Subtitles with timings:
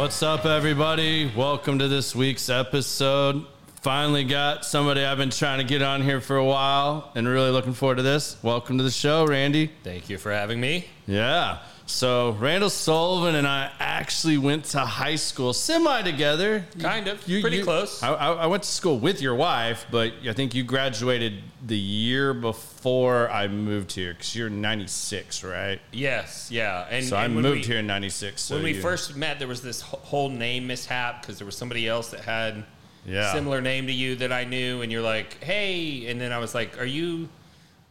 [0.00, 1.30] What's up, everybody?
[1.36, 3.44] Welcome to this week's episode.
[3.82, 7.50] Finally got somebody I've been trying to get on here for a while and really
[7.50, 8.42] looking forward to this.
[8.42, 9.70] Welcome to the show, Randy.
[9.84, 10.86] Thank you for having me.
[11.06, 11.58] Yeah.
[11.90, 16.64] So, Randall Sullivan and I actually went to high school semi together.
[16.78, 17.20] Kind of.
[17.24, 18.02] Pretty close.
[18.02, 21.76] I, I, I went to school with your wife, but I think you graduated the
[21.76, 25.80] year before I moved here because you're 96, right?
[25.92, 26.86] Yes, yeah.
[26.88, 28.40] And So and I moved we- here in 96.
[28.40, 31.56] So when we you- first met, there was this whole name mishap because there was
[31.56, 32.64] somebody else that had
[33.04, 33.32] Yeah.
[33.32, 36.54] similar name to you that I knew, and you're like, "Hey," and then I was
[36.54, 37.28] like, "Are you?"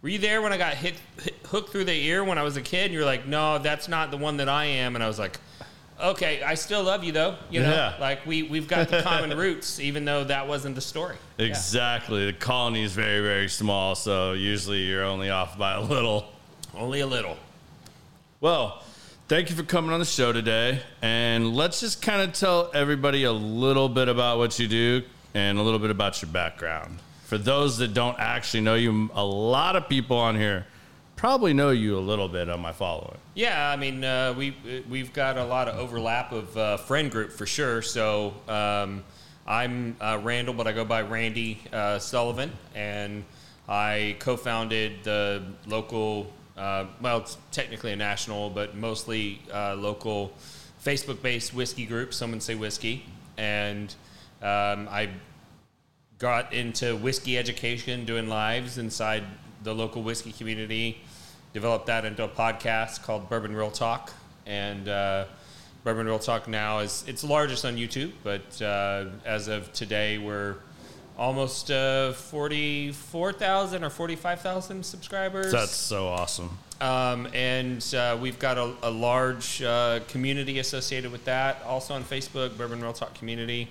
[0.02, 2.55] Were you there when I got hit, hit hooked through the ear when I was
[2.58, 2.86] a kid?
[2.86, 5.39] And you're like, "No, that's not the one that I am," and I was like.
[6.02, 7.36] Okay, I still love you though.
[7.52, 7.94] You know, Yeah.
[8.00, 11.17] like we we've got the common roots, even though that wasn't the story.
[11.38, 11.47] Yeah.
[11.47, 12.25] Exactly.
[12.27, 16.31] The colony is very, very small, so usually you're only off by a little.
[16.73, 17.36] Only a little.
[18.39, 18.81] Well,
[19.27, 20.81] thank you for coming on the show today.
[21.02, 25.02] And let's just kind of tell everybody a little bit about what you do
[25.33, 27.00] and a little bit about your background.
[27.30, 30.66] For those that don't actually know you, a lot of people on here
[31.16, 33.19] probably know you a little bit on my following.
[33.36, 34.55] Yeah, I mean, uh, we
[34.89, 37.83] we've got a lot of overlap of uh, friend group for sure.
[37.83, 39.03] So um,
[39.45, 43.23] I'm uh, Randall, but I go by Randy uh, Sullivan, and
[43.67, 46.33] I co-founded the local.
[46.58, 50.33] Uh, well, it's technically a national, but mostly uh, local
[50.83, 52.11] Facebook-based whiskey group.
[52.11, 53.05] Someone say whiskey,
[53.37, 53.93] and
[54.42, 55.09] um, I
[56.19, 59.23] got into whiskey education, doing lives inside
[59.63, 61.02] the local whiskey community.
[61.52, 64.13] Developed that into a podcast called Bourbon Real Talk,
[64.45, 65.25] and uh,
[65.83, 70.58] Bourbon Real Talk now is it's largest on YouTube, but uh, as of today, we're
[71.17, 75.52] almost uh, forty four thousand or forty five thousand subscribers.
[75.52, 76.55] That's so awesome.
[76.81, 82.03] Um, and uh, we've got a, a large uh, community associated with that, also on
[82.03, 83.69] Facebook, Bourbon Real Talk Community.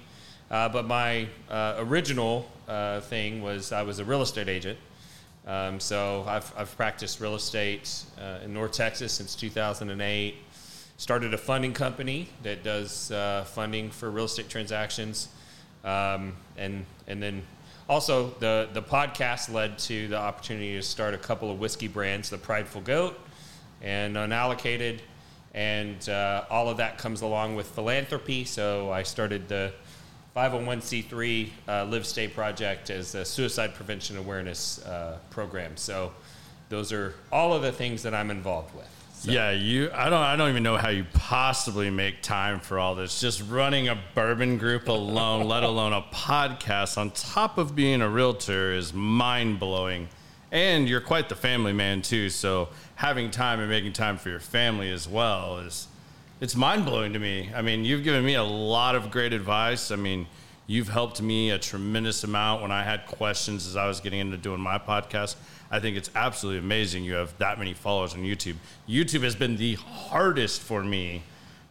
[0.50, 4.78] Uh, but my uh, original uh, thing was I was a real estate agent.
[5.47, 10.34] Um, so I've, I've practiced real estate uh, in North Texas since 2008.
[10.97, 15.28] Started a funding company that does uh, funding for real estate transactions.
[15.84, 17.42] Um, and, and then
[17.88, 22.28] also, the, the podcast led to the opportunity to start a couple of whiskey brands,
[22.28, 23.19] the Prideful Goat
[23.81, 25.00] and Unallocated.
[25.54, 28.44] And uh, all of that comes along with philanthropy.
[28.44, 29.72] So I started the
[30.38, 35.76] 501c3 uh, Live Stay Project as a suicide prevention awareness uh, program.
[35.76, 36.12] So
[36.69, 38.87] those are all of the things that I'm involved with.
[39.15, 39.91] So- Yeah, you.
[39.93, 40.22] I don't.
[40.22, 43.21] I don't even know how you possibly make time for all this.
[43.21, 48.09] Just running a bourbon group alone, let alone a podcast, on top of being a
[48.09, 50.09] realtor, is mind blowing.
[50.53, 52.31] And you're quite the family man too.
[52.31, 55.88] So having time and making time for your family as well is
[56.41, 57.50] it's mind blowing to me.
[57.54, 59.91] I mean, you've given me a lot of great advice.
[59.91, 60.26] I mean,
[60.66, 64.37] you've helped me a tremendous amount when I had questions as I was getting into
[64.37, 65.34] doing my podcast.
[65.71, 68.54] I think it's absolutely amazing you have that many followers on YouTube.
[68.88, 71.22] YouTube has been the hardest for me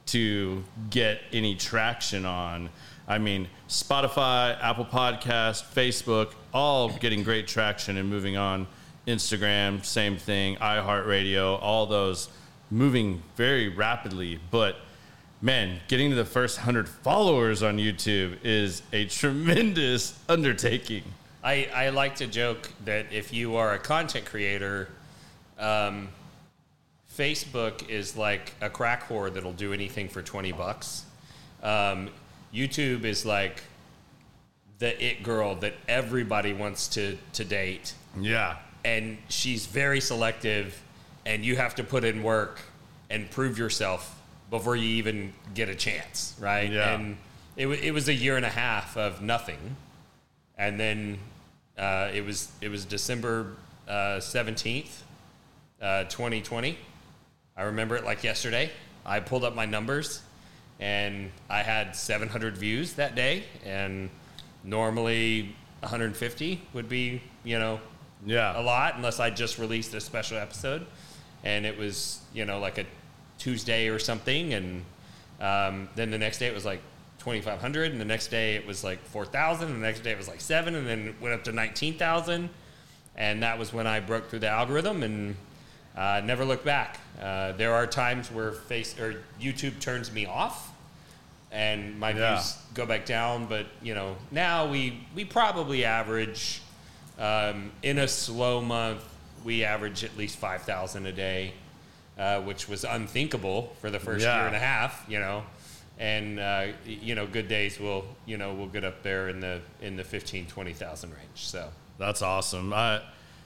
[0.08, 2.70] to get any traction on.
[3.08, 8.68] I mean, Spotify, Apple Podcast, Facebook, all getting great traction and moving on.
[9.08, 10.58] Instagram, same thing.
[10.58, 12.28] iHeartRadio, all those
[12.70, 14.40] moving very rapidly.
[14.52, 14.78] But
[15.42, 21.04] man, getting to the first 100 followers on YouTube is a tremendous undertaking.
[21.44, 24.90] I, I like to joke that if you are a content creator,
[25.58, 26.10] um,
[27.16, 31.06] Facebook is like a crack whore that'll do anything for 20 bucks.
[31.64, 32.10] Um,
[32.54, 33.64] YouTube is like
[34.80, 37.94] the it girl that everybody wants to, to date.
[38.20, 38.58] Yeah.
[38.86, 40.82] And she's very selective,
[41.28, 42.60] and you have to put in work
[43.12, 44.20] and prove yourself
[44.50, 46.72] before you even get a chance, right?
[46.72, 46.94] Yeah.
[46.96, 47.18] And
[47.56, 49.76] it, wa- it was a year and a half of nothing
[50.58, 51.18] and then
[51.78, 53.54] uh, it was it was December
[54.20, 55.04] seventeenth,
[55.82, 56.78] uh, twenty twenty.
[57.56, 58.72] I remember it like yesterday.
[59.06, 60.22] I pulled up my numbers,
[60.80, 64.10] and I had seven hundred views that day, and
[64.64, 67.80] normally one hundred fifty would be you know
[68.26, 68.60] Yeah.
[68.60, 70.86] a lot unless I just released a special episode,
[71.48, 72.86] and it was you know like a
[73.40, 74.84] Tuesday or something, and
[75.40, 76.82] um, then the next day it was like
[77.20, 80.28] 2,500, and the next day it was like 4,000, and the next day it was
[80.28, 82.50] like seven, and then it went up to 19,000,
[83.16, 85.36] and that was when I broke through the algorithm and
[85.96, 87.00] uh, never looked back.
[87.22, 90.72] Uh, there are times where face or YouTube turns me off,
[91.52, 92.36] and my Yeah.
[92.36, 93.46] views go back down.
[93.46, 96.62] But you know, now we we probably average
[97.18, 99.04] um, in a slow month
[99.48, 101.54] we average at least five thousand a day,
[102.20, 104.38] uh, which was unthinkable for the first Yeah.
[104.40, 105.06] year and a half.
[105.08, 105.44] You know,
[105.98, 109.62] and uh, you know, good days will you know we'll get up there in the
[109.82, 111.22] in the 15, 20,000 range.
[111.36, 112.74] So That's awesome.
[112.74, 113.02] I,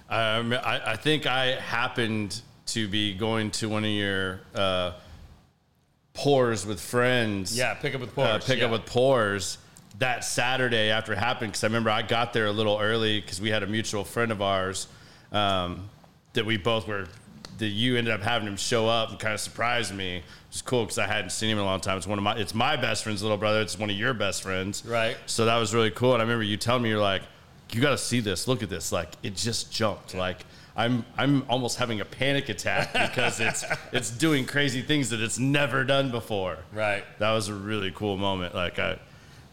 [0.09, 4.93] I, I I think I happened to be going to one of your uh,
[6.15, 7.55] pours with friends.
[7.55, 8.65] yeah, pick up with uh, pick yeah.
[8.65, 9.59] up with pours
[9.99, 13.39] that Saturday after it happened because I remember I got there a little early because
[13.39, 14.87] we had a mutual friend of ours
[15.31, 15.89] um,
[16.33, 17.07] that we both were.
[17.57, 20.17] That you ended up having him show up and kind of surprised me.
[20.17, 21.95] It was cool because I hadn't seen him in a long time.
[21.97, 23.61] It's one of my, it's my best friend's little brother.
[23.61, 25.15] It's one of your best friends, Right.
[25.27, 26.13] So that was really cool.
[26.13, 27.21] And I remember you telling me you're like,
[27.71, 28.47] you got to see this.
[28.47, 28.91] Look at this.
[28.91, 30.15] Like it just jumped.
[30.15, 30.43] Like
[30.75, 35.37] I'm I'm almost having a panic attack because it's it's doing crazy things that it's
[35.37, 37.03] never done before Right.
[37.19, 38.55] that was a really cool moment.
[38.55, 38.97] Like I,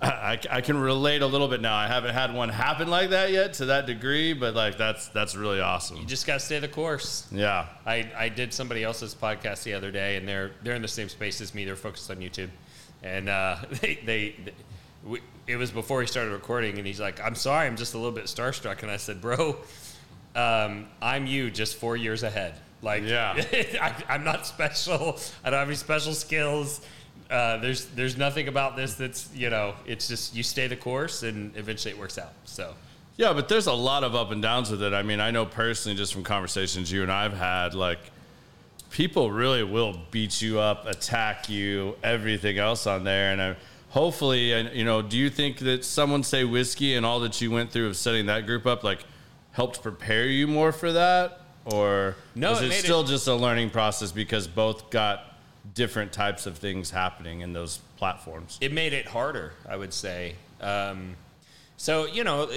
[0.00, 1.74] I, I can relate a little bit now.
[1.74, 5.34] I haven't had one happen like that yet to that degree, but like that's that's
[5.34, 5.96] really awesome.
[5.96, 7.26] You just got to stay the course.
[7.32, 10.88] Yeah, I, I did somebody else's podcast the other day, and they're they're in the
[10.88, 11.64] same space as me.
[11.64, 12.50] They're focused on YouTube,
[13.02, 14.36] and uh, they they.
[15.04, 17.98] we, it was before he started recording, and he's like, "I'm sorry, I'm just a
[17.98, 19.56] little bit starstruck." And I said, "Bro,
[20.36, 22.54] um, I'm you, just four years ahead.
[22.82, 23.34] Like, Yeah.
[23.80, 25.18] I, I'm not special.
[25.44, 26.80] I don't have any special skills.
[27.30, 29.74] Uh, there's there's nothing about this that's you know.
[29.86, 32.32] It's just you stay the course, and eventually it works out.
[32.44, 32.74] So
[33.16, 34.92] yeah, but there's a lot of up and downs with it.
[34.94, 37.98] I mean, I know personally, just from conversations you and I've had, like
[38.90, 43.56] people really will beat you up, attack you, everything else on there, and I,
[43.90, 47.50] hopefully, and you know, do you think that someone say whiskey and all that you
[47.50, 49.04] went through of setting that group up, like
[49.52, 53.26] helped prepare you more for that, or No, was it it, made it- still just
[53.26, 55.27] a learning process because both got
[55.78, 58.58] different types of things happening in those platforms?
[58.60, 60.34] it made it harder, I would say.
[60.60, 61.14] Um,
[61.76, 62.50] so you know,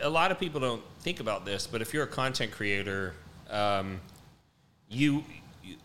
[0.00, 3.14] a lot of people don't think about this, but if you're a content creator,
[3.50, 4.00] um,
[4.88, 5.24] you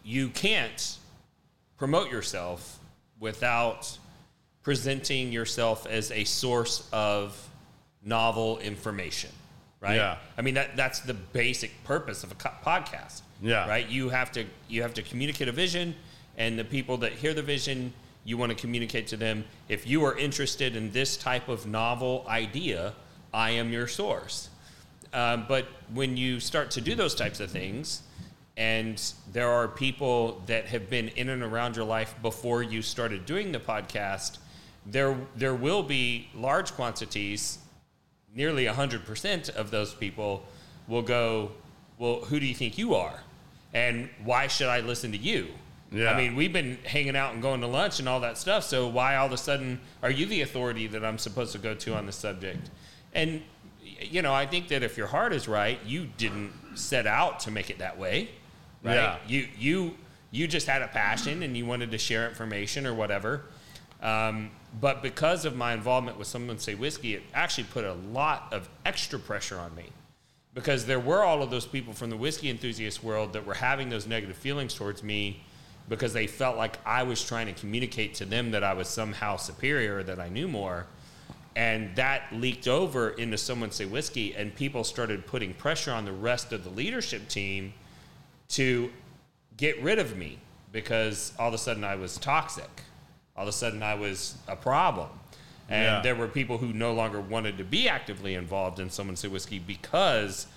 [0.04, 0.98] you can't
[1.78, 2.80] promote yourself
[3.19, 3.98] without
[4.62, 7.50] presenting yourself as a source of
[8.06, 9.31] novel information,
[9.81, 9.95] right?
[9.95, 10.18] Yeah.
[10.38, 13.24] I mean that that's the basic purpose of a podcast.
[13.42, 13.68] Yeah.
[13.68, 13.90] Right.
[13.90, 15.95] You have to you have to communicate a vision,
[16.38, 17.94] and the people that hear the vision,
[18.25, 19.45] you want to communicate to them.
[19.69, 22.94] If you are interested in this type of novel idea,
[23.33, 24.50] I am your source.
[25.13, 28.01] Um, but when you start to do those types of things,
[28.57, 29.01] and
[29.31, 33.51] there are people that have been in and around your life before you started doing
[33.51, 34.38] the podcast,
[34.85, 37.59] there there will be large quantities
[38.35, 40.44] nearly 100% of those people
[40.88, 41.51] will go,
[41.97, 43.19] Well, who do you think you are?
[43.74, 45.47] And why should I listen to you?
[45.94, 46.12] Yeah.
[46.12, 48.63] I mean, we've been hanging out and going to lunch and all that stuff.
[48.63, 51.75] So why all of a sudden are you the authority that I'm supposed to go
[51.75, 52.72] to on the subject?
[53.13, 53.44] And,
[54.01, 57.52] you know, I think that if your heart is right, you didn't set out to
[57.52, 58.30] make it that way,
[58.83, 58.95] right?
[58.95, 59.18] Yeah.
[59.28, 59.95] You, you,
[60.31, 63.44] you just had a passion and you wanted to share information or whatever.
[64.02, 64.50] Um,
[64.81, 68.68] but because of my involvement with Someone Say Whiskey, it actually put a lot of
[68.83, 69.85] extra pressure on me
[70.56, 73.90] because there were all of those people from the whiskey enthusiast world that were having
[73.90, 75.44] those negative feelings towards me
[75.90, 79.37] because they felt like I was trying to communicate to them that I was somehow
[79.37, 80.85] superior, that I knew more.
[81.56, 86.11] And that leaked over into Someone Say Whiskey, and people started putting pressure on the
[86.11, 87.73] rest of the leadership team
[88.49, 88.92] to
[89.57, 90.40] get rid of me
[90.71, 92.81] because all of a sudden I was toxic.
[93.35, 95.09] All of a sudden I was a problem.
[95.69, 96.02] And Yeah.
[96.02, 99.59] there were people who no longer wanted to be actively involved in Someone Say Whiskey
[99.59, 100.47] because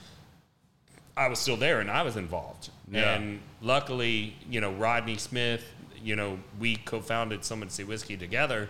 [1.16, 2.70] I was still there and I was involved.
[2.90, 3.14] Yeah.
[3.14, 5.64] And luckily, you know, Rodney Smith,
[6.02, 8.68] you know, we co founded Someone Say Whiskey together.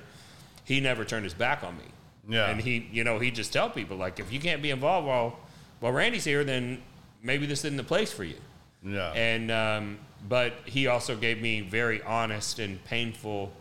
[0.64, 1.84] He never turned his back on me.
[2.28, 2.48] Yeah.
[2.48, 5.38] And he, you know, he just tell people like, if you can't be involved while
[5.80, 6.82] while Randy's here, then
[7.22, 8.36] maybe this isn't the place for you.
[8.82, 9.12] Yeah.
[9.12, 13.52] And um, but he also gave me very honest and painful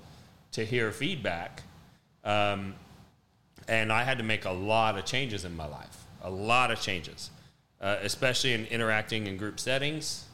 [0.51, 1.63] to hear feedback,
[2.23, 2.75] um,
[3.67, 6.05] and I had to make a lot of changes in my life.
[6.23, 7.29] A lot of changes,
[7.81, 10.24] uh, especially in interacting in group settings.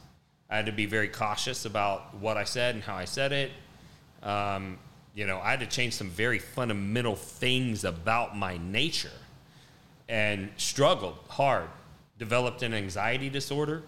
[0.52, 3.52] I had to be very cautious about what I said and how I said it.
[4.22, 4.78] Um,
[5.14, 9.08] you know, I had to change some very fundamental things about my nature
[10.10, 11.70] and struggled hard.
[12.18, 13.82] Developed an anxiety disorder.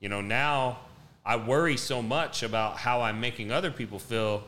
[0.00, 0.80] You know, now
[1.24, 4.44] I worry so much about how I'm making other people feel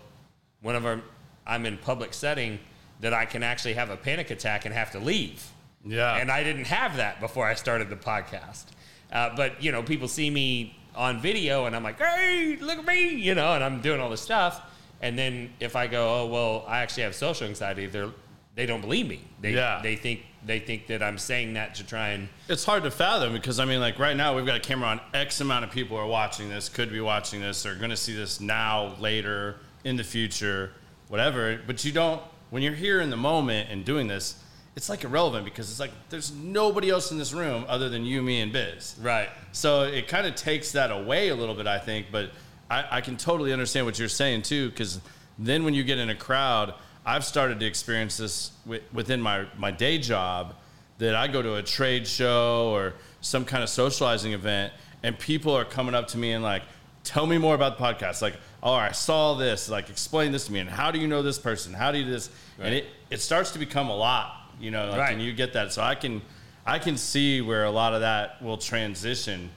[0.60, 1.00] whenever
[1.46, 2.58] I'm in public setting
[3.00, 5.42] that I can actually have a panic attack and have to leave.
[5.82, 6.14] Yeah.
[6.14, 8.66] And I didn't have that before I started the podcast.
[9.10, 12.86] Uh, but, you know, people see me on video and I'm like, hey, look at
[12.86, 14.60] me, you know, and I'm doing all this stuff.
[15.00, 18.10] And then if I go, oh, well, I actually have social anxiety, they're,
[18.54, 19.20] they don't believe me.
[19.40, 19.80] They, Yeah.
[19.82, 23.32] they, think, they think that I'm saying that to try and It's hard to fathom
[23.32, 25.00] because I mean, like right now, we've got a camera on.
[25.14, 28.40] X amount of people are watching this, could be watching this, going to see this
[28.40, 30.72] now, later, in the future.
[31.08, 31.60] whatever.
[31.66, 34.36] But you don't when you're here in the moment and doing this.
[34.74, 38.22] It's like irrelevant because it's like there's nobody else in this room other than you,
[38.22, 38.96] me, and Biz.
[39.00, 39.28] Right.
[39.52, 42.06] So it kind of takes that away a little bit, I think.
[42.10, 42.30] But
[42.70, 45.00] I, I can totally understand what you're saying too, because
[45.38, 46.74] then when you get in a crowd,
[47.04, 50.54] I've started to experience this wi- within my, my day job
[50.98, 55.52] that I go to a trade show or some kind of socializing event, and people
[55.52, 56.62] are coming up to me and like,
[57.04, 58.22] tell me more about the podcast.
[58.22, 59.68] Like, oh, I saw this.
[59.68, 60.60] Like, explain this to me.
[60.60, 61.74] And how do you know this person?
[61.74, 62.30] How do you do this?
[62.60, 65.12] And it, it starts to become a lot, you know, like, Right.
[65.12, 65.72] and you get that.
[65.72, 66.22] So I can,
[66.66, 69.50] I can see where a lot of that will transition,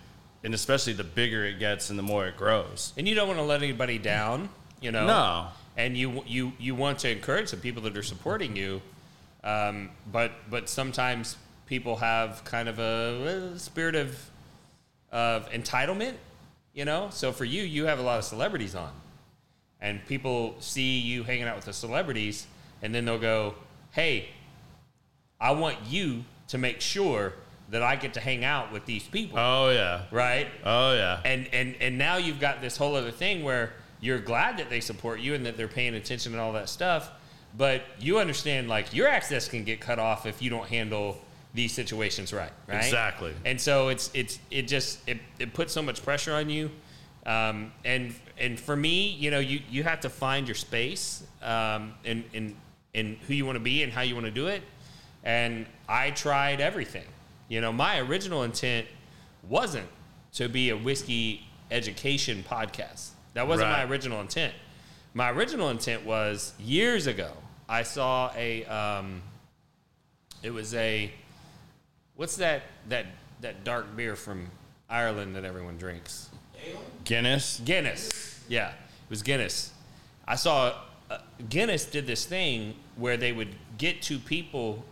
[0.44, 2.94] and especially the bigger it gets and the more it grows.
[2.98, 4.50] And you don't want to let anybody down,
[4.82, 5.06] you know.
[5.08, 5.48] No.
[5.78, 8.82] And you you you want to encourage the people that are supporting you,
[9.44, 11.36] um, but but sometimes
[11.66, 14.30] people have kind of a, uh, spirit of
[15.12, 16.14] of entitlement,
[16.74, 17.10] you know.
[17.12, 18.92] So for you, you have a lot of celebrities on,
[19.82, 22.48] and people see you hanging out with the celebrities,
[22.82, 23.56] and then they'll go,
[23.92, 24.30] "Hey,
[25.40, 27.34] I want you to make sure
[27.70, 30.04] that I get to hang out with these people." Oh yeah.
[30.12, 30.48] right?
[30.64, 31.20] Oh yeah.
[31.26, 34.80] and and and now you've got this whole other thing where you're glad that they
[34.82, 37.10] support you and that they're paying attention and all that stuff
[37.58, 41.18] but you understand like your access can get cut off if you don't handle
[41.54, 43.34] these situations right right Exactly.
[43.46, 46.70] and so it's it's it just it, it puts so much pressure on you
[47.26, 51.94] um, and and for me you know you you have to find your space um,
[52.04, 52.56] and and
[52.94, 54.62] and who you want to be and how you want to do it
[55.26, 57.06] and I tried everything
[57.50, 58.88] you know my original intent
[59.48, 59.88] wasn't
[60.34, 64.54] to be a whiskey education podcast that wasn't my original intent
[65.14, 67.32] my original intent was years ago
[67.68, 69.22] I saw a um,
[70.44, 71.12] it was a
[72.16, 73.08] what's that that
[73.42, 74.48] that dark beer from
[74.90, 76.30] Ireland that everyone drinks?
[77.04, 77.62] Guinness.
[77.66, 78.44] Guinness.
[78.48, 79.72] Yeah, it was Guinness.
[80.28, 80.74] I saw
[81.10, 81.18] uh,
[81.50, 84.84] Guinness did this thing where they would get two people.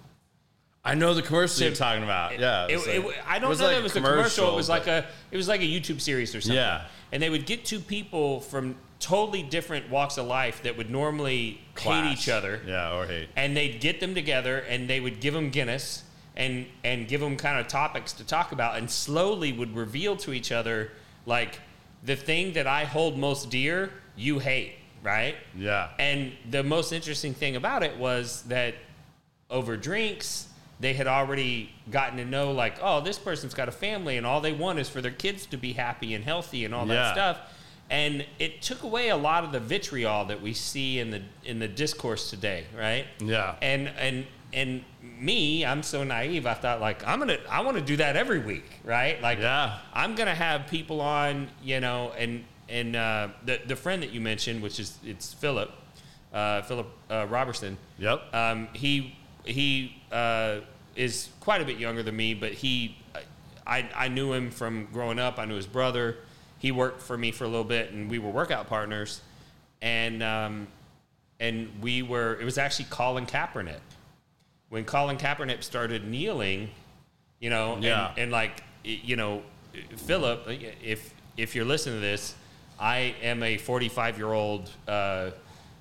[0.86, 2.38] I know the commercial you're talking about.
[2.38, 2.68] Yeah.
[2.70, 4.52] It, was it- like- I don't know like that it was a commercial.
[4.52, 6.58] It was like a it was like a YouTube series or something.
[6.58, 6.86] Yeah.
[7.12, 11.62] And they would get two people from totally different walks of life that would normally
[11.80, 12.60] hate each other.
[12.66, 13.30] Yeah, or hate.
[13.36, 16.04] and they'd get them together and they would give them Guinness
[16.36, 20.34] and and give them kind of topics to talk about and slowly would reveal to
[20.34, 20.92] each other
[21.26, 21.60] like
[22.04, 24.74] the thing that I hold most dear you hate
[25.04, 25.90] right Yeah.
[26.00, 28.74] and the most interesting thing about it was that
[29.52, 30.48] over drinks
[30.84, 34.42] they had already gotten to know like oh this person's got a family and all
[34.42, 37.14] they want is for their kids to be happy and healthy and all that Yeah.
[37.14, 37.38] stuff
[37.90, 41.60] and it took away a lot of the vitriol that we see in the in
[41.60, 43.56] the discourse today right Yeah.
[43.62, 47.84] and and and me i'm so naive i thought like i'm gonna i want to
[47.84, 49.78] do that every week right like Yeah.
[49.94, 54.22] i'm gonna have people on you know and and uh, the, the friend that you
[54.22, 55.72] mentioned which is it's philip
[56.34, 58.34] uh, philip uh, robertson Yep.
[58.34, 60.60] um, he he uh,
[60.96, 62.98] is quite a bit younger than me, but he
[63.66, 65.40] I, I knew him from growing up.
[65.40, 66.18] I knew his brother.
[66.60, 69.22] He worked for me for a little bit, and we were workout partners.
[69.82, 70.68] And um,
[71.40, 72.40] and we were.
[72.40, 73.80] It was actually Colin Kaepernick.
[74.70, 76.70] When Colin Kaepernick started kneeling,
[77.40, 78.10] you know, Yeah.
[78.10, 79.44] and, and like you know,
[79.96, 80.46] Philip,
[80.84, 82.36] if if you're listening to this,
[82.80, 85.32] I am a 45 year old uh,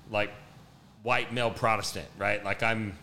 [0.09, 0.31] like
[1.03, 2.43] white male Protestant, right?
[2.43, 2.97] Like I'm,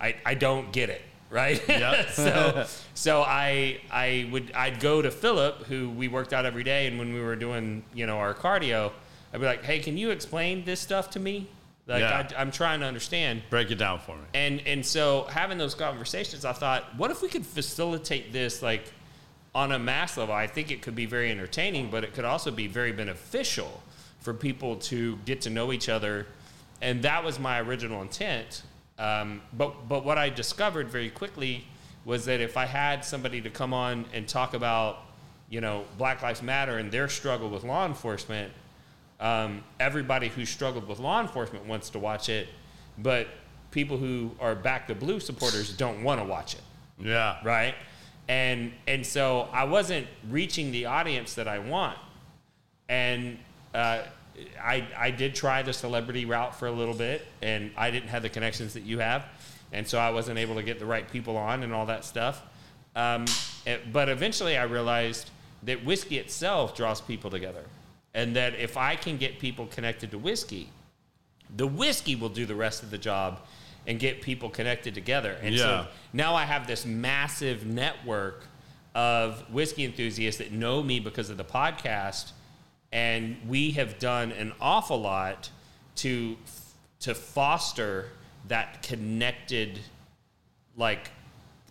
[0.00, 1.02] I, I don't get it,
[1.32, 1.60] right?
[1.68, 2.10] Yep.
[2.12, 6.86] so so I I would I'd go to Philip, who we worked out every day,
[6.86, 8.92] and when we were doing you know our cardio,
[9.32, 11.48] I'd be like, hey, can you explain this stuff to me?
[11.86, 12.28] Like Yeah.
[12.36, 13.42] I, I'm trying to understand.
[13.50, 14.22] Break it down for me.
[14.34, 18.84] And and so having those conversations, I thought, what if we could facilitate this like
[19.54, 20.34] on a mass level?
[20.34, 23.82] I think it could be very entertaining, but it could also be very beneficial
[24.20, 26.26] for people to get to know each other.
[26.80, 28.62] And that was my original intent.
[28.98, 31.64] Um, but but what I discovered very quickly
[32.04, 34.98] was that if I had somebody to come on and talk about,
[35.48, 38.52] you know, Black Lives Matter and their struggle with law enforcement,
[39.20, 42.48] um, everybody who struggled with law enforcement wants to watch it,
[42.98, 43.28] but
[43.70, 46.60] people who are back the blue supporters don't want to watch it,
[46.98, 47.38] Yeah.
[47.44, 47.74] right?
[48.28, 51.98] And and so I wasn't reaching the audience that I want,
[52.88, 53.38] and
[53.74, 54.02] uh,
[54.62, 58.22] I I did try the celebrity route for a little bit, and I didn't have
[58.22, 59.24] the connections that you have,
[59.72, 62.42] and so I wasn't able to get the right people on and all that stuff.
[62.96, 63.24] Um,
[63.66, 65.30] it- but eventually, I realized
[65.62, 67.64] that whiskey itself draws people together,
[68.14, 70.70] and that if I can get people connected to whiskey,
[71.54, 73.40] the whiskey will do the rest of the job
[73.86, 75.36] and get people connected together.
[75.42, 75.60] And Yeah.
[75.62, 78.46] so now I have this massive network
[78.94, 82.32] of whiskey enthusiasts that know me because of the podcast.
[82.92, 85.50] And we have done an awful lot
[85.96, 86.36] to
[87.00, 88.08] to foster
[88.48, 89.80] that connected
[90.76, 91.10] like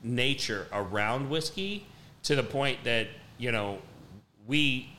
[0.04, 1.86] nature around whiskey
[2.24, 3.80] to the point that you know
[4.48, 4.90] we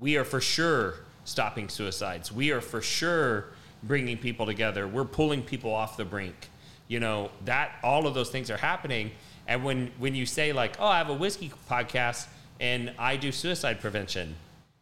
[0.00, 2.30] we are for sure stopping suicides.
[2.30, 3.46] We are for sure
[3.82, 4.86] bringing people together.
[4.86, 6.50] We're pulling people off the brink.
[6.88, 9.10] You know that all of those things are happening.
[9.46, 12.26] And when when you say like oh i have a whiskey podcast
[12.60, 14.34] and i do suicide prevention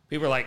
[0.09, 0.47] people are like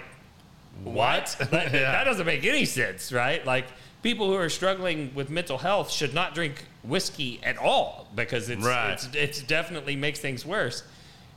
[0.84, 1.92] what that, Yeah.
[1.92, 3.66] that doesn't make any sense right like
[4.04, 8.64] people who are struggling with mental health should not drink whiskey at all because it's
[8.66, 8.92] Right.
[8.94, 10.84] it's, it's definitely makes things worse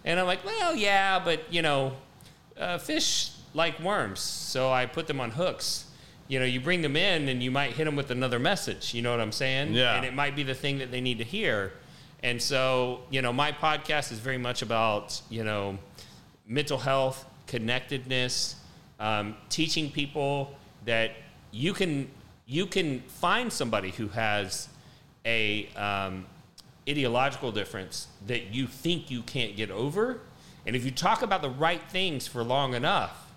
[0.04, 1.92] and i'm like well yeah but you know
[2.58, 5.84] uh, fish like worms so i put them on hooks
[6.26, 9.00] you know you bring them in and you might hit them with another message you
[9.02, 9.94] know what i'm saying Yeah.
[9.96, 11.72] and it might be the thing that they need to hear
[12.22, 15.78] and so you know my podcast is very much about you know
[16.50, 18.56] mental health, connectedness,
[18.98, 21.12] um, teaching people that
[21.50, 22.10] you can
[22.46, 24.68] you can find somebody who has
[25.26, 26.24] a um,
[26.88, 30.20] ideological difference that you think you can't get over,
[30.66, 33.32] and if you talk about the right things for long enough,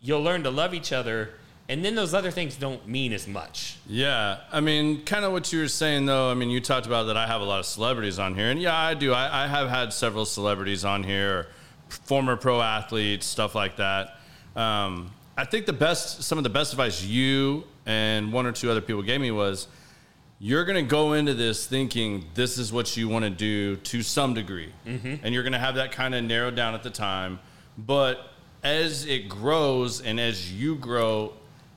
[0.00, 1.30] you'll learn to love each other,
[1.68, 3.76] and then those other things don't mean as much.
[3.86, 6.30] Yeah, I mean, kind of what you were saying though.
[6.30, 8.60] I mean, you talked about that I have a lot of celebrities on here, and
[8.60, 9.12] yeah, I do.
[9.12, 11.48] I, I have had several celebrities on here,
[11.88, 14.17] former pro athletes, stuff like that.
[14.58, 18.70] Um, I think the best, some of the best advice you and one or two
[18.70, 19.68] other people gave me was,
[20.40, 24.02] you're going to go into this thinking this is what you want to do to
[24.02, 27.38] some degree, and you're going to have that kind of narrowed down at the time,
[27.76, 28.30] but
[28.64, 31.32] as it grows and as you grow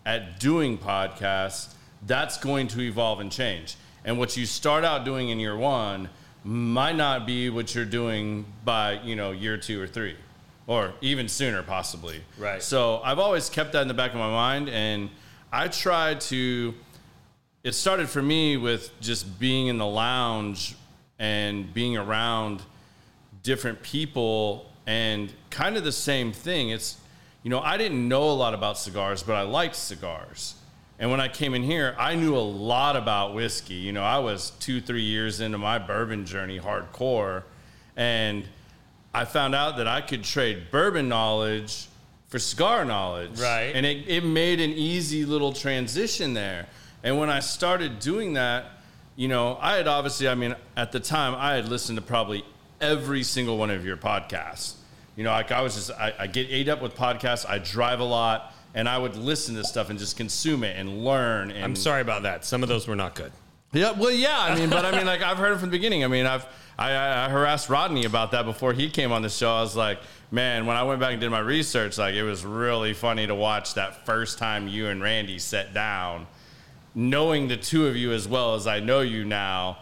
[0.06, 1.74] at doing podcasts,
[2.08, 3.76] that's going to evolve and change.
[4.06, 6.10] And what you start out doing in year one
[6.44, 10.16] might not be what you're doing by, you know, year two or three,
[10.68, 12.22] or even sooner, possibly.
[12.38, 12.62] Right.
[12.62, 14.70] So I've always kept that in the back of my mind.
[14.70, 15.10] And
[15.52, 16.74] I try to,
[17.64, 20.76] it started for me with just being in the lounge
[21.20, 22.62] and being around
[23.44, 26.70] different people and kind of the same thing.
[26.70, 26.98] It's,
[27.44, 30.56] you know, I didn't know a lot about cigars, but I liked cigars.
[31.00, 33.74] And when I came in here, I knew a lot about whiskey.
[33.74, 37.44] You know, I was two, three years into my bourbon journey hardcore.
[37.96, 38.44] And
[39.14, 41.88] I found out that I could trade bourbon knowledge
[42.28, 43.40] for cigar knowledge.
[43.40, 43.72] Right.
[43.76, 46.68] And it, it made an easy little transition there.
[47.04, 48.66] And when I started doing that,
[49.16, 52.46] you know, I had obviously, I mean, at the time, I had listened to probably
[52.80, 54.76] every single one of your podcasts.
[55.18, 57.46] You know, like I was just, I, I get ate up with podcasts.
[57.48, 61.04] I drive a lot, and I would listen to stuff and just consume it and
[61.04, 61.52] learn.
[61.52, 62.46] And I'm sorry about that.
[62.46, 63.34] Some of those were not good.
[63.74, 64.38] Yeah, well, yeah.
[64.38, 66.04] I mean, but I mean, like I've heard it from the beginning.
[66.04, 66.46] I mean, I've
[66.78, 69.50] I, I I harassed Rodney about that before he came on the show.
[69.54, 72.46] I was like, man, when I went back and did my research, like it was
[72.46, 76.28] really funny to watch that first time you and Randy sat down,
[76.96, 79.78] knowing the two of you as well as I know you now,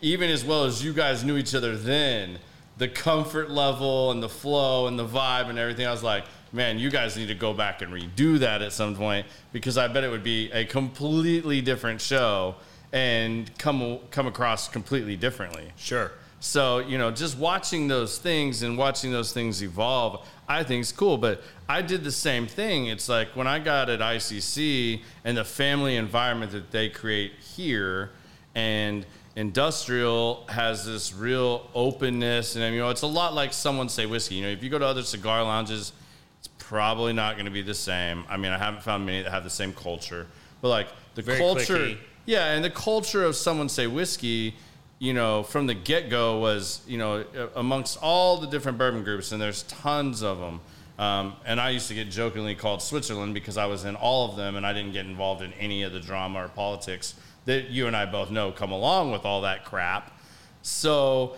[0.00, 2.38] even as well as you guys knew each other then.
[2.78, 5.84] The comfort level and the flow and the vibe and everything.
[5.84, 8.94] I was like, man, you guys need to go back and redo that at some
[8.94, 12.54] point because I bet it would be a completely different show
[12.92, 15.72] and come come across completely differently.
[15.76, 16.12] Sure.
[16.40, 20.92] So, you know, just watching those things and watching those things evolve, I think is
[20.92, 21.18] cool.
[21.18, 22.86] But I did the same thing.
[22.86, 28.10] It's like when I got at ICC and the family environment that they create here,
[28.54, 32.54] and industrial has this real openness.
[32.54, 34.36] And, you know, it's a lot like someone say whiskey.
[34.36, 35.92] You know, if you go to other cigar lounges,
[36.38, 38.24] it's probably not going to be the same.
[38.28, 40.28] I mean, I haven't found many that have the same culture,
[40.60, 41.78] but like the Very culture.
[41.78, 41.98] cliquey.
[42.28, 44.54] Yeah, and the culture of someone say whiskey,
[44.98, 47.24] you know, from the get go was, you know,
[47.56, 50.60] amongst all the different bourbon groups, and there's tons of them.
[50.98, 54.36] Um, and I used to get jokingly called Switzerland because I was in all of
[54.36, 57.14] them and I didn't get involved in any of the drama or politics
[57.46, 60.20] that you and I both know come along with all that crap.
[60.60, 61.36] So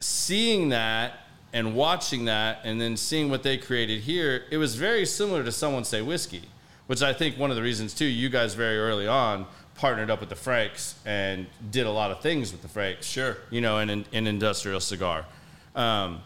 [0.00, 1.18] seeing that
[1.52, 5.52] and watching that and then seeing what they created here, it was very similar to
[5.52, 6.48] someone say whiskey,
[6.86, 9.44] which I think one of the reasons too, you guys very early on
[9.82, 13.04] partnered up with the Franks and did a lot of things with the Franks.
[13.04, 13.36] Sure.
[13.50, 15.26] You know, in an in industrial cigar.
[15.74, 16.22] Um,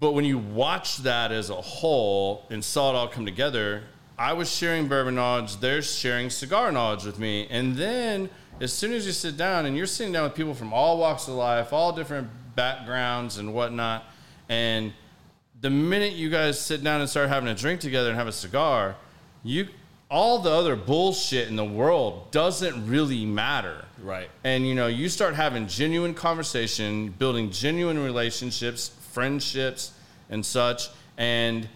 [0.00, 3.82] but when you watch that as a whole and saw it all come together,
[4.18, 7.46] I was sharing bourbon knowledge, they're sharing cigar knowledge with me.
[7.50, 10.72] And then as soon as you sit down and you're sitting down with people from
[10.72, 14.02] all walks of life, all different backgrounds and whatnot,
[14.48, 14.94] and
[15.60, 18.32] the minute you guys sit down and start having a drink together and have a
[18.32, 18.96] cigar,
[19.42, 19.68] you
[20.14, 23.84] all the other bullshit in the world doesn't really matter.
[24.00, 24.30] Right.
[24.44, 29.90] And you know, you start having genuine conversation, building genuine relationships, friendships,
[30.30, 30.88] and such.
[31.18, 31.68] And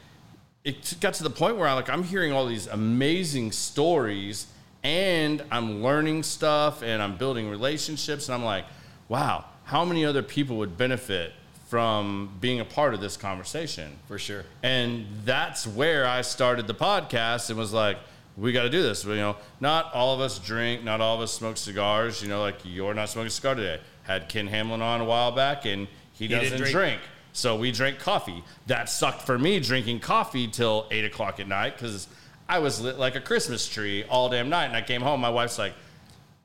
[0.62, 4.46] it got to the point where I like I'm hearing all these amazing stories
[4.85, 8.66] and I'm learning stuff and I'm building relationships and I'm like,
[9.09, 11.33] wow, how many other people would benefit
[11.66, 13.98] from being a part of this conversation?
[14.07, 14.44] For sure.
[14.62, 17.98] And that's where I started the podcast and was like,
[18.38, 19.05] we got to do this.
[19.05, 22.22] You know, not all of us drink, not all of us smoke cigars.
[22.22, 23.81] You know, like you're not smoking a cigar today.
[24.05, 26.72] Had Ken Hamlin on a while back, and he, didn't doesn't drink.
[26.72, 27.01] drink.
[27.33, 28.42] So we drank coffee.
[28.66, 32.09] That sucked for me drinking coffee till eight o'clock at night because
[32.48, 34.66] I was lit like a Christmas tree all damn night.
[34.66, 35.74] And I came home, my wife's like,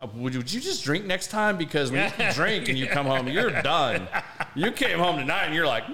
[0.02, 1.58] "Uh, would you, would you just drink next time?
[1.58, 4.08] Because when you drink and you come home, you're done.
[4.56, 5.88] You came home tonight and you're like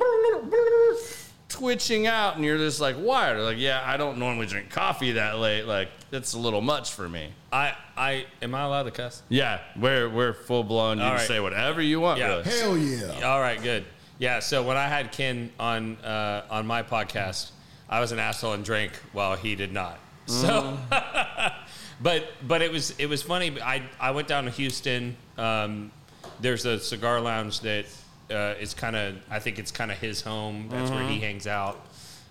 [1.49, 3.33] twitching out, and you're just like, why?
[3.33, 5.63] They're like, yeah, I don't normally drink coffee that late.
[5.63, 7.29] Like, it's a little much for me.
[7.51, 9.23] I, I am I allowed to cuss?
[9.27, 10.97] Yeah, we're we're full blown.
[10.97, 11.27] You All can right.
[11.27, 12.19] say whatever you want.
[12.19, 12.38] Yeah.
[12.38, 12.43] really.
[12.43, 13.27] Hell yeah.
[13.27, 13.85] All right, good.
[14.19, 17.51] Yeah, so when I had Ken on uh, on my podcast,
[17.89, 19.99] I was an asshole and drank while he did not.
[20.27, 20.77] So,
[22.01, 23.59] but but it was it was funny.
[23.62, 25.17] I I went down to Houston.
[25.38, 25.91] Um,
[26.39, 27.85] there's a cigar lounge that
[28.32, 30.68] uh, is kind of I think it's kind of his home.
[30.70, 31.86] That's where he hangs out,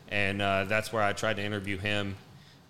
[0.08, 2.16] and uh, that's where I tried to interview him.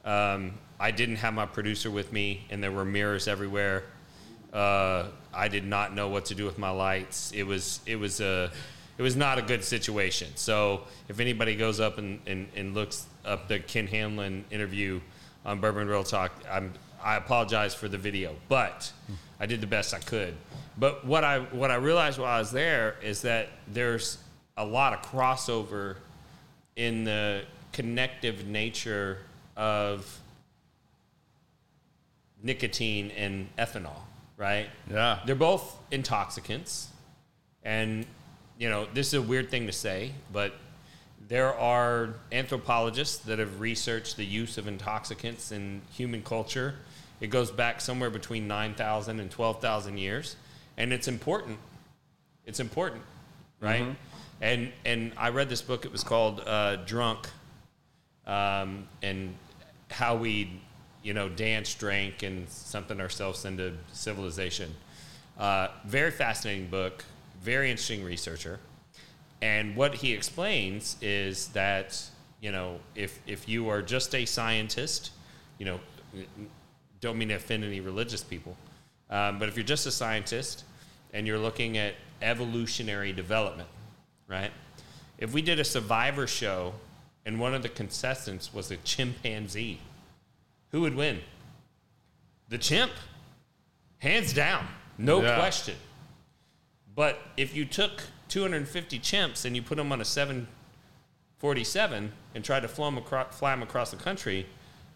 [0.05, 3.85] Um, I didn't have my producer with me, and there were mirrors everywhere.
[4.53, 7.33] Uh, I did not know what to do with my lights.
[7.33, 8.51] It was it was a
[8.97, 10.29] it was not a good situation.
[10.35, 15.01] So if anybody goes up and, and, and looks up the Ken Hamlin interview
[15.45, 18.93] on Bourbon Real Talk, I'm I apologize for the video, but
[19.39, 20.35] I did the best I could.
[20.79, 24.19] But what I what I realized while I was there is that there's
[24.57, 25.97] a lot of crossover
[26.77, 29.19] in the connective nature
[29.57, 30.21] of
[32.43, 33.99] nicotine and ethanol,
[34.37, 34.69] right?
[34.91, 35.21] Yeah.
[35.27, 36.89] They're both intoxicants.
[37.63, 38.07] And,
[38.59, 40.55] you know, this is a weird thing to say, but
[41.29, 46.77] there are anthropologists that have researched the use of intoxicants in human culture.
[47.21, 50.37] It goes back somewhere between 9,000 and 12,000 years.
[50.79, 51.59] And it's important.
[52.47, 53.03] It's important,
[53.61, 53.83] right?
[54.41, 57.29] And, and I read this book, it was called uh, Drunk
[58.27, 59.35] um, and
[59.91, 60.61] how we,
[61.03, 64.73] you know, dance, drank, and something ourselves into civilization.
[65.37, 67.05] Uh, very fascinating book,
[67.43, 68.61] very interesting researcher.
[69.43, 72.01] And what he explains is that,
[72.41, 75.11] you know, if, if you are just a scientist,
[75.59, 75.81] you know,
[77.01, 78.57] don't mean to offend any religious people,
[79.11, 80.65] um, but if you're just a scientist
[81.13, 83.69] and you're looking at evolutionary development,
[84.27, 84.51] right?
[85.19, 86.75] If we did a survivor show
[87.25, 89.81] and one of the contestants was a chimpanzee,
[90.71, 91.21] who would win?
[92.49, 92.93] The chimp,
[93.99, 94.67] hands down,
[94.97, 95.37] no Yeah.
[95.37, 95.77] question.
[96.95, 102.61] But if you took 250 chimps and you put them on a 747 and tried
[102.61, 104.47] to fly them, across, fly 'em across the country,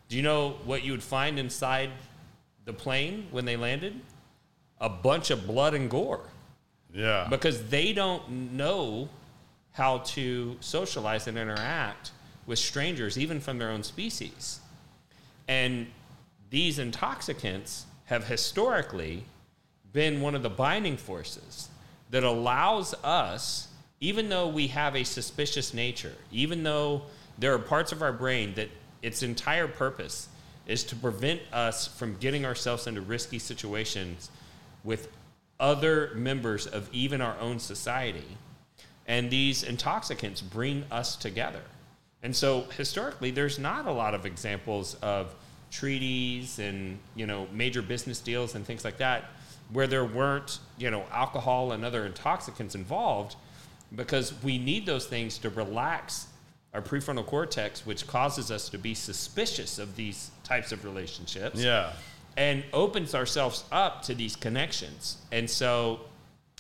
[0.09, 1.91] do you know what you would find inside
[2.65, 4.01] the plane when they landed?
[4.83, 6.29] A bunch of blood and gore
[6.93, 7.27] Yeah.
[7.31, 9.09] because they don't know
[9.73, 12.11] how to socialize and interact
[12.45, 14.61] with strangers, even from their own species.
[15.49, 15.87] And
[16.51, 19.25] these intoxicants have historically
[19.93, 21.69] been one of the binding forces
[22.11, 23.69] that allows us,
[24.01, 27.03] even though we have a suspicious nature, even though
[27.39, 28.69] there are parts of our brain that
[29.01, 30.29] its entire purpose
[30.67, 34.31] is to prevent us from getting ourselves into risky situations
[34.85, 35.09] with
[35.61, 38.37] other members of even our own society.
[39.07, 41.63] And these intoxicants bring us together.
[42.23, 45.35] And so historically, there's not a lot of examples of
[45.73, 49.31] treaties and you know major business deals and things like that
[49.73, 53.37] where there weren't you know alcohol and other intoxicants involved
[53.97, 56.29] because we need those things to relax
[56.75, 61.93] our prefrontal cortex which causes us to be suspicious of these types of relationships yeah.
[62.37, 65.19] And opens ourselves up to these connections.
[65.31, 66.01] And so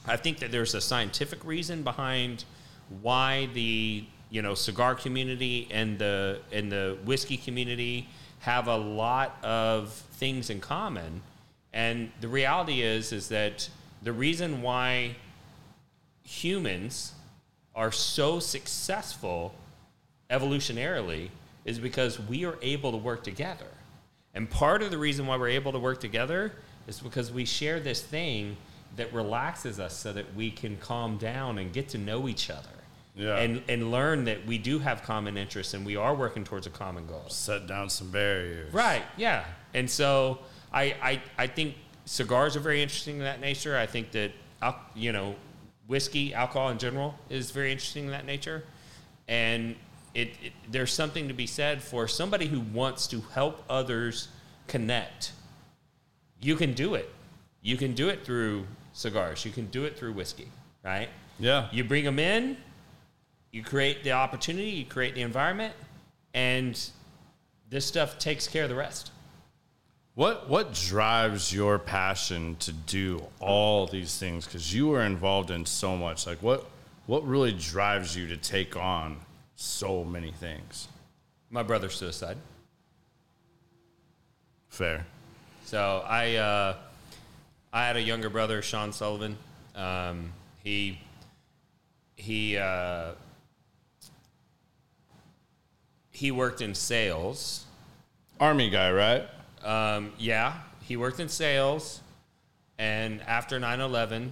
[0.06, 2.44] I think that there's a scientific reason behind
[3.00, 8.08] why the you know cigar community and the and the whiskey community
[8.40, 11.22] have a lot of things in common.
[11.72, 13.68] And the reality is is that
[14.02, 15.16] the reason why
[16.24, 17.12] humans
[17.74, 19.54] are so successful
[20.30, 21.28] evolutionarily
[21.64, 23.66] is because we are able to work together.
[24.34, 26.52] And part of the reason why we're able to work together
[26.86, 28.56] is because we share this thing
[28.96, 32.68] that relaxes us so that we can calm down and get to know each other.
[33.14, 33.36] Yeah.
[33.36, 36.70] And, and learn that we do have common interests and we are working towards a
[36.70, 37.24] common goal.
[37.28, 38.72] Set down some barriers.
[38.72, 39.02] Right.
[39.18, 39.44] Yeah.
[39.74, 40.38] And so
[40.72, 41.74] I, I, I think
[42.06, 43.76] cigars are very interesting in that nature.
[43.76, 44.32] I think that,
[44.94, 45.34] you know,
[45.88, 48.64] whiskey, alcohol in general is very interesting in that nature.
[49.28, 49.76] And
[50.14, 54.28] it, it, there's something to be said for somebody who wants to help others
[54.66, 55.32] connect
[56.42, 57.08] you can do it.
[57.62, 59.44] You can do it through cigars.
[59.44, 60.48] You can do it through whiskey,
[60.84, 61.08] right?
[61.38, 61.68] Yeah.
[61.70, 62.56] You bring them in,
[63.52, 65.74] you create the opportunity, you create the environment,
[66.34, 66.78] and
[67.70, 69.12] this stuff takes care of the rest.
[70.14, 74.44] What what drives your passion to do all these things?
[74.44, 76.26] Because you are involved in so much.
[76.26, 76.66] Like what
[77.06, 79.16] what really drives you to take on
[79.56, 80.88] so many things?
[81.50, 82.38] My brother's suicide.
[84.68, 85.06] Fair.
[85.66, 86.76] So I uh,
[87.72, 89.36] I had a younger brother, Sean Sullivan.
[89.74, 90.98] Um, he
[92.16, 93.12] he uh,
[96.10, 97.66] he worked in sales.
[98.40, 99.28] Army guy, right?
[99.64, 102.00] Um, yeah, he worked in sales,
[102.78, 104.30] and after 9/11,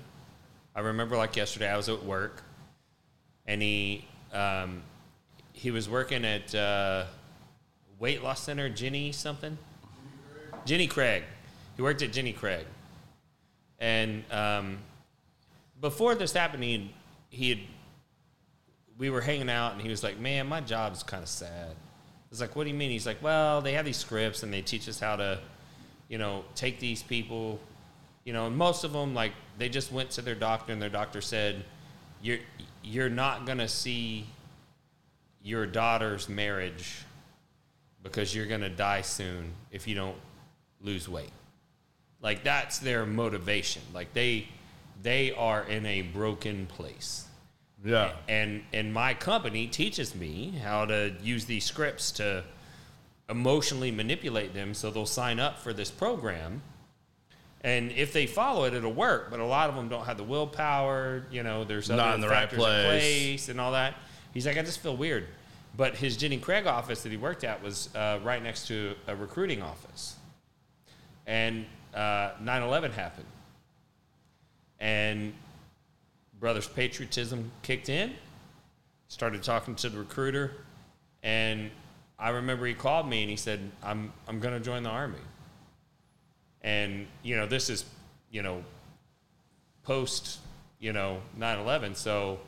[0.74, 2.42] I remember like yesterday, I was at work,
[3.46, 4.82] and he um,
[5.60, 7.04] he was working at uh,
[7.98, 9.58] weight loss center, Ginny something,
[10.64, 11.22] Jenny Craig.
[11.76, 12.64] He worked at Jenny Craig,
[13.78, 14.78] and um,
[15.78, 16.94] before this happened, he
[17.28, 17.58] he had
[18.96, 22.30] we were hanging out, and he was like, "Man, my job's kind of sad." I
[22.30, 24.62] was like, "What do you mean?" He's like, "Well, they have these scripts, and they
[24.62, 25.40] teach us how to,
[26.08, 27.60] you know, take these people,
[28.24, 30.88] you know, and most of them like they just went to their doctor, and their
[30.88, 31.64] doctor said,
[32.22, 32.38] "You're
[32.82, 34.24] you're not gonna see
[35.42, 37.02] your daughter's marriage
[38.02, 40.16] because you're gonna die soon if you don't
[40.80, 41.30] lose weight."
[42.22, 43.82] Like that's their motivation.
[43.94, 44.48] Like they
[45.02, 47.26] they are in a broken place
[47.82, 48.12] Yeah.
[48.28, 52.44] and and my company teaches me how to use these scripts to
[53.30, 56.60] emotionally manipulate them so they'll sign up for this program
[57.62, 60.24] and if they follow it it'll work but a lot of them don't have the
[60.24, 62.84] willpower you know there's Not other in the right factors in place.
[62.84, 63.94] place and all that
[64.32, 65.26] he's like i just feel weird.
[65.76, 69.14] But his jenny craig office that he worked at was uh, right next to a
[69.14, 70.16] recruiting office.
[71.26, 71.64] And
[71.94, 73.26] uh, 9-11 happened.
[74.80, 75.32] And
[76.40, 78.14] brother's patriotism kicked in
[79.08, 80.52] started talking to the recruiter.
[81.22, 81.70] And
[82.18, 85.18] i remember he called me and he said i'm, I'm going to join the army.
[86.62, 87.84] And you know this is
[88.30, 88.64] you know
[89.82, 90.38] post
[90.78, 92.38] you know 9-11 so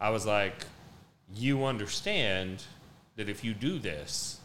[0.00, 0.66] i was like
[1.36, 2.62] you understand
[3.16, 4.38] that if you do this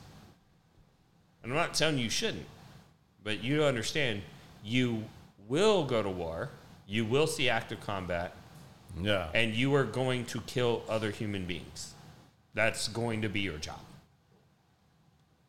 [1.43, 2.45] and i'm not telling you shouldn't
[3.23, 4.21] but you understand
[4.63, 5.03] you
[5.47, 6.49] will go to war
[6.87, 8.33] you will see active combat
[8.99, 9.27] Yeah.
[9.35, 11.93] and you are going to kill other human beings.
[12.55, 13.79] That's going to be your job.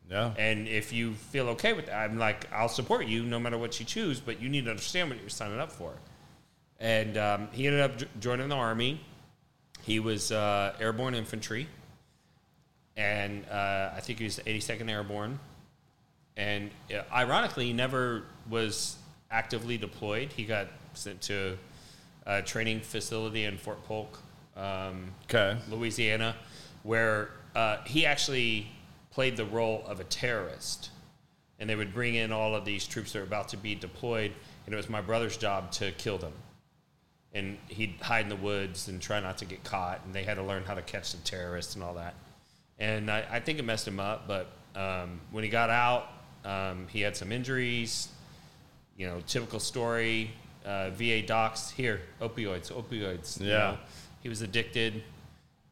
[0.09, 0.33] Yeah.
[0.37, 3.79] And if you feel okay with that, I'm like, I'll support you no matter what
[3.79, 5.93] you choose, but you need to understand what you're signing up for.
[6.79, 8.99] And um, he ended up j- joining the Army.
[9.81, 11.67] He was uh, airborne infantry.
[12.97, 15.39] And uh, I think he was 82nd Airborne.
[16.37, 18.97] And uh, ironically, he never was
[19.29, 20.31] actively deployed.
[20.33, 21.57] He got sent to
[22.25, 24.19] a training facility in Fort Polk,
[24.55, 25.11] um,
[25.69, 26.35] Louisiana,
[26.83, 28.67] where uh, he actually
[29.09, 30.89] played the role of a terrorist.
[31.59, 34.33] And they would bring in all of these troops that were about to be deployed,
[34.65, 36.33] and it was my brother's job to kill them.
[37.33, 40.33] And he'd hide in the woods and try not to get caught, and they had
[40.35, 42.13] to learn how to catch the terrorists and all that.
[42.77, 46.07] And I, I think it messed him up, but um, when he got out,
[46.43, 48.09] um, he had some injuries.
[48.97, 50.31] You know, typical story.
[50.65, 53.39] Uh, VA docs here, opioids, opioids.
[53.39, 53.57] you Yeah.
[53.57, 53.77] know.
[54.21, 55.01] he was addicted.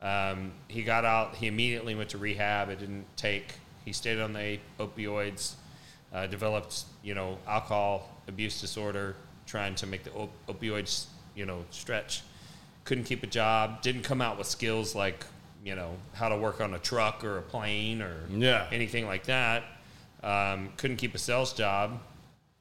[0.01, 1.35] Um, he got out.
[1.35, 2.69] He immediately went to rehab.
[2.69, 3.53] It didn't take.
[3.85, 5.55] He stayed on the opioids.
[6.11, 11.65] Uh, developed, you know, alcohol abuse disorder, trying to make the op- opioids, you know,
[11.71, 12.21] stretch.
[12.85, 13.81] Couldn't keep a job.
[13.81, 15.25] Didn't come out with skills like,
[15.63, 18.67] you know, how to work on a truck or a plane or Yeah.
[18.71, 19.63] anything like that.
[20.23, 21.99] Um, couldn't keep a sales job.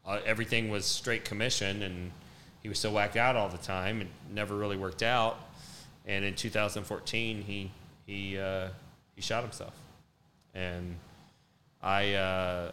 [0.07, 2.13] Uh, everything was straight commission, and
[2.63, 4.01] he was so whacked out all the time.
[4.01, 5.39] It never really worked out.
[6.07, 7.71] And in 2014, he
[8.07, 8.69] he uh,
[9.15, 9.75] he shot himself,
[10.55, 10.97] and
[11.83, 12.73] I uh,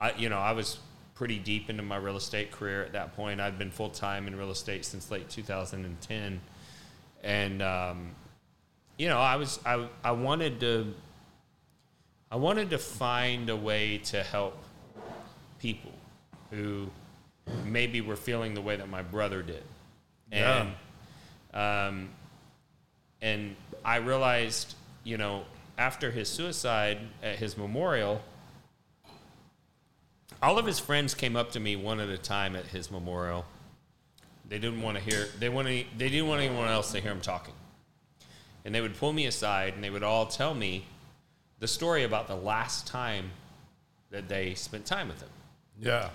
[0.00, 0.78] I you know I was
[1.14, 3.40] pretty deep into my real estate career at that point.
[3.40, 6.40] I'd been full time in real estate since late 2010,
[7.22, 8.10] and um,
[8.98, 10.94] you know I was I I wanted to
[12.30, 14.56] I wanted to find a way to help
[15.58, 15.92] people
[16.50, 16.88] who
[17.64, 19.62] maybe were feeling the way that my brother did.
[20.32, 20.70] Yeah.
[21.52, 22.08] Um,
[23.20, 25.44] and I realized, you know,
[25.76, 28.22] after his suicide at his memorial,
[30.42, 33.44] all of his friends came up to me one at a time at his memorial.
[34.48, 35.28] They didn't want to hear.
[35.38, 35.86] They wanted.
[35.96, 37.54] They didn't want anyone else to hear him talking.
[38.64, 40.84] And they would pull me aside, and they would all tell me
[41.58, 43.30] the story about the last time
[44.10, 45.28] that they spent time with him.
[45.80, 46.10] Yeah.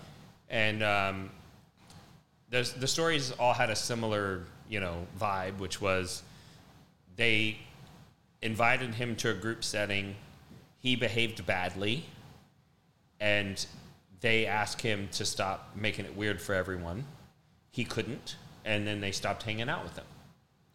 [0.49, 1.29] and um,
[2.49, 6.21] the the stories all had a similar you know vibe, which was
[7.15, 7.57] they
[8.41, 10.15] invited him to a group setting.
[10.79, 12.05] He behaved badly,
[13.19, 13.65] and
[14.21, 17.05] they asked him to stop making it weird for everyone.
[17.71, 20.05] He couldn't, and then they stopped hanging out with him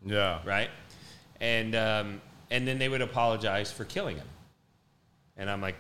[0.05, 0.39] Yeah.
[0.45, 0.71] right?
[1.41, 4.29] And um, and then they would apologize for killing him.
[5.37, 5.77] And I'm like,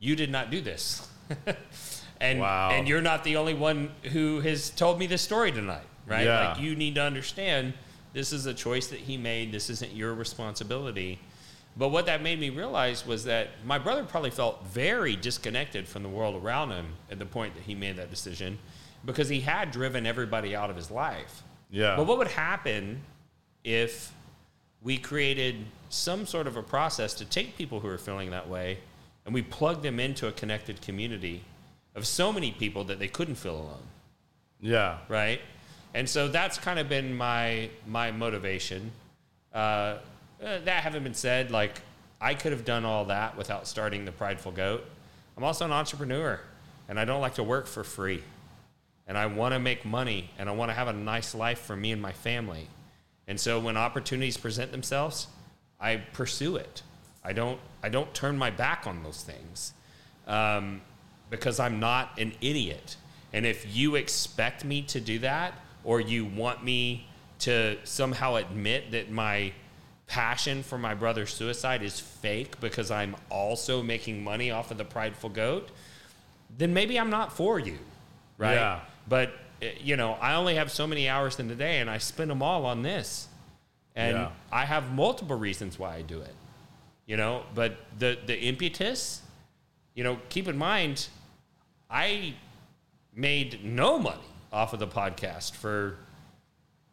[0.00, 1.06] you did not do this.
[2.20, 2.70] and Wow.
[2.72, 6.24] and you're not the only one who has told me this story tonight, right?
[6.24, 6.48] Yeah.
[6.50, 7.74] Like you need to understand
[8.14, 9.52] this is a choice that he made.
[9.52, 11.20] This isn't your responsibility.
[11.78, 16.02] But what that made me realize was that my brother probably felt very disconnected from
[16.02, 18.58] the world around him at the point that he made that decision
[19.04, 21.44] because he had driven everybody out of his life.
[21.70, 21.94] Yeah.
[21.94, 23.02] But what would happen
[23.62, 24.12] if
[24.82, 28.78] we created some sort of a process to take people who are feeling that way
[29.24, 31.44] and we plug them into a connected community
[31.94, 33.82] of so many people that they couldn't feel alone,
[34.60, 34.98] Yeah.
[35.08, 35.40] right?
[35.94, 38.90] And so that's kind of been my my motivation.
[39.54, 39.98] Uh,
[40.42, 41.80] uh, that having been said, like
[42.20, 44.84] I could have done all that without starting the Prideful Goat.
[45.36, 46.40] I'm also an entrepreneur,
[46.88, 48.22] and I don't like to work for free.
[49.06, 51.74] And I want to make money, and I want to have a nice life for
[51.74, 52.68] me and my family.
[53.26, 55.28] And so when opportunities present themselves,
[55.80, 56.82] I pursue it.
[57.24, 59.72] I don't I don't turn my back on those things
[60.26, 60.80] um,
[61.30, 62.96] because I'm not an idiot.
[63.32, 67.06] And if you expect me to do that, or you want me
[67.40, 69.52] to somehow admit that my
[70.08, 74.84] passion for my brother's suicide is fake because I'm also making money off of the
[74.84, 75.68] prideful goat,
[76.56, 77.78] then maybe I'm not for you,
[78.38, 78.54] right?
[78.54, 78.80] Yeah.
[79.08, 81.98] But uh, you know, I only have so many hours in the day, and I
[81.98, 83.28] spend them all on this,
[83.94, 84.30] and Yeah.
[84.50, 86.34] I have multiple reasons why I do it.
[87.06, 89.22] You know, but the the impetus,
[89.94, 91.08] you know, keep in mind,
[91.90, 92.34] I
[93.14, 94.20] made no money
[94.52, 95.96] off of the podcast for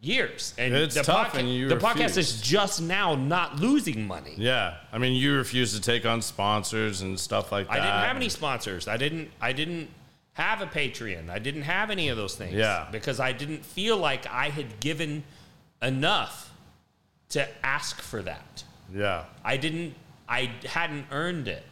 [0.05, 4.05] years, and It's the tough, podca- and you the podcast is just now not losing
[4.07, 4.35] money.
[4.37, 4.75] Yeah.
[4.93, 7.73] I mean, you refuse to take on sponsors and stuff like that.
[7.73, 8.87] I didn't have any sponsors.
[8.87, 9.31] I didn't.
[9.41, 9.89] I didn't
[10.33, 11.29] have a Patreon.
[11.29, 12.53] I didn't have any of those things.
[12.53, 12.87] Yeah.
[12.91, 15.23] Because I didn't feel like I had given
[15.81, 16.53] enough
[17.29, 18.63] to ask for that.
[18.93, 19.25] Yeah.
[19.43, 19.95] I didn't.
[20.29, 21.63] I hadn't earned it.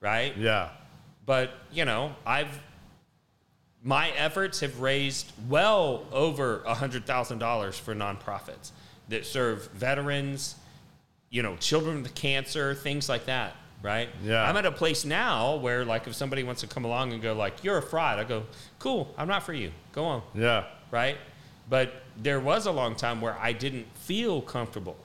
[0.00, 0.36] Right.
[0.36, 0.70] Yeah.
[1.26, 2.60] But you know, I've
[3.84, 8.72] my efforts have raised well over a hundred thousand dollars for nonprofits
[9.10, 10.56] that serve veterans,
[11.28, 13.54] you know, children with cancer, things like that.
[13.82, 14.08] Right?
[14.24, 14.42] Yeah.
[14.42, 17.34] I'm at a place now where, like, if somebody wants to come along and go,
[17.34, 18.44] like, "You're a fraud," I go,
[18.78, 19.72] "Cool, I'm not for you.
[19.92, 20.64] Go on." Yeah.
[20.90, 21.18] right?
[21.68, 24.96] But there was a long time where I didn't feel comfortable,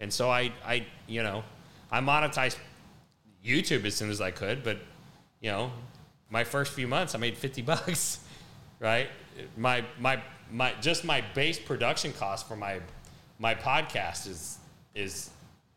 [0.00, 1.44] and so I, I, you know,
[1.92, 2.56] I monetized
[3.44, 4.64] YouTube as soon as I could.
[4.64, 4.78] But
[5.42, 5.70] you know,
[6.30, 8.20] my first few months, I made fifty bucks,
[8.80, 9.08] right?
[9.56, 12.80] My my my just my base production cost for my
[13.38, 14.58] my podcast is
[14.94, 15.30] is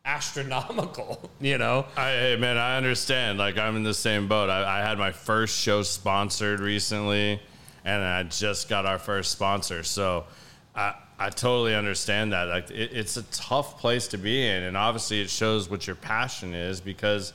[0.05, 1.29] astronomical.
[1.39, 3.37] You know, I, hey man, I understand.
[3.37, 4.49] Like I'm in the same boat.
[4.49, 7.39] I, I had my first show sponsored recently,
[7.85, 9.83] and I just got our first sponsor.
[9.83, 10.25] So
[10.75, 12.47] I I totally understand that.
[12.47, 15.95] Like it, it's a tough place to be in, and obviously it shows what your
[15.95, 17.33] passion is because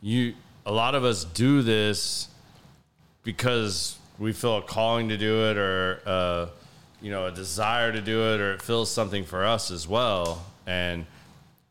[0.00, 0.34] you
[0.68, 2.28] a lot of us do this
[3.22, 6.46] because we feel a calling to do it or uh,
[7.00, 10.44] you know a desire to do it or it feels something for us as well.
[10.66, 11.06] And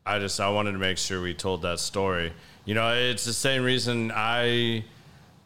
[0.04, 2.32] i just i wanted to make sure we told that story.
[2.64, 4.84] You know it's the same reason i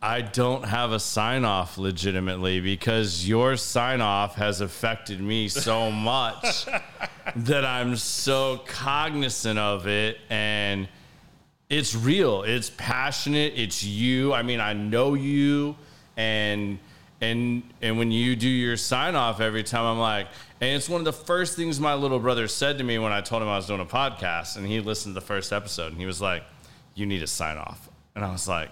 [0.01, 5.91] i don't have a sign off legitimately because your sign off has affected me so
[5.91, 6.67] much
[7.37, 10.89] that i'm so cognizant of it and
[11.73, 12.43] it's real.
[12.43, 13.55] It's passionate.
[13.57, 14.33] It's you.
[14.33, 15.75] I mean i know you.
[16.17, 16.79] And
[17.21, 20.27] and and when you do your sign off every time i'm like
[20.61, 23.21] and it's one of the first things my little brother said to me when i
[23.21, 25.99] told him i was doing a podcast and he listened to the first episode and
[26.01, 26.43] he was like
[26.97, 27.89] you need a sign off.
[28.17, 28.71] And i was like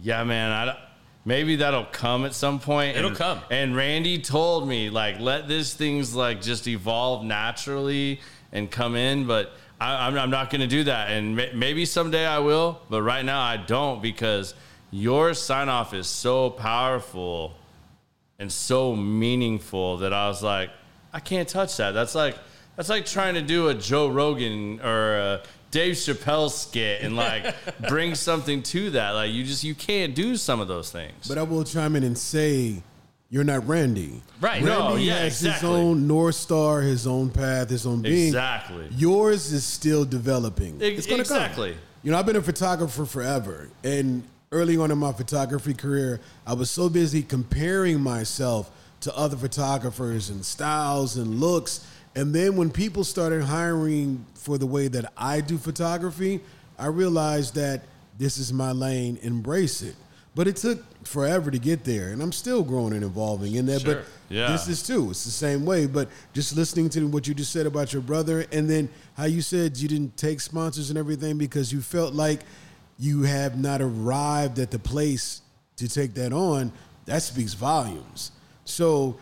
[0.00, 0.78] yeah man i don't-
[1.24, 2.96] maybe that'll come at some point.
[2.96, 3.40] It'll And- come.
[3.50, 8.20] and randy told me like let this things like just evolve naturally
[8.52, 9.26] and come in.
[9.26, 12.80] But I, I'm, I'm not going to do that and may, maybe someday i will
[12.90, 14.54] but right now i don't because
[14.90, 17.54] your sign off is so powerful
[18.38, 20.70] and so meaningful that i was like
[21.12, 21.92] i can't touch that.
[21.92, 22.36] That's like
[22.76, 27.54] that's like trying to do a joe rogan or a dave chappelle skit and like
[27.88, 29.10] bring something to that.
[29.10, 31.28] Like you just you can't do some of those things.
[31.28, 32.82] But I will chime in and say,
[33.30, 34.22] you're not Randy.
[34.40, 34.62] Right.
[34.62, 35.68] Randy No, yeah, has exactly.
[35.68, 38.28] his own north star, his own path, his own being.
[38.28, 38.88] Exactly.
[38.92, 40.78] Yours is still developing.
[40.80, 41.72] It's gonna exactly.
[41.72, 41.80] come.
[42.02, 44.22] You know, I've been a photographer forever, and
[44.52, 48.70] early on in my photography career, I was so busy comparing myself
[49.00, 51.86] to other photographers and styles and looks.
[52.14, 56.40] And then when people started hiring for the way that I do photography,
[56.78, 57.82] I realized that
[58.18, 59.94] this is my lane, embrace it.
[60.34, 63.80] But it took forever to get there, and I'm still growing and evolving in that.
[63.82, 63.94] Sure.
[63.96, 64.52] But Yeah.
[64.52, 65.10] this is too.
[65.10, 65.86] It's the same way.
[65.86, 69.42] But just listening to what you just said about your brother, and then how you
[69.42, 72.40] said you didn't take sponsors and everything because you felt like
[72.98, 75.40] you have not arrived at the place
[75.76, 76.72] to take that on,
[77.06, 78.32] that speaks volumes.
[78.64, 79.16] So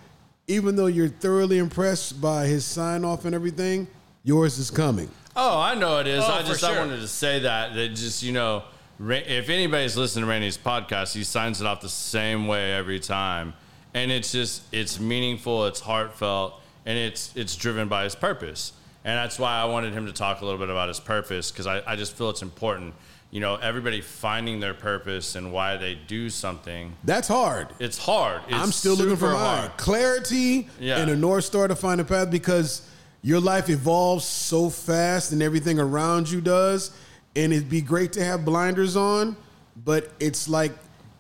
[0.49, 3.87] even though you're thoroughly impressed by his sign off and everything,
[4.25, 5.09] yours is coming.
[5.37, 6.23] Oh, I know it is.
[6.25, 8.65] Oh, I for just I wanted to say that that just you know, Ra-
[9.01, 13.55] if anybody's listening to Randy's podcast, he signs it off the same way every time,
[13.95, 18.73] and it's just it's meaningful, it's heartfelt, and it's it's driven by his purpose,
[19.05, 21.67] and that's why I wanted him to talk a little bit about his purpose because
[21.67, 22.95] I, I just feel it's important.
[23.33, 26.95] You know, everybody finding their purpose and why they do something.
[27.05, 27.69] That's hard.
[27.81, 28.41] It's hard.
[28.47, 29.59] It's I'm still looking for mine.
[29.59, 29.77] hard.
[29.77, 30.99] Clarity Yeah.
[31.01, 32.89] and a North Star to find a path because
[33.23, 36.97] your life evolves so fast and everything around you does.
[37.37, 39.37] And it'd be great to have blinders on,
[39.85, 40.73] but it's like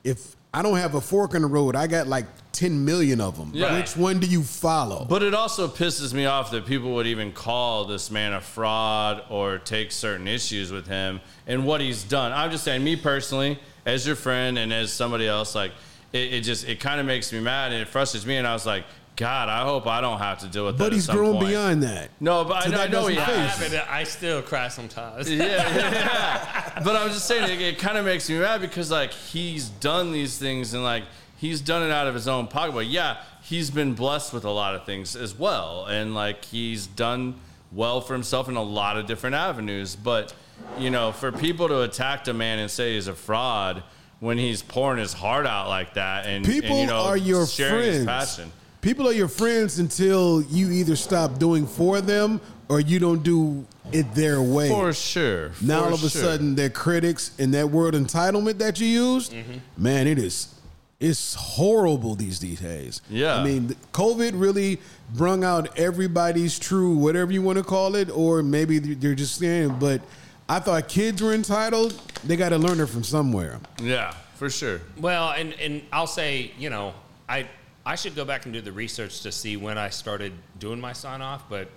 [0.02, 3.36] if I don't have a fork in the road, I got like 10 million of
[3.36, 3.50] them.
[3.52, 3.76] Yeah.
[3.76, 5.04] Which one do you follow?
[5.04, 9.22] But it also pisses me off that people would even call this man a fraud
[9.28, 12.32] or take certain issues with him and what he's done.
[12.32, 15.72] I'm just saying, me personally, as your friend and as somebody else, like
[16.14, 18.36] it, it just it kind of makes me mad and it frustrates me.
[18.36, 18.84] And I was like,
[19.16, 20.84] God, I hope I don't have to deal with that.
[20.84, 21.48] but he's grown point.
[21.48, 22.10] beyond that.
[22.20, 23.58] No, but So I, I know he doesn't has.
[23.58, 25.30] phase I still cry sometimes.
[25.30, 26.80] yeah, yeah, yeah.
[26.84, 30.12] But I'm just saying, it, it kind of makes me mad because like he's done
[30.12, 31.04] these things and like
[31.38, 32.72] he's done it out of his own pocket.
[32.74, 36.86] But yeah, he's been blessed with a lot of things as well, and like he's
[36.86, 37.36] done
[37.72, 39.96] well for himself in a lot of different avenues.
[39.96, 40.34] But
[40.78, 43.82] you know, for people to attack a man and say he's a fraud
[44.20, 47.46] when he's pouring his heart out like that, and People and, you know, are your
[47.46, 48.06] sharing his friends.
[48.36, 48.52] passion.
[48.86, 53.66] People are your friends until you either stop doing for them or you don't do
[53.90, 54.68] it their way.
[54.68, 55.50] For sure.
[55.60, 56.22] Now all of a sure.
[56.22, 59.58] sudden they're critics and that word entitlement that you used, Mm-hmm.
[59.76, 60.54] man, it is
[61.00, 63.02] it's horrible these these days.
[63.10, 63.34] Yeah.
[63.34, 64.78] I mean, COVID really
[65.14, 69.78] brung out everybody's true, whatever you want to call it, or maybe they're just saying.
[69.80, 70.00] But
[70.48, 72.00] I thought kids were entitled.
[72.22, 73.58] They got to learn it from somewhere.
[73.82, 74.80] yeah, for sure.
[75.00, 76.94] Well, and and I'll say, you know,
[77.28, 77.48] I
[77.86, 80.92] I should go back and do the research to see when I started doing my
[80.92, 81.70] sign off, but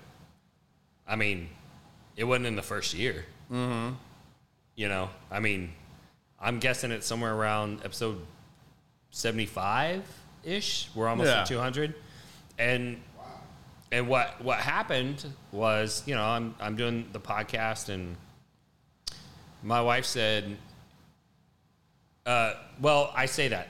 [1.08, 1.50] I mean,
[2.18, 3.26] it wasn't in the first year.
[3.52, 3.94] Mm-hmm.
[4.76, 5.72] You know, I mean,
[6.40, 8.20] I'm guessing it's somewhere around episode
[9.12, 10.04] 75
[10.44, 10.90] ish.
[10.96, 11.42] We're almost Yeah.
[11.42, 11.94] at 200,
[12.58, 13.00] and
[13.92, 18.16] and what what happened was, you know, I'm I'm doing the podcast and
[19.62, 20.58] my wife said,
[22.26, 23.68] uh, well, I say that.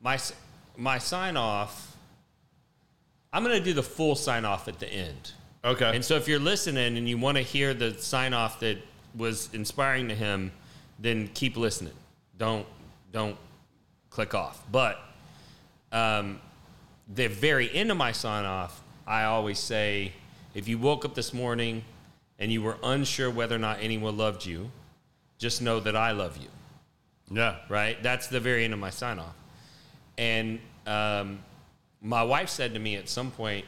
[0.00, 0.18] My
[0.76, 1.96] my sign off.
[3.32, 5.32] I'm going to do the full sign off at the end.
[5.64, 5.94] Okay.
[5.94, 8.78] And so if you're listening and you want to hear the sign off that
[9.14, 10.52] was inspiring to him,
[10.98, 11.92] then keep listening.
[12.38, 12.66] Don't
[13.12, 13.36] don't
[14.10, 14.62] click off.
[14.70, 14.98] But
[15.92, 16.40] um,
[17.12, 20.12] the very end of my sign off, I always say,
[20.54, 21.84] if you woke up this morning
[22.38, 24.70] and you were unsure whether or not anyone loved you,
[25.38, 26.48] just know that I love you
[27.30, 27.56] yeah.
[27.68, 28.00] right?
[28.02, 29.34] That's the very end of my sign off.
[30.18, 31.40] And um,
[32.00, 33.64] my wife said to me at some point,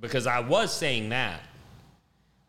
[0.00, 1.40] because I was saying that,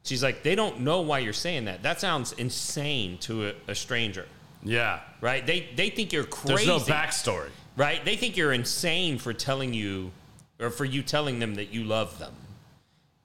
[0.03, 1.83] she's like, they don't know why you're saying that.
[1.83, 4.25] That sounds insane to a, a stranger,
[4.63, 4.99] Yeah.
[5.19, 5.45] right?
[5.45, 6.65] They, they think you're crazy.
[6.65, 7.49] There's no backstory.
[7.77, 8.03] Right?
[8.03, 10.11] They think you're insane for telling you
[10.59, 12.33] or for you telling them that you love them.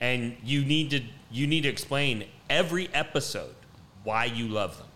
[0.01, 3.55] And you need to you need to explain every episode
[4.05, 4.87] why you love them.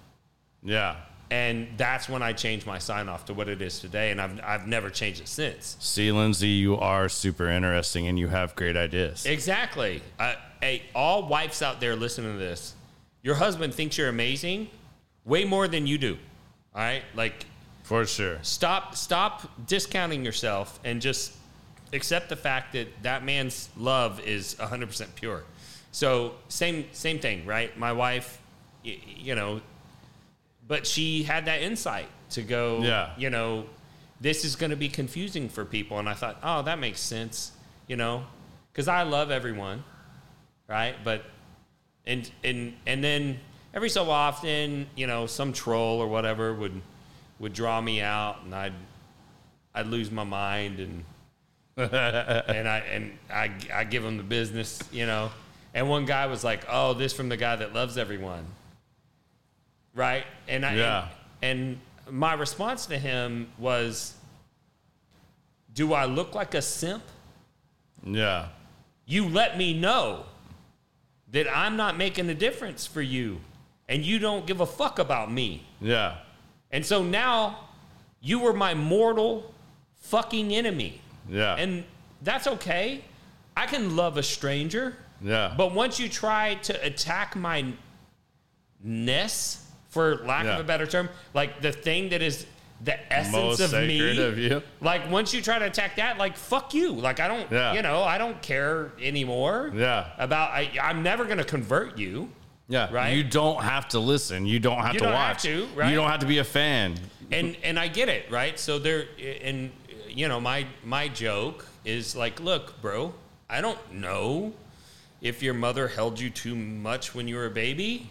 [0.62, 0.96] Yeah.
[1.30, 4.40] And that's when I changed my sign off to what it is today, and I've,
[4.42, 5.76] I've never changed it since.
[5.78, 9.26] See, Lindsay, you are super interesting and you have great ideas.
[9.26, 10.02] Exactly.
[10.18, 12.74] Uh, hey, all wives out there listening to this,
[13.22, 14.70] your husband thinks you're amazing
[15.24, 16.18] way more than you do.
[16.74, 17.02] All right?
[17.14, 17.46] Like,
[17.84, 18.38] For sure.
[18.42, 21.32] stop stop discounting yourself and just
[21.92, 25.44] accept the fact that that man's love is 100% pure.
[25.92, 27.76] So, same same thing, right?
[27.78, 28.40] My wife,
[28.84, 29.60] y- you know,
[30.70, 33.10] but she had that insight to go, Yeah.
[33.18, 33.66] you know,
[34.20, 35.98] this is going to be confusing for people.
[35.98, 37.50] And I thought, oh, that makes sense,
[37.88, 38.24] you know,
[38.72, 39.82] because I love everyone,
[40.68, 40.94] right?
[41.02, 41.24] But,
[42.06, 43.40] and, and, and then
[43.74, 46.80] every so often, you know, some troll or whatever would,
[47.40, 48.74] would draw me out and I'd,
[49.74, 51.04] I'd lose my mind and,
[51.92, 55.32] and I, and I, I give them the business, you know.
[55.74, 58.46] And one guy was like, oh, this from the guy that loves everyone
[60.00, 60.24] right?
[60.48, 61.08] And I Yeah.
[61.42, 61.78] and,
[62.10, 64.14] my response to him was,
[65.72, 67.04] "Do I look like a simp?
[68.04, 68.48] Yeah.
[69.06, 70.26] You let me know
[71.28, 73.40] that I'm not making a difference for you,
[73.88, 76.16] and you don't give a fuck about me." Yeah.
[76.72, 77.68] And so now
[78.20, 79.54] you were my mortal
[80.00, 81.00] fucking enemy.
[81.28, 81.54] Yeah.
[81.54, 81.84] And
[82.22, 83.04] that's okay.
[83.56, 84.96] I can love a stranger.
[85.22, 85.54] Yeah.
[85.56, 87.72] But once you try to attack my
[88.82, 90.54] ness, for lack Yeah.
[90.54, 92.46] of a better term, like the thing that is
[92.82, 94.62] the essence Most of me, of you.
[94.80, 96.92] like once you try to attack that, like fuck you.
[96.92, 97.74] Like I don't, Yeah.
[97.74, 99.70] you know, I don't care anymore.
[99.74, 100.06] Yeah.
[100.18, 102.30] About I, I'm never gonna convert you.
[102.68, 102.88] Yeah.
[102.90, 103.14] Right?
[103.16, 104.46] You don't have to listen.
[104.46, 105.42] You don't have You to don't have watch.
[105.42, 105.90] to, right?
[105.90, 106.96] You don't have to be a fan.
[107.32, 108.58] and and I get it, right?
[108.58, 109.04] So there,
[109.42, 109.70] and
[110.08, 113.12] you know, my my joke is like, look, bro,
[113.48, 114.52] I don't know
[115.20, 118.08] if your mother held you too much when you were a baby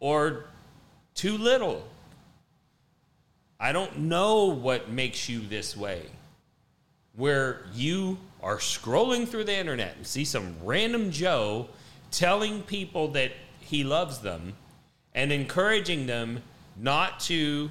[0.00, 0.44] or
[1.16, 1.86] too little.
[3.58, 6.02] I don't know what makes you this way.
[7.16, 11.68] Where you are scrolling through the internet and see some random Joe
[12.10, 14.52] telling people that he loves them
[15.14, 16.42] and encouraging them
[16.76, 17.70] not to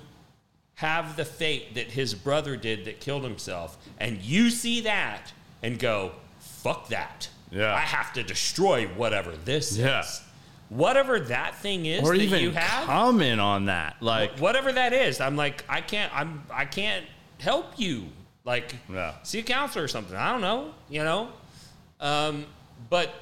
[0.76, 3.78] have the fate that his brother did that killed himself.
[4.00, 5.32] And you see that
[5.62, 7.30] and go, fuck that.
[7.52, 7.74] Yeah.
[7.74, 10.02] I have to destroy whatever this Yeah.
[10.02, 10.22] is.
[10.70, 13.98] Whatever that thing is Or that even you have comment on that.
[14.02, 17.06] Like, whatever that is i'm like i can't i'm i can't
[17.40, 18.06] help you.
[18.44, 19.14] Like Yeah.
[19.24, 20.16] see a counselor or something.
[20.16, 21.30] I don't know you know?
[22.00, 22.46] Um,
[22.90, 23.14] but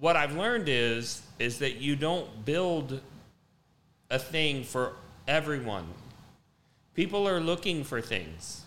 [0.00, 3.00] what i've learned is is that you don't build
[4.10, 4.92] a thing for
[5.26, 5.86] everyone.
[6.94, 8.62] People are looking for things.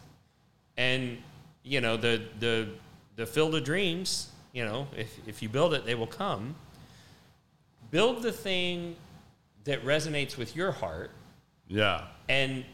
[0.77, 1.17] And
[1.63, 2.69] you know the the
[3.15, 6.55] the field of dreams you know if if you build it they will come
[7.91, 8.95] build the thing
[9.63, 11.11] that resonates with your heart
[11.67, 12.05] yeah.
[12.27, 12.65] and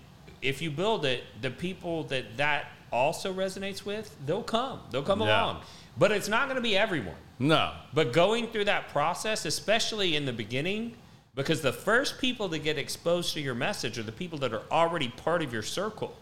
[0.41, 4.79] if you build it, the people that that also resonates with, they'll come.
[4.91, 5.43] They'll come Yeah.
[5.43, 5.61] along.
[5.97, 7.15] But it's not going to be everyone.
[7.39, 7.73] No.
[7.93, 10.95] But going through that process, especially in the beginning,
[11.35, 14.63] because the first people to get exposed to your message are the people that are
[14.71, 16.15] already part of your circle.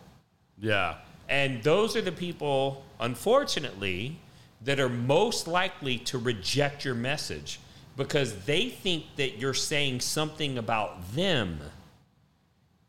[0.57, 0.95] Yeah.
[1.29, 4.17] And those are the people, unfortunately,
[4.61, 7.59] that are most likely to reject your message
[7.95, 11.59] because they think that you're saying something about them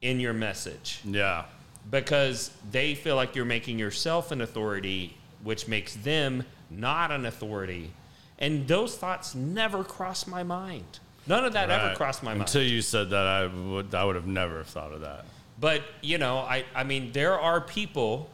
[0.00, 1.44] in your message Yeah.
[1.90, 7.90] because they feel like you're making yourself an authority, which makes them not an authority.
[8.38, 10.98] And those thoughts never crossed my mind.
[11.26, 12.42] None of that ever crossed my mind.
[12.42, 15.24] Until you said that, I would I would have never thought of that.
[15.58, 18.28] But you know, I I mean, there are people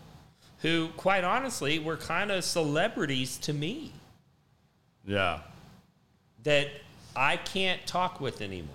[0.62, 3.92] who, quite honestly, were kind of celebrities to me
[5.06, 5.40] Yeah.
[6.45, 6.68] That
[7.14, 8.74] I can't talk with anymore,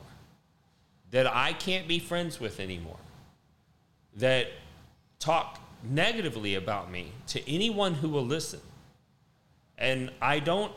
[1.11, 2.99] that I can't be friends with anymore,
[4.18, 4.47] that
[5.20, 8.59] talk negatively about me to anyone who will listen.
[9.78, 10.72] And I don't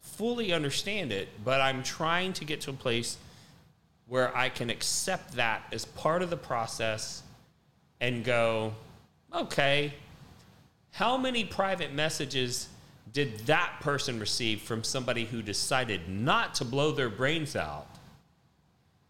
[0.00, 3.16] fully understand it, but I'm trying to get to a place
[4.06, 7.22] where I can accept that as part of the process
[8.00, 8.74] and go,
[9.34, 9.92] okay,
[10.92, 12.68] how many private messages
[13.12, 17.86] did that person receive from somebody who decided not to blow their brains out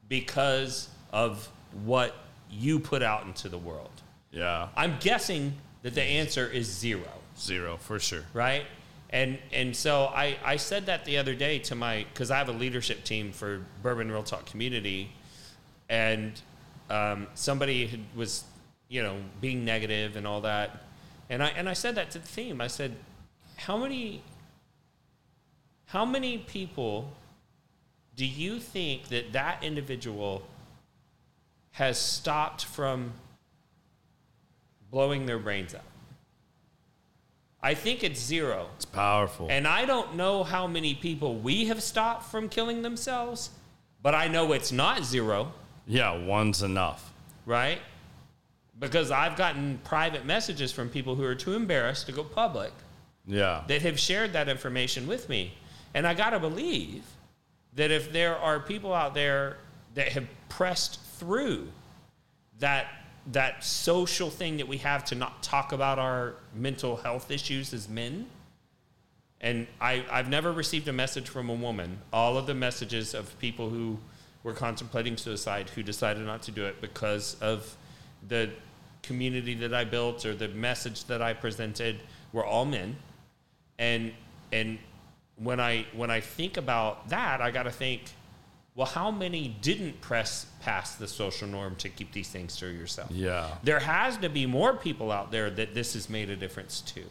[0.08, 1.48] because of
[1.84, 2.14] what
[2.50, 3.90] you put out into the world?
[4.30, 4.68] Yeah.
[4.76, 8.24] I'm guessing that the answer is zero Zero for sure.
[8.34, 8.64] right?
[9.10, 12.48] And and so I, I said that the other day to my because I have
[12.48, 15.10] a leadership team for Bourbon Real Talk community,
[15.88, 16.32] and
[16.90, 18.44] um, somebody was
[18.88, 20.82] you know being negative and all that,
[21.30, 22.60] and I and I said that to the team.
[22.60, 22.96] I said,
[23.58, 24.22] how many
[25.86, 27.10] how many people
[28.14, 30.42] do you think that that individual
[31.72, 33.12] has stopped from
[34.90, 35.82] blowing their brains out?
[37.62, 38.68] I think it's zero.
[38.76, 39.48] It's powerful.
[39.50, 43.50] And I don't know how many people we have stopped from killing themselves,
[44.02, 45.52] but I know it's not zero,
[45.86, 47.12] yeah, one's enough.
[47.46, 47.80] right?
[48.78, 52.72] Because I've gotten private messages from people who are too embarrassed to go public
[53.28, 53.62] Yeah.
[53.68, 55.52] that have shared that information with me.
[55.94, 57.04] And I got to believe
[57.74, 59.58] that if there are people out there
[59.94, 61.68] that have pressed through
[62.58, 62.86] that
[63.32, 67.88] that social thing that we have to not talk about our mental health issues as
[67.88, 68.26] men.
[69.40, 71.98] And I, I've never received a message from a woman.
[72.10, 73.98] All of the messages of people who
[74.42, 77.76] were contemplating suicide who decided not to do it because of
[78.26, 78.50] the
[79.02, 82.00] community that I built or the message that I presented
[82.32, 82.96] were all men.
[83.78, 84.12] And
[84.52, 84.78] and
[85.36, 88.02] when I when I think about that, I got to think,
[88.74, 93.10] Well, how many didn't press past the social norm to keep these things to yourself?
[93.10, 93.48] Yeah.
[93.62, 97.02] There has to be more people out there that this has made a difference to,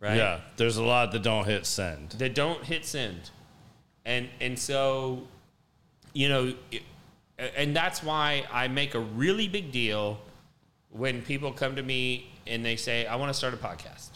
[0.00, 0.16] right?
[0.16, 0.40] Yeah.
[0.56, 2.10] There's a lot that don't hit send.
[2.12, 3.30] that don't hit send,
[4.04, 5.22] and and so,
[6.14, 6.82] you know, it-
[7.56, 10.20] and that's why I make a really big deal
[10.90, 14.10] when people come to me and they say, "I want to start a podcast,"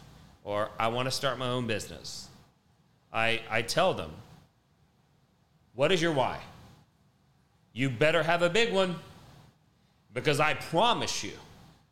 [0.47, 2.29] or "I want to start my own business."
[3.13, 4.13] I I tell them,
[5.75, 6.41] "What is your why?"
[7.75, 8.99] You better have a big one,
[10.15, 11.39] because I promise you,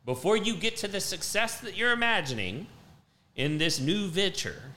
[0.07, 2.67] before you get to the success that you're imagining
[3.37, 4.75] in this new venture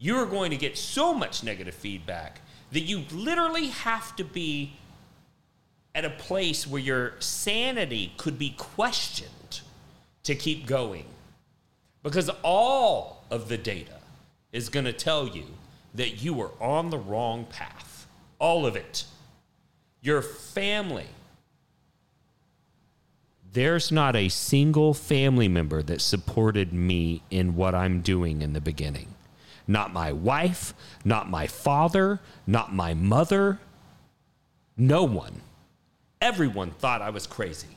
[0.00, 2.40] you are going to get so much negative feedback
[2.72, 4.72] that you literally have to be
[5.94, 9.60] at a place where your sanity could be questioned
[10.22, 11.04] to keep going.
[12.02, 13.98] Because all of the data
[14.52, 15.44] is going to tell you
[15.94, 18.06] that you are on the wrong path.
[18.38, 19.04] All of it.
[20.00, 21.06] Your family.
[23.52, 28.60] There's not a single family member that supported me in what I'm doing in the
[28.60, 29.08] beginning.
[29.66, 30.72] Not my wife,
[31.04, 33.60] not my father, not my mother.
[34.76, 35.42] No one.
[36.20, 37.76] Everyone thought I was crazy.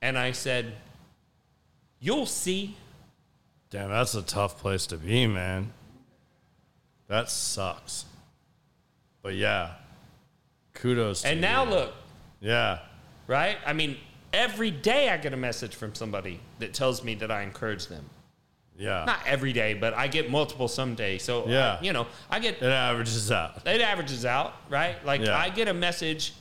[0.00, 0.74] And I said,
[2.00, 2.76] You'll see.
[3.70, 5.72] Damn, that's a tough place to be, man.
[7.08, 8.04] That sucks.
[9.22, 9.72] But yeah,
[10.74, 11.22] kudos.
[11.22, 11.70] To And now you.
[11.70, 11.94] look,
[12.40, 12.78] yeah,
[13.26, 13.58] right?
[13.66, 13.96] I mean,
[14.32, 18.08] every day I get a message from somebody that tells me that I encourage them.
[18.76, 21.24] yeah, Not every day, but I get multiple some days.
[21.24, 21.80] So, I- Yeah.
[21.82, 23.66] you know, I get it averages out.
[23.66, 25.04] it averages out, right?
[25.04, 25.36] Like Yeah.
[25.36, 26.32] I get a message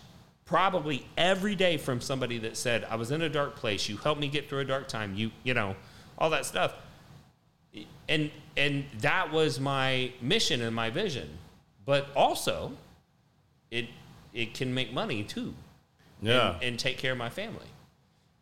[0.48, 4.20] probably every day from somebody that said, I was in a dark place, you helped
[4.20, 5.76] me get through a dark time, you you know,
[6.18, 6.74] all that stuff.
[8.10, 11.38] And and that was my mission and my vision.
[11.86, 12.72] But also
[13.70, 13.88] it
[14.34, 15.54] it can make money too.
[16.22, 17.68] Yeah, And, and take care of my family.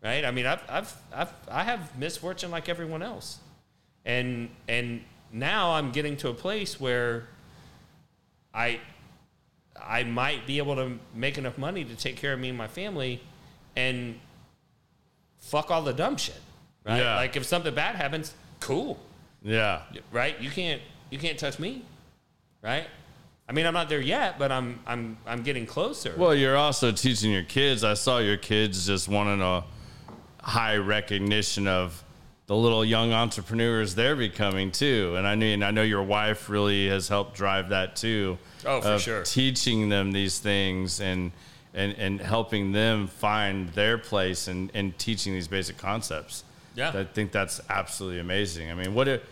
[0.01, 0.23] Right?
[0.23, 3.39] I mean I've I've I've I have misfortune like everyone else.
[4.05, 5.01] And and
[5.33, 7.27] now I'm getting to a place where
[8.53, 8.79] I
[9.81, 12.67] I might be able to make enough money to take care of me and my
[12.67, 13.21] family
[13.75, 14.19] and
[15.39, 16.39] fuck all the dumb shit.
[16.85, 16.97] Right?
[16.99, 17.15] Yeah.
[17.15, 18.99] Like if something bad happens, cool.
[19.41, 20.39] yeah, Right?
[20.39, 21.83] You can't you can't touch me.
[22.61, 22.87] Right?
[23.47, 26.13] I mean, I'm not there yet, but I'm I'm I'm getting closer.
[26.17, 27.83] Well, you're also teaching your kids.
[27.83, 29.63] I saw your kids just wanting a
[30.41, 32.03] high recognition of
[32.47, 35.15] the little young entrepreneurs they're becoming too.
[35.17, 38.37] And I mean, I know your wife really has helped drive that too.
[38.65, 39.23] Oh, for sure.
[39.23, 41.31] Teaching them these things and
[41.73, 46.43] and and helping them find their place and and teaching these basic concepts.
[46.75, 46.91] Yeah.
[46.93, 48.69] I think that's absolutely amazing.
[48.69, 49.23] I mean, what it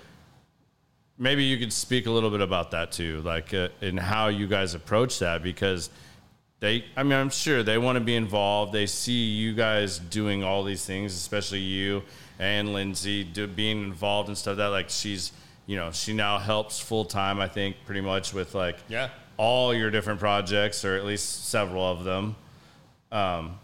[1.17, 4.47] maybe you could speak a little bit about that too, like uh, in how you
[4.47, 5.89] guys approach that because
[6.59, 8.73] they, I mean, I'm sure they want to be involved.
[8.73, 12.03] They see you guys doing all these things, especially you
[12.39, 14.57] and Lindsay do, being involved and stuff.
[14.57, 15.31] That like she's,
[15.65, 17.39] you know, she now helps full time.
[17.39, 19.09] I think pretty much with like Yeah.
[19.37, 22.35] all your different projects or at least several of them.
[23.11, 23.59] Um,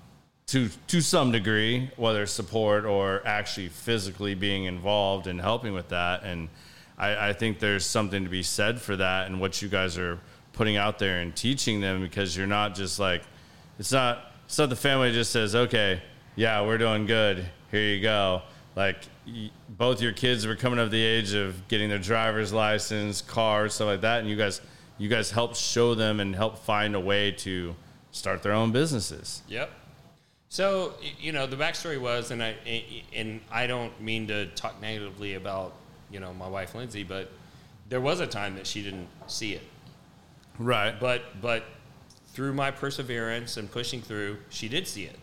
[0.48, 6.24] to to some degree, whether support or actually physically being involved and helping with that.
[6.24, 6.50] And
[6.98, 10.20] I, I think there's something to be said for that and what you guys are
[10.54, 13.22] putting out there and teaching them because you're not just like
[13.78, 16.02] it's not it's not the family just says okay
[16.36, 18.42] yeah we're doing good here you go
[18.80, 18.96] like
[19.68, 23.88] both your kids were coming of the age of getting their driver's license cars stuff
[23.88, 24.62] like that and you guys
[24.98, 27.76] you guys help show them and help find a way to
[28.12, 29.70] start their own businesses Yep.
[30.52, 32.56] So you know the backstory was, and I
[33.14, 35.74] and I don't mean to talk negatively about
[36.10, 37.30] you know my wife Lindsay, but
[37.88, 39.62] there was a time that she didn't see it.
[40.58, 41.66] right But but
[42.34, 45.20] through my perseverance and pushing through, she did see it,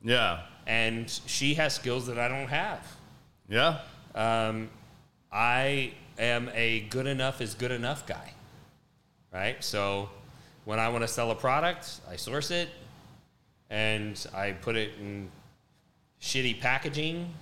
[0.00, 2.86] yeah and she has skills that I don't have.
[3.48, 3.80] Yeah
[4.14, 4.70] Um,
[5.32, 8.32] I am a good enough is good enough guy,
[9.32, 9.62] right?
[9.62, 10.08] So
[10.64, 12.68] when I want to sell a product, I source it
[13.70, 15.30] and I put it in
[16.20, 17.32] shitty packaging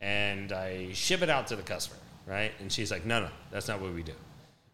[0.00, 2.52] and I ship it out to the customer, right?
[2.60, 4.12] And she's like, no, no, that's not what we do.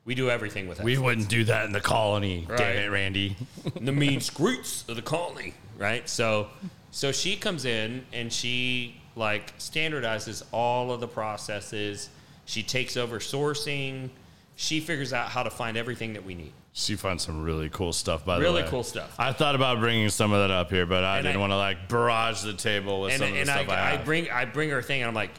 [0.04, 3.36] We do everything with we wouldn't do that in the colony damn it randy
[3.80, 6.08] the mean streets of the colony, right?
[6.08, 6.48] So,
[6.92, 12.08] so she comes in and she like standardizes all of the processes.
[12.44, 14.10] She takes over sourcing.
[14.54, 16.52] She figures out how to find everything that we need.
[16.72, 18.50] She finds some really cool stuff, by the way.
[18.50, 19.14] Really cool stuff.
[19.18, 21.56] I thought about bringing some of that up here, but I And didn't want to
[21.56, 24.30] like barrage the table with And, some of the and stuff I, I, I bring
[24.30, 25.30] I bring her a thing and I'm like,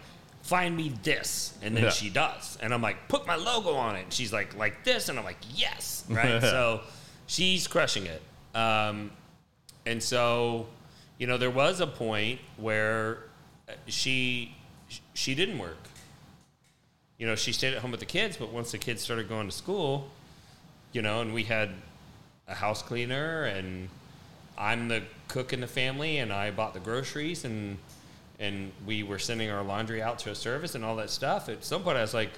[0.41, 1.89] find me this, and then Yeah.
[1.91, 4.03] she does, and I'm like, put my logo on it.
[4.03, 6.41] And she's like, like this, and I'm like, yes, right.
[6.41, 6.81] so,
[7.27, 8.21] she's crushing it.
[8.57, 9.11] Um,
[9.85, 10.67] and so,
[11.19, 13.19] you know, there was a point where
[13.87, 14.55] she
[15.13, 15.77] she didn't work.
[17.17, 19.47] You know, she stayed at home with the kids, but once the kids started going
[19.47, 20.09] to school,
[20.93, 21.71] you know, and we had
[22.47, 23.89] a house cleaner and
[24.57, 27.77] I'm the cook in the family and I bought the groceries and
[28.39, 31.49] and we were sending our laundry out to a service and all that stuff.
[31.49, 32.29] At some point I was like,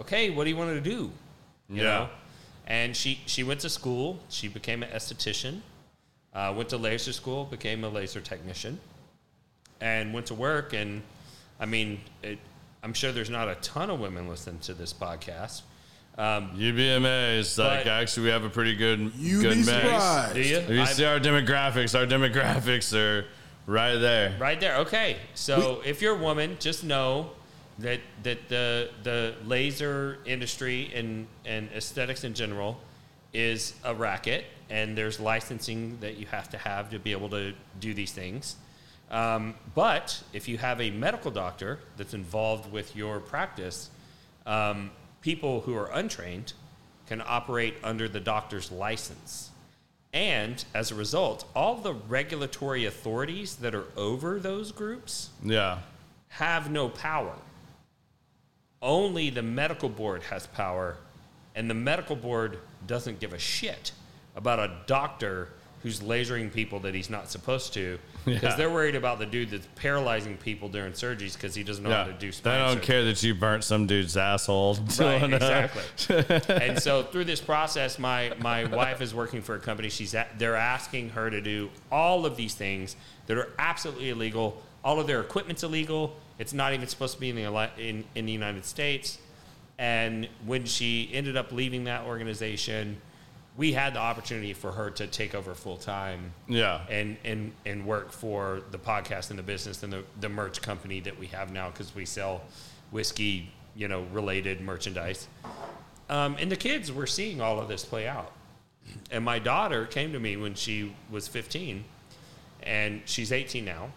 [0.00, 1.10] okay, what do you want to do?
[1.68, 1.82] You Yeah.
[1.82, 2.08] know?
[2.68, 4.20] And she, she went to school.
[4.28, 5.60] She became an esthetician.
[6.32, 8.78] Uh, went to laser school, became a laser technician,
[9.80, 10.72] and went to work.
[10.72, 11.02] And
[11.60, 12.38] I mean, it,
[12.82, 15.62] I'm sure there's not a ton of women listening to this podcast.
[16.16, 17.58] Um, You'd be amazed.
[17.58, 19.68] Like, actually, we have a pretty good, You'd good be mix.
[19.68, 20.34] surprised.
[20.34, 20.56] do you?
[20.58, 23.26] If you I- see our demographics, our demographics are
[23.66, 24.36] right there.
[24.38, 24.76] Right there.
[24.78, 25.16] Okay.
[25.34, 27.30] So if you're a woman, just know
[27.80, 32.78] that that the the laser industry and and aesthetics in general
[33.32, 37.52] is a racket, and there's licensing that you have to have to be able to
[37.80, 38.54] do these things.
[39.14, 43.88] Um, but if you have a medical doctor that's involved with your practice,
[44.44, 44.90] um,
[45.20, 46.52] people who are untrained
[47.06, 49.50] can operate under the doctor's license.
[50.12, 55.78] And as a result, all the regulatory authorities that are over those groups Yeah.
[56.30, 57.36] have no power.
[58.82, 60.96] Only the medical board has power,
[61.54, 63.92] and the medical board doesn't give a shit
[64.34, 65.50] about a doctor
[65.84, 68.56] who's lasering people that he's not supposed to because Yeah.
[68.56, 72.04] they're worried about the dude that's paralyzing people during surgeries because he doesn't know how
[72.04, 72.84] to do They don't surgery.
[72.86, 74.78] care that you burnt some dude's asshole.
[74.98, 76.24] Right, exactly.
[76.48, 79.90] and so through this process, my my wife is working for a company.
[79.90, 84.62] She's at, they're asking her to do all of these things that are absolutely illegal.
[84.82, 86.16] All of their equipment's illegal.
[86.38, 89.18] It's not even supposed to be in the in, in the United States.
[89.78, 93.02] And when she ended up leaving that organization,
[93.56, 96.80] we had the opportunity for her to take over full time Yeah.
[96.90, 101.00] and, and, and work for the podcast and the business and the, the merch company
[101.00, 102.42] that we have now because we sell
[102.90, 105.28] whiskey, you know, related merchandise.
[106.10, 108.32] Um, and the kids were seeing all of this play out.
[109.10, 111.84] And my daughter came to me when she was 15,
[112.64, 113.90] and she's 18 now.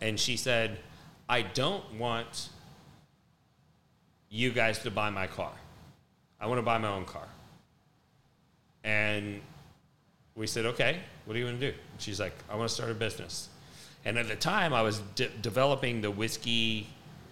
[0.00, 0.78] And she said,
[1.28, 2.48] I don't want
[4.30, 5.52] you guys to buy my car.
[6.40, 7.28] I want to buy my own car.
[8.84, 9.40] And
[10.34, 11.78] we said, okay, what do you want to do?
[11.98, 13.48] She's like, I want to start a business.
[14.04, 16.86] And at the time, I was de- developing the whiskey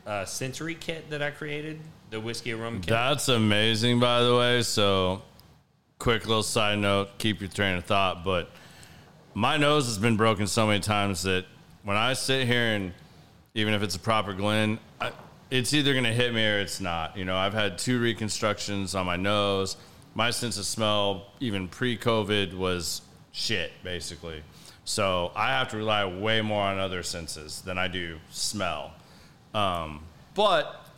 [0.06, 1.80] uh, sensory kit that I created,
[2.10, 2.88] the whiskey aroma kit.
[2.88, 4.62] That's amazing, by the way.
[4.62, 5.22] So,
[5.98, 8.24] quick little side note keep your train of thought.
[8.24, 8.50] But
[9.34, 11.46] my nose has been broken so many times that
[11.84, 12.92] when I sit here and
[13.54, 14.78] even if it's a proper Glen,
[15.50, 17.16] it's either going to hit me or it's not.
[17.16, 19.76] You know, I've had two reconstructions on my nose.
[20.18, 24.42] My sense of smell, even pre COVID, was shit, basically.
[24.84, 28.94] So I have to rely way more on other senses than I do smell.
[29.54, 30.00] Um,
[30.34, 30.88] but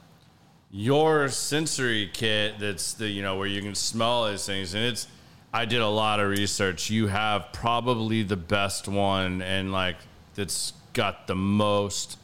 [0.70, 5.08] your sensory kit that's the you know where you can smell these things and it's
[5.52, 9.96] i did a lot of research you have probably the best one and like
[10.36, 12.16] that's got the most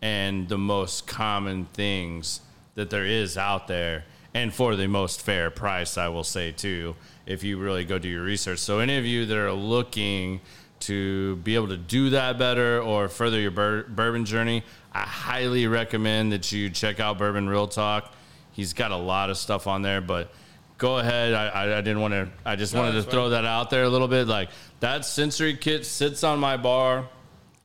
[0.00, 2.40] and the most common things
[2.76, 6.94] that there is out there and for the most fair price i will say too
[7.26, 10.40] if you really go do your research so any of you that are looking
[10.80, 14.62] to be able to do that better or further your bur- bourbon journey,
[14.92, 18.12] I highly recommend that you check out Bourbon Real Talk.
[18.52, 20.30] He's got a lot of stuff on there, but
[20.78, 21.34] go ahead.
[21.34, 23.84] I, I, I didn't want to, I just No, wanted to throw that out there
[23.84, 24.26] a little bit.
[24.26, 24.50] Like
[24.80, 27.08] that sensory kit sits on my bar.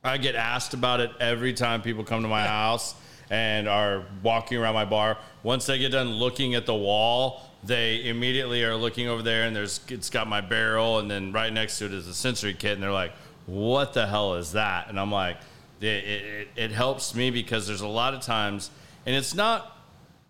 [0.02, 2.94] I get asked about it every time people come to my house
[3.30, 5.18] and are walking around my bar.
[5.42, 9.56] Once they get done looking at the wall, they immediately are looking over there and
[9.56, 12.72] there's it's got my barrel and then right next to it is a sensory kit
[12.72, 13.12] and they're like,
[13.46, 15.38] "What the hell is that?" And I'm like,
[15.80, 18.70] it, it, it helps me because there's a lot of times
[19.06, 19.78] and it's not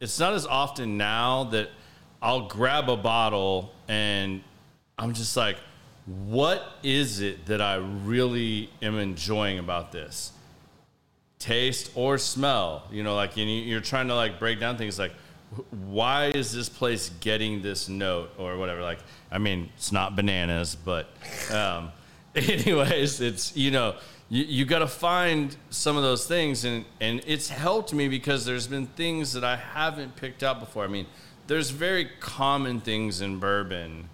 [0.00, 1.70] it's not as often now that
[2.22, 4.42] I'll grab a bottle and
[4.98, 5.56] I'm just like,
[6.06, 10.32] what is it that I really am enjoying about this?
[11.44, 12.84] Taste or smell?
[12.90, 15.12] You know, like you're trying to like break down things like,
[15.86, 18.80] why is this place getting this note or whatever?
[18.80, 21.06] Like, I mean, it's not bananas, but,
[21.52, 21.92] um,
[22.34, 23.96] anyways, it's you know,
[24.30, 28.46] you, you got to find some of those things, and and it's helped me because
[28.46, 30.84] there's been things that I haven't picked up before.
[30.84, 31.06] I mean,
[31.46, 34.08] there's very common things in bourbon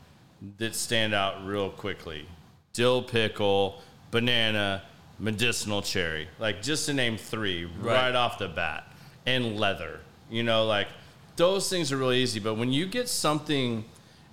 [0.59, 2.27] that stand out real quickly
[2.73, 4.83] dill pickle, banana,
[5.21, 6.27] medicinal cherry.
[6.41, 8.15] Like, just to name three right, Right.
[8.17, 8.85] off the bat,
[9.27, 10.01] and leather.
[10.31, 10.89] You know, like
[11.37, 12.41] those things are really easy.
[12.41, 13.85] But when you get something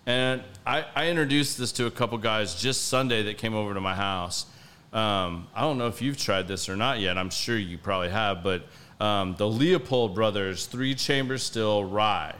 [0.09, 3.81] And I, I introduced this to a couple guys just Sunday that came over to
[3.81, 4.45] my house.
[4.93, 7.17] Um, I don't know if you've tried this or not yet.
[7.17, 8.63] I'm sure you probably have, but
[9.01, 12.33] um, the Leopold Brothers three chamber still rye.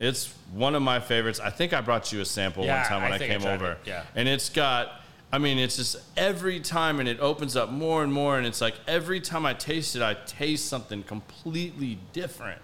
[0.00, 1.38] It's one of my favorites.
[1.38, 3.36] I think I brought you a sample Yeah, one time when I I, think I
[3.38, 3.72] came over.
[3.72, 4.02] it, yeah.
[4.16, 5.00] And it's got,
[5.32, 8.38] I mean, it's just every time, and it opens up more and more.
[8.38, 12.62] And it's like every time I taste it, I taste something completely different.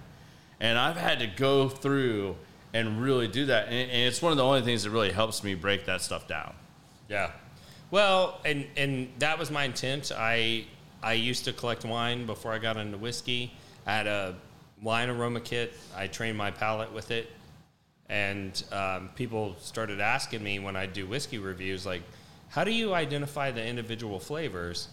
[0.60, 2.36] And I've had to go through
[2.72, 3.66] and really do that.
[3.66, 6.28] And, and it's one of the only things that really helps me break that stuff
[6.28, 6.54] down.
[7.08, 7.32] Yeah.
[7.90, 10.12] Well, and and that was my intent.
[10.16, 10.64] I
[11.02, 13.52] I used to collect wine before I got into whiskey.
[13.86, 14.34] I had a
[14.80, 15.74] wine aroma kit.
[15.96, 17.28] I trained my palate with it,
[18.08, 22.02] and um, people started asking me when I do whiskey reviews, like,
[22.52, 24.88] how do you identify the individual flavors?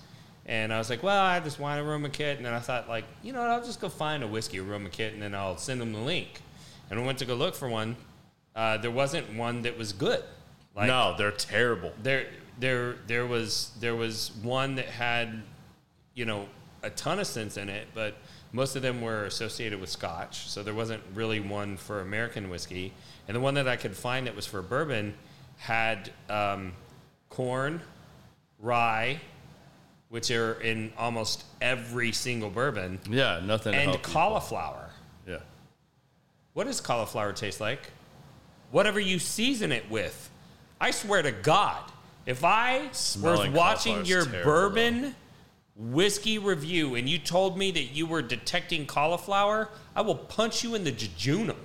[0.45, 2.87] And I was like, well, I have this wine aroma kit, and then I thought,
[2.87, 3.49] like, you know what?
[3.49, 6.41] I'll just go find a whiskey aroma kit, and then I'll send them the link.
[6.89, 7.97] And I went to go look for one.
[8.55, 10.23] Uh, there wasn't one that was good.
[10.75, 11.91] Like, no, they're terrible.
[12.01, 12.27] there
[12.59, 15.41] there there was there was one that had
[16.13, 16.47] you know
[16.83, 18.15] a ton of sense in it but
[18.51, 22.91] most of them were associated with scotch so there wasn't really one for american whiskey
[23.27, 25.13] and the one that i could find that was for bourbon
[25.57, 26.73] had um,
[27.39, 27.81] corn
[28.59, 29.17] rye
[30.09, 33.73] which are in almost every single bourbon Yeah, nothing.
[33.73, 34.11] and help people.
[34.11, 34.89] cauliflower
[35.25, 35.37] Yeah.
[36.51, 37.91] what does cauliflower taste like?
[38.71, 40.29] Whatever you season it with.
[40.81, 41.81] I swear to God,
[42.25, 43.17] if I was
[43.53, 45.15] watching your terrible, bourbon
[45.77, 50.75] whiskey review and you told me that you were detecting cauliflower, I will punch you
[50.75, 51.55] in the jejunum.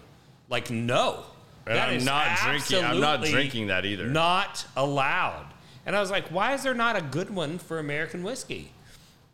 [0.48, 1.24] Like, no.
[1.66, 4.06] And That I'm not drinking- I'm not drinking that either.
[4.06, 5.46] Not allowed.
[5.87, 8.72] And I was like, why is there not a good one for American whiskey?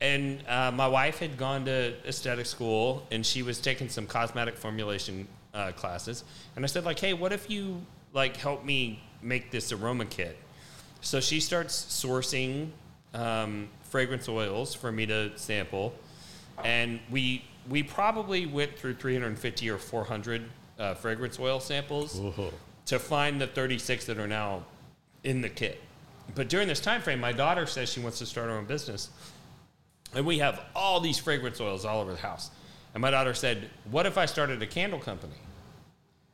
[0.00, 4.56] And uh, my wife had gone to aesthetic school and she was taking some cosmetic
[4.56, 6.24] formulation uh, classes.
[6.56, 7.80] And I said, like, hey, what if you
[8.12, 10.36] like help me make this aroma kit?
[11.00, 12.70] So she starts sourcing
[13.14, 15.94] um, fragrance oils for me to sample,
[16.64, 20.42] and we we probably went through 350 or 400
[20.78, 22.18] uh, fragrance oil samples
[22.86, 24.64] to find the 36 that are now
[25.24, 25.80] in the kit.
[26.34, 29.10] But during this time frame, my daughter says she wants to start her own business,
[30.14, 32.50] and we have all these fragrance oils all over the house.
[32.94, 35.36] And my daughter said, "What if I started a candle company?"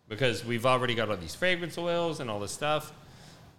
[0.09, 2.93] Because we've already got all these fragrance oils and all this stuff.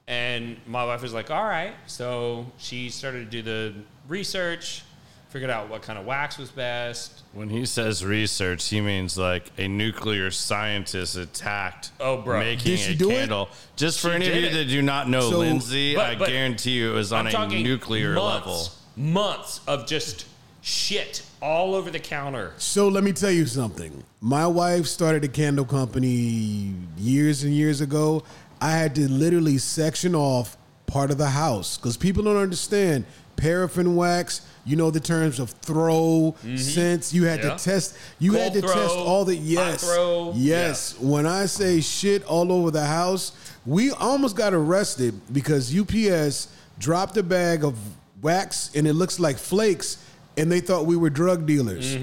[0.07, 3.73] And my wife was like, "All right." So she started to do the
[4.07, 4.83] research,
[5.29, 7.21] figured out what kind of wax was best.
[7.33, 12.39] When he says research, he means like a nuclear scientist attacked Oh, bro.
[12.39, 13.13] making a do it?
[13.13, 13.49] candle.
[13.75, 14.53] Just for She any of you it.
[14.53, 17.51] that do not know So- Lindsay, But- I but guarantee you it was on I'm
[17.51, 18.71] a nuclear months, level.
[18.95, 20.25] Months of just
[20.61, 22.53] shit all over the counter.
[22.57, 24.03] So let me tell you something.
[24.21, 28.23] My wife started a candle company years and years ago.
[28.59, 30.57] I had to literally section off
[30.87, 33.05] part of the house because people don't understand
[33.37, 34.41] paraffin wax.
[34.65, 37.13] You know the terms of throw, scents.
[37.13, 37.47] You had Mm-hmm.
[37.49, 37.55] Yeah.
[37.55, 37.97] to test.
[38.19, 40.33] You had Cold to test all the yes, throw.
[40.35, 40.99] yes.
[40.99, 43.31] When I say shit all over the house,
[43.65, 47.77] we almost got arrested because UPS dropped a bag of
[48.21, 50.03] wax and it looks like flakes,
[50.35, 51.95] and they thought we were drug dealers.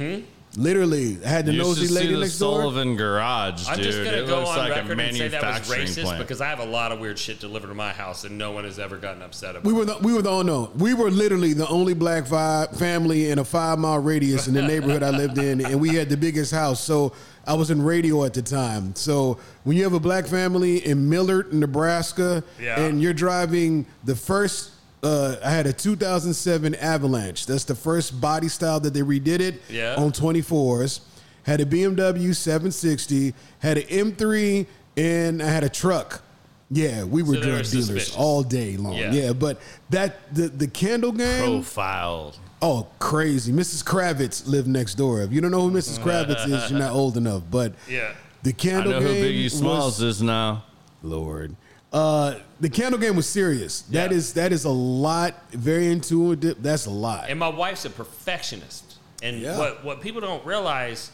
[0.56, 2.60] Literally, I had the You should nosy see lady the next door.
[2.60, 3.84] Sullivan garage, I'm dude.
[3.86, 6.02] just gonna it go looks on like a record and say that was manufacturing racist
[6.04, 6.18] plant.
[6.20, 8.62] because I have a lot of weird shit delivered to my house and no one
[8.64, 9.64] has ever gotten upset about.
[9.64, 9.76] We it.
[9.76, 13.30] were the, we were the oh no we were literally the only black fi- family
[13.30, 16.16] in a five mile radius in the neighborhood I lived in, and we had the
[16.16, 16.80] biggest house.
[16.80, 17.12] So
[17.46, 18.94] I was in radio at the time.
[18.94, 22.80] So when you have a black family in Millard, Nebraska, Yeah.
[22.80, 24.70] and you're driving the first.
[25.04, 27.46] Uh, I had a 2007 Avalanche.
[27.46, 29.96] That's the first body style that they redid it Yeah.
[29.96, 31.00] on 24s.
[31.44, 33.34] Had a BMW 760.
[33.58, 36.22] Had an M3, and I had a truck.
[36.70, 38.16] Yeah, we were So they were drug dealers suspicious.
[38.16, 38.94] all day long.
[38.94, 39.12] Yeah.
[39.12, 39.32] Yeah.
[39.34, 41.60] but that the the candle game.
[41.62, 42.38] Profiled.
[42.62, 43.52] Oh, crazy!
[43.52, 43.84] Mrs.
[43.84, 45.20] Kravitz lived next door.
[45.20, 45.98] If you don't know who Mrs.
[45.98, 47.42] Kravitz is, you're not old enough.
[47.50, 48.12] But Yeah.
[48.42, 50.64] the I candle know who Biggie Smalls was, is now.
[51.02, 51.54] Lord.
[51.94, 53.82] Uh, the candle game was serious.
[53.82, 54.16] That Yeah.
[54.16, 55.34] is that is a lot.
[55.52, 56.60] Very intuitive.
[56.60, 57.30] That's a lot.
[57.30, 58.96] And my wife's a perfectionist.
[59.22, 59.56] And Yeah.
[59.56, 61.12] what, what people don't realize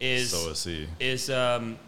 [0.00, 0.88] is So is he.
[0.98, 1.78] is um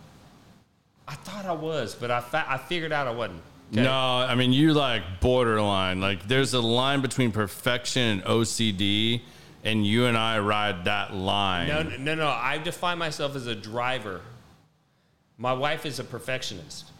[1.08, 3.40] I thought I was, but I fa- I figured out I wasn't.
[3.72, 3.82] Okay?
[3.82, 6.02] No, I mean you like borderline.
[6.02, 9.22] Like there's a line between perfection and OCD,
[9.64, 11.68] and you and I ride that line.
[11.68, 12.28] No, no, no.
[12.28, 14.20] I define myself as a driver.
[15.38, 16.90] My wife is a perfectionist.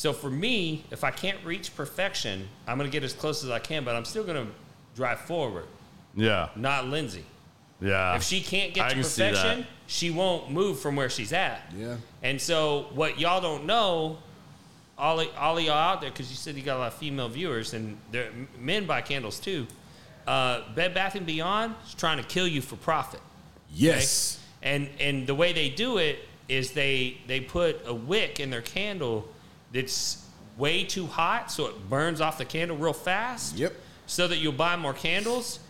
[0.00, 3.50] So for me, if I can't reach perfection, I'm going to get as close as
[3.50, 4.50] I can, but I'm still going to
[4.96, 5.66] drive forward,
[6.16, 7.26] Yeah, not Lindsay.
[7.82, 8.16] yeah.
[8.16, 11.70] If she can't I get to can perfection, she won't move from where she's at.
[11.76, 11.96] Yeah.
[12.22, 14.16] And so what y'all don't know,
[14.96, 17.28] all all of y'all out there because you said you got a lot of female
[17.28, 19.66] viewers and there, men buy candles too.
[20.26, 23.20] Uh, Bed Bath and Beyond is trying to kill you for profit.
[23.70, 24.40] Yes.
[24.62, 28.62] And and the way they do it is they they put a wick in their
[28.62, 29.28] candle
[29.72, 30.24] that's
[30.56, 33.56] way too hot, so it burns off the candle real fast.
[33.56, 33.74] Yep.
[34.06, 35.60] So that you'll buy more candles.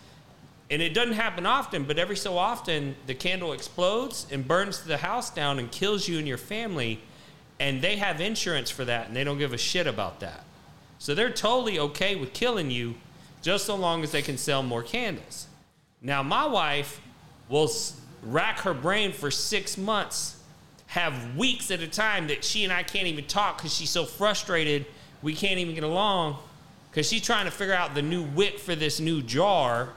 [0.69, 4.97] And it doesn't happen often, but every so often the candle explodes and burns the
[4.97, 7.01] house down and kills you and your family.
[7.59, 10.43] And they have insurance for that, and they don't give a shit about that.
[10.97, 12.95] So they're totally okay with killing you
[13.41, 15.47] just so long as they can sell more candles.
[16.01, 17.01] Now, my wife
[17.49, 17.69] will
[18.23, 20.40] rack her brain for six months,
[20.91, 24.05] have weeks at a time that she and I can't even talk because she's so
[24.05, 24.85] frustrated
[25.21, 26.37] we can't even get along
[26.89, 29.89] because she's trying to figure out the new wick for this new jar,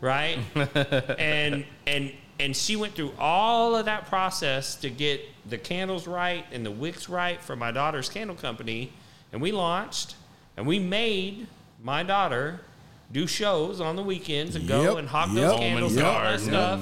[0.00, 0.38] right?
[1.18, 6.44] and and and she went through all of that process to get the candles right
[6.52, 8.92] and the wicks right for my daughter's candle company,
[9.32, 10.14] and we launched
[10.56, 11.46] and we made
[11.82, 12.60] my daughter
[13.10, 16.20] do shows on the weekends and go Yep, and hawk yep, those candles and all
[16.22, 16.80] that stuff.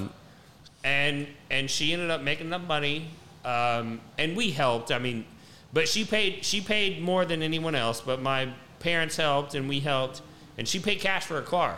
[0.83, 3.09] And and she ended up making enough money,
[3.45, 4.91] um, and we helped.
[4.91, 5.25] I mean,
[5.73, 8.01] but she paid she paid more than anyone else.
[8.01, 10.21] But my parents helped, and we helped,
[10.57, 11.77] and she paid cash for her car,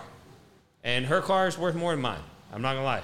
[0.84, 2.22] and her car is worth more than mine.
[2.53, 3.03] I'm not gonna lie,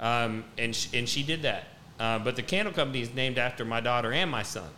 [0.00, 1.64] um, and she, and she did that.
[1.98, 4.68] Uh, but the candle company is named after my daughter and my son.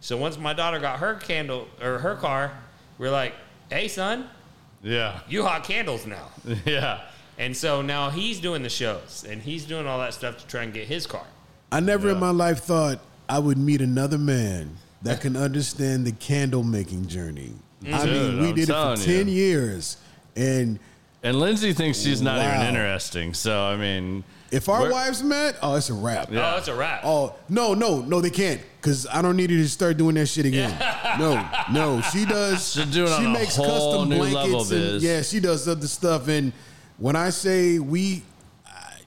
[0.00, 2.52] So once my daughter got her candle or her car,
[2.98, 3.34] we're like,
[3.70, 4.28] "Hey, son,
[4.82, 5.20] Yeah.
[5.28, 6.30] you hot candles now."
[6.64, 7.02] Yeah.
[7.38, 10.64] And so now he's doing the shows and he's doing all that stuff to try
[10.64, 11.24] and get his car.
[11.70, 16.12] I never in my life thought I would meet another man that can understand the
[16.12, 17.52] candle making journey.
[17.86, 19.06] I mean, we I'm did it for telling you.
[19.18, 19.96] 10 years.
[20.34, 20.78] And
[21.22, 22.54] And Lindsay thinks she's not Wow.
[22.62, 23.34] even interesting.
[23.34, 26.30] So, I mean, if our wives met, oh, it's a wrap.
[26.32, 26.38] Yeah.
[26.52, 27.02] Oh, that's a wrap.
[27.04, 28.60] Oh, no, no, no, they can't.
[28.80, 30.74] Because I don't need her to start doing that shit again.
[31.18, 32.72] no, no, she does.
[32.72, 34.70] She'll do it she makes custom blankets.
[34.70, 36.28] and, yeah, she does other stuff.
[36.28, 36.52] And
[36.96, 38.22] when I say we,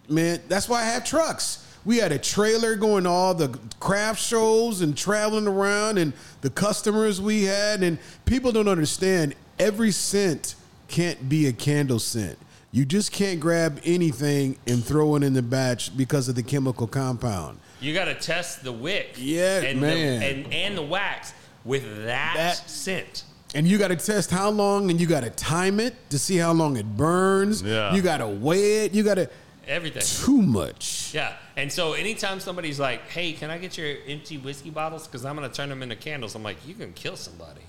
[0.08, 1.61] man, that's why I have trucks.
[1.84, 6.50] We had a trailer going to all the craft shows and traveling around, and the
[6.50, 7.82] customers we had.
[7.84, 10.56] And people don't understand every scent
[10.88, 12.38] can't be a candle scent.
[12.72, 16.88] You just can't grab anything and throw it in the batch because of the chemical
[16.88, 17.60] compound.
[17.82, 19.16] You got to test the wick.
[19.18, 20.20] Yeah, and man.
[20.20, 21.34] The, and, and the wax
[21.66, 23.24] with that, That- scent.
[23.54, 26.38] And you got to test how long, and you got to time it to see
[26.38, 27.62] how long it burns.
[27.62, 27.94] Yeah.
[27.94, 28.94] You got to weigh it.
[28.94, 29.30] You got to
[29.68, 30.02] Everything.
[30.26, 31.14] too much.
[31.14, 31.34] Yeah.
[31.56, 35.08] And so anytime somebody's like, hey, can I get your empty whiskey bottles?
[35.08, 36.36] Because I'm going to turn them into candles.
[36.36, 37.62] I'm like, you can kill somebody.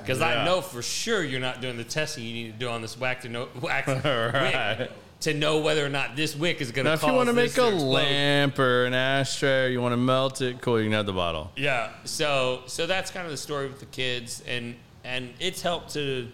[0.00, 2.80] Because I know for sure you're not doing the testing you need to do on
[2.82, 4.78] this wax to know, wax Right.
[4.78, 7.16] wick to know whether or not this wick is going to now cause if you
[7.16, 7.78] want to make a explode.
[7.88, 11.12] lamp or an ashtray, or you want to melt it, cool, you can have the
[11.12, 11.50] bottle.
[11.56, 11.90] Yeah.
[12.04, 16.28] So so that's kind of the story with the kids, and and it's helped to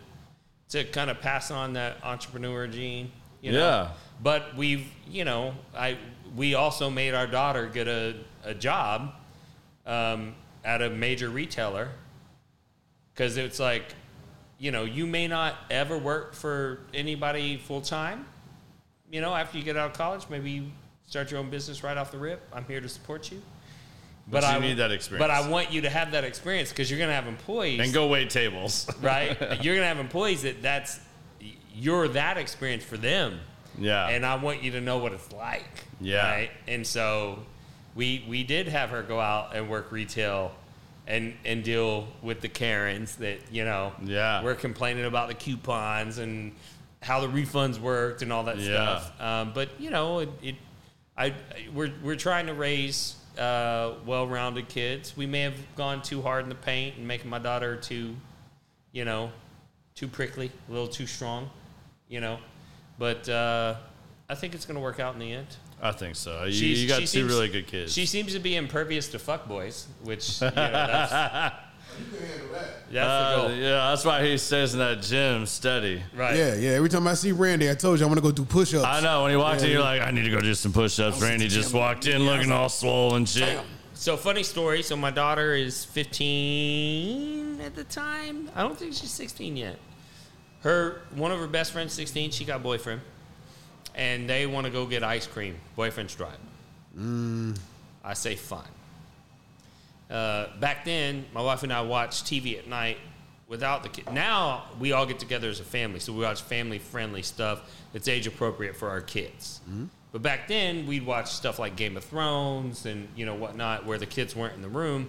[0.70, 3.12] to kind of pass on that entrepreneur gene.
[3.40, 3.58] You know?
[3.58, 3.88] Yeah.
[4.22, 5.98] But we've you know I
[6.36, 8.14] we also made our daughter get a
[8.44, 9.12] a job
[9.86, 11.90] um, at a major retailer
[13.12, 13.94] because it's like
[14.58, 18.26] you know you may not ever work for anybody full time.
[19.10, 20.70] You know, after you get out of college, maybe you
[21.06, 22.40] start your own business right off the rip.
[22.52, 23.42] I'm here to support you.
[24.26, 25.22] But you need that experience.
[25.22, 27.92] But I want you to have that experience because you're going to have employees, And
[27.92, 28.88] go wait tables.
[29.02, 29.38] right?
[29.62, 31.00] you're going to have employees that that's
[31.74, 33.40] you're that experience for them,
[33.78, 34.08] yeah.
[34.08, 35.84] and I want you to know what it's like.
[36.00, 36.28] Yeah.
[36.30, 36.50] Right.
[36.68, 37.38] And so
[37.94, 40.52] we we did have her go out and work retail.
[41.04, 44.40] And, and deal with the Karens that you know Yeah.
[44.44, 46.52] we're complaining about the coupons and
[47.00, 49.00] how the refunds worked and all that Yeah.
[49.00, 49.20] stuff.
[49.20, 50.54] Um, but you know, it, it
[51.18, 51.34] I
[51.74, 55.16] we're we're trying to raise uh, well-rounded kids.
[55.16, 58.14] We may have gone too hard in the paint and making my daughter too,
[58.92, 59.32] you know,
[59.96, 61.50] too prickly, a little too strong,
[62.08, 62.38] you know.
[62.98, 63.74] But uh,
[64.28, 65.48] I think it's going to work out in the end.
[65.80, 66.44] I think so.
[66.44, 67.92] You, you got she two seems- really good kids.
[67.92, 71.54] She seems to be impervious to fuckboys, which you know, that's, that's
[72.94, 76.00] Uh, the goal, yeah, that's why he stays in that gym steady.
[76.14, 76.36] right?
[76.36, 76.70] Yeah, yeah.
[76.70, 78.84] Every time I see Randy, I told you I want to go do push ups.
[78.84, 79.22] I know.
[79.22, 79.72] When he walked in, Yeah.
[79.74, 81.20] you're like, I need to go do some push ups.
[81.20, 83.58] Randy just walked in looking all swollen and shit.
[83.94, 84.82] So funny story.
[84.82, 88.50] So my daughter is 15 at the time.
[88.54, 89.78] I don't think she's 16 yet.
[90.62, 92.30] Her one of her best friends, 16.
[92.30, 93.00] She got boyfriend,
[93.94, 95.56] and they want to go get ice cream.
[95.76, 97.58] Boyfriend's driving.
[98.04, 98.62] I say fine.
[100.10, 102.98] Uh, back then, my wife and I watched TV at night
[103.48, 104.12] without the kid.
[104.12, 108.76] Now we all get together as a family, so we watch family-friendly stuff that's age-appropriate
[108.76, 109.60] for our kids.
[110.12, 113.96] But back then, we'd watch stuff like Game of Thrones and you know whatnot, where
[113.98, 115.08] the kids weren't in the room.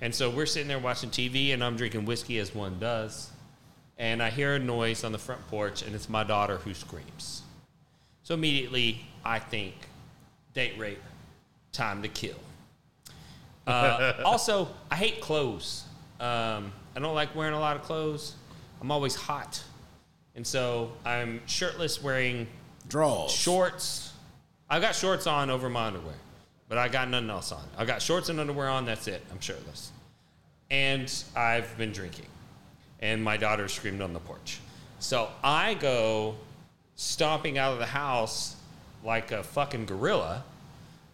[0.00, 3.29] And so we're sitting there watching TV, and I'm drinking whiskey as one does.
[4.00, 7.42] And I hear a noise on the front porch, and it's my daughter who screams.
[8.22, 9.74] So immediately, I think
[10.54, 11.02] date rape,
[11.72, 12.36] time to kill.
[13.66, 15.84] Uh, also, I hate clothes.
[16.18, 18.36] Um, I don't like wearing a lot of clothes.
[18.80, 19.62] I'm always hot.
[20.34, 22.46] And so I'm shirtless wearing
[22.88, 23.30] Draws.
[23.30, 24.14] shorts.
[24.70, 26.14] I've got shorts on over my underwear,
[26.70, 27.64] but I got nothing else on.
[27.76, 28.86] I got shorts and underwear on.
[28.86, 29.22] That's it.
[29.30, 29.92] I'm shirtless,
[30.70, 32.26] and I've been drinking,
[33.00, 34.60] and my daughter screamed on the porch.
[34.98, 36.36] So I go
[36.94, 38.56] stomping out of the house
[39.02, 40.44] like a fucking gorilla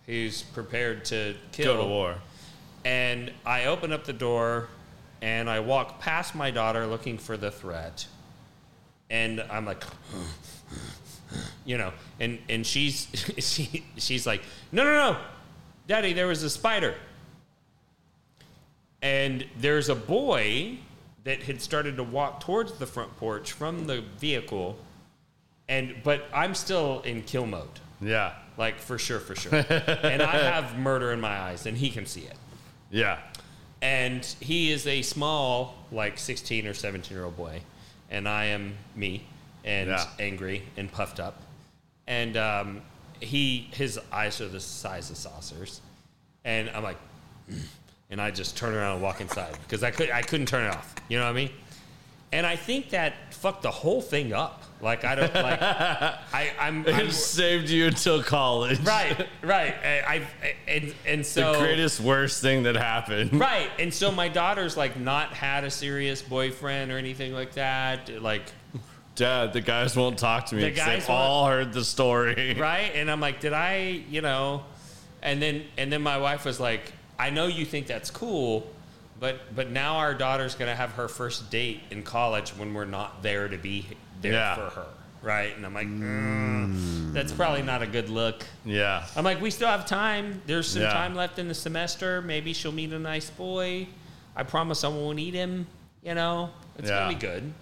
[0.06, 1.76] who's prepared to kill.
[1.76, 2.14] Go to war.
[2.84, 4.68] And I open up the door
[5.22, 8.06] and I walk past my daughter looking for the threat.
[9.08, 9.84] And I'm like,
[11.64, 13.08] you know, and, and she's
[13.38, 15.18] she, she's like, no, no, no,
[15.86, 16.94] daddy, there was a spider.
[19.02, 20.78] And there's a boy
[21.26, 24.76] that had started to walk towards the front porch from the vehicle.
[25.68, 27.80] And but I'm still in kill mode.
[28.00, 28.32] Yeah.
[28.56, 29.52] Like for sure, for sure.
[29.68, 32.36] and I have murder in my eyes, and he can see it.
[32.90, 33.18] Yeah.
[33.82, 37.60] And he is a small, like 16 or 17 year old boy,
[38.08, 39.24] and I am me,
[39.64, 40.06] and Yeah.
[40.20, 41.42] angry and puffed up.
[42.06, 42.82] And um,
[43.20, 45.80] he, his eyes are the size of saucers,
[46.44, 46.98] and I'm like,
[48.10, 50.74] and I just turn around and walk inside because I could, I couldn't turn it
[50.74, 50.94] off.
[51.08, 51.50] You know what I mean?
[52.32, 54.62] And I think that fucked the whole thing up.
[54.82, 58.78] Like I don't like, I, I'm, I'm It saved you until college.
[58.80, 59.74] right, right.
[59.82, 63.38] I, I and and so The greatest worst thing that happened.
[63.40, 63.70] Right.
[63.78, 68.10] And so my daughter's like not had a serious boyfriend or anything like that.
[68.22, 68.42] Like,
[69.14, 72.54] Dad, the guys won't talk to me The guys they all heard the story.
[72.60, 72.92] right?
[72.94, 74.62] And I'm like, did I, you know?
[75.22, 78.66] And then and then my wife was like, I know you think that's cool,
[79.20, 83.22] but but now our daughter's gonna have her first date in college when we're not
[83.22, 83.86] there to be
[84.20, 84.54] there Yeah.
[84.54, 84.86] for her.
[85.22, 85.56] Right.
[85.56, 88.44] And I'm like, mm, that's probably not a good look.
[88.64, 89.04] Yeah.
[89.16, 90.40] I'm like, we still have time.
[90.46, 90.92] There's some Yeah.
[90.92, 92.22] time left in the semester.
[92.22, 93.88] Maybe she'll meet a nice boy.
[94.36, 95.66] I promise I won't eat him.
[96.04, 96.98] You know, it's Yeah.
[97.00, 97.52] gonna be good.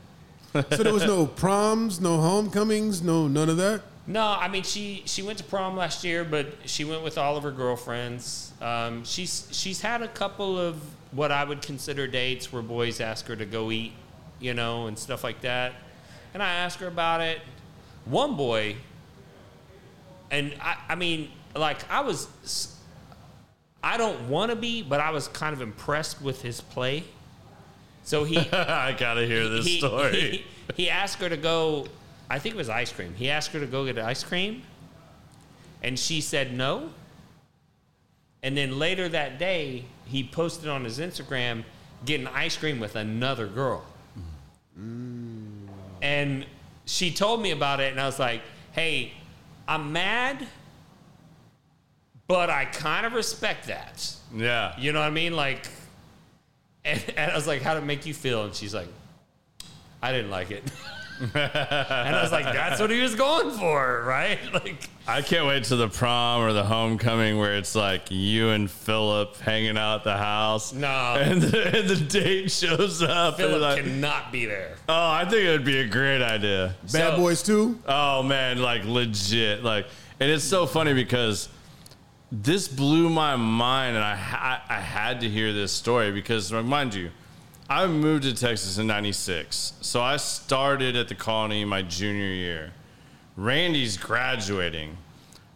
[0.77, 3.83] So there was no proms, no homecomings, no none of that.
[4.07, 7.37] No, I mean she she went to prom last year, but she went with all
[7.37, 8.53] of her girlfriends.
[8.61, 10.77] Um, she's she's had a couple of
[11.13, 13.93] what I would consider dates where boys ask her to go eat,
[14.41, 15.73] you know, and stuff like that.
[16.35, 17.41] And I asked her about it.
[18.05, 18.77] One boy,
[20.31, 22.29] and I, I mean, like I was,
[23.83, 27.05] I don't want to be, but I was kind of impressed with his play.
[28.03, 30.13] So he I gotta hear this he, story.
[30.13, 30.45] He,
[30.83, 31.87] he asked her to go.
[32.29, 33.15] I think it was ice cream.
[33.15, 34.63] He asked her to go get ice cream,
[35.83, 36.91] and she said no.
[38.43, 41.65] And then later that day, he posted on his Instagram
[42.05, 43.85] getting ice cream with another girl.
[44.79, 45.69] Mm.
[46.03, 46.47] And
[46.85, 48.43] she told me about it, and I was like,
[48.73, 49.13] "Hey,
[49.67, 50.47] I'm mad,
[52.27, 54.75] but I kind of respect that." yeah.
[54.79, 55.35] You know what I mean?
[55.35, 55.67] Like,
[56.85, 58.89] and, and I was like, "How'd it make you feel?" And she's like,
[60.03, 60.65] "I didn't like it."
[61.35, 65.65] and I was like, "That's what he was going for, right?" Like, I can't wait
[65.65, 70.05] to the prom or the homecoming where it's like you and Philip hanging out at
[70.05, 70.73] the house.
[70.73, 70.89] No.
[71.19, 73.39] And the, and the date shows up.
[73.39, 74.77] and Philip like, cannot be there.
[74.89, 76.75] oh, I think it would be a great idea.
[76.85, 77.79] Bad So- Boys too.
[77.87, 79.87] Oh man, like legit, like,
[80.21, 81.49] and it's so funny because
[82.33, 86.95] this blew my mind, and I ha- I had to hear this story because, mind
[86.95, 87.11] you,
[87.75, 92.73] I moved to Texas in '96, so I started at the colony my junior year.
[93.37, 94.97] Randy's graduating.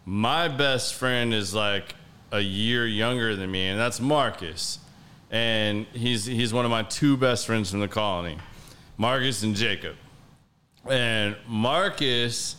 [0.05, 1.95] My best friend is like
[2.33, 4.79] a year younger than me, and that's Marcus.
[5.31, 8.37] And he's he's one of my two best friends from the colony,
[8.97, 9.95] Marcus and Jacob.
[10.89, 12.57] And Marcus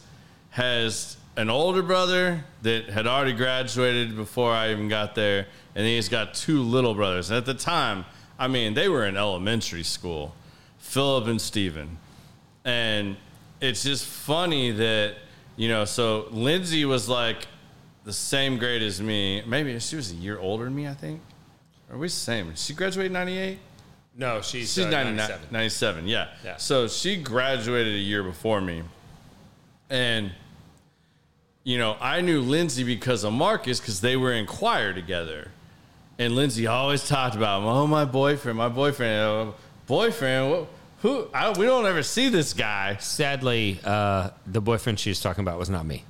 [0.52, 6.08] has an older brother that had already graduated before I even got there, and he's
[6.08, 7.28] got two little brothers.
[7.28, 8.06] And at the time,
[8.40, 10.34] I mean, they were in elementary school,
[10.78, 11.98] Philip and Steven.
[12.64, 13.16] And
[13.60, 15.16] it's just funny that,
[15.56, 17.46] you know, so Lindsay was like
[18.04, 19.42] the same grade as me.
[19.46, 21.20] Maybe she was a year older than me, I think.
[21.92, 22.54] Are we the same?
[22.56, 23.58] She graduated 98?
[24.16, 25.48] No, she's, She's uh, 97.
[25.50, 26.08] 97.
[26.08, 26.28] yeah.
[26.42, 26.56] Yeah.
[26.56, 28.82] So she graduated a year before me.
[29.90, 30.32] And,
[31.62, 35.50] you know, I knew Lindsay because of Marcus because they were in choir together.
[36.20, 39.20] And Lindsay always talked about, oh, my boyfriend, my boyfriend.
[39.22, 39.52] Uh,
[39.86, 40.50] boyfriend?
[40.50, 40.66] What,
[41.00, 41.26] who?
[41.32, 42.98] I, we don't ever see this guy.
[42.98, 46.04] Sadly, uh, the boyfriend she was talking about was not me.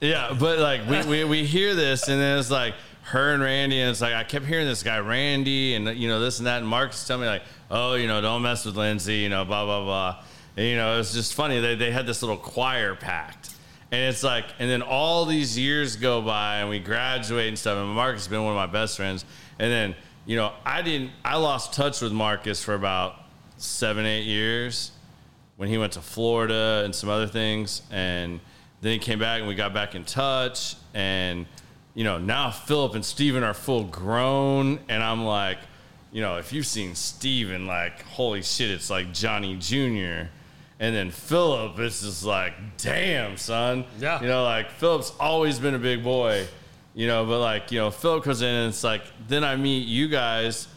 [0.00, 2.72] Yeah, but like we, we, we hear this and then it's like,
[3.02, 6.20] her and Randy, and it's like I kept hearing this guy Randy, and you know
[6.20, 9.16] this and that, and Marcus telling me like, oh, you know, don't mess with Lindsay,
[9.16, 10.24] you know, blah blah blah.
[10.56, 11.60] And, you know, it was just funny.
[11.60, 13.50] They they had this little choir pact.
[13.90, 17.76] And it's like, and then all these years go by and we graduate and stuff.
[17.76, 19.26] And Marcus has been one of my best friends.
[19.58, 19.94] And then,
[20.26, 23.16] you know, I didn't, I lost touch with Marcus for about
[23.56, 24.92] seven, eight years
[25.56, 27.82] when he went to Florida and some other things.
[27.90, 28.40] And
[28.80, 30.76] then he came back and we got back in touch.
[30.94, 31.46] And,
[31.94, 34.80] you know, now Philip and Steven are full grown.
[34.88, 35.58] And I'm like,
[36.12, 40.28] you know, if you've seen Steven, like, holy shit, it's like Johnny Jr.
[40.80, 43.84] And then Philip is just like, damn, son.
[44.00, 44.20] Yeah.
[44.20, 46.46] You know, like Philip's always been a big boy,
[46.94, 49.86] you know, but like, you know, Philip comes in and it's like, then I meet
[49.86, 50.68] you guys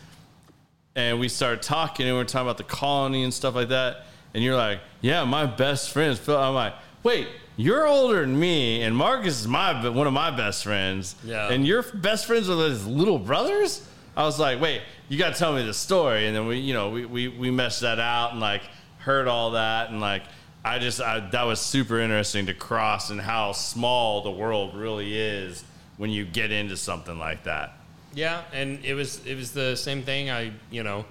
[0.96, 4.06] and we start talking and we're talking about the colony and stuff like that.
[4.34, 6.20] And you're like, yeah, my best friends.
[6.20, 6.74] Phil, I'm like,
[7.04, 7.28] wait,
[7.58, 11.16] you're older than me, and Marcus is my one of my best friends.
[11.24, 11.50] Yeah.
[11.50, 13.88] And you're best friends with his little brothers.
[14.18, 16.28] I was like, wait, you got to tell me the story.
[16.28, 18.62] And then we, you know, we we we meshed that out and like
[18.98, 20.24] heard all that and like
[20.66, 25.16] I just I, that was super interesting to cross and how small the world really
[25.16, 25.64] is
[25.98, 27.74] when you get into something like that.
[28.14, 30.30] Yeah, and it was it was the same thing.
[30.30, 31.06] I you know,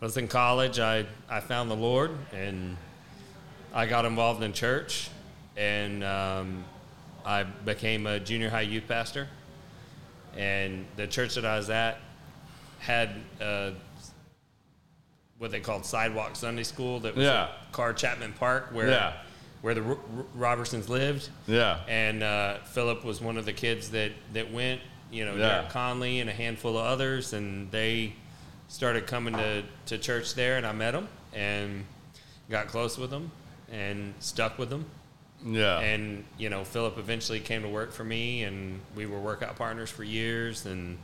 [0.00, 0.78] I was in college.
[0.78, 2.76] I I found the Lord and
[3.74, 5.10] I got involved in church,
[5.56, 6.64] and um,
[7.26, 9.28] I became a junior high youth pastor.
[10.36, 11.98] And the church that I was at
[12.78, 13.10] had
[13.40, 13.70] uh,
[15.38, 17.00] what they called sidewalk Sunday school.
[17.00, 17.48] That was Yeah.
[17.72, 19.12] Car Chapman Park, where Yeah.
[19.62, 21.28] Where the R- R- Robertsons lived.
[21.46, 21.80] Yeah.
[21.88, 24.80] And uh, Philip was one of the kids that, that went,
[25.10, 25.48] you know, Yeah.
[25.48, 28.12] Derek Conley and a handful of others, and they
[28.68, 31.84] started coming to, to church there, and I met them and
[32.50, 33.30] got close with them
[33.70, 34.84] and stuck with them.
[35.44, 35.78] Yeah.
[35.80, 39.90] And, you know, Philip eventually came to work for me, and we were workout partners
[39.90, 40.98] for years, and,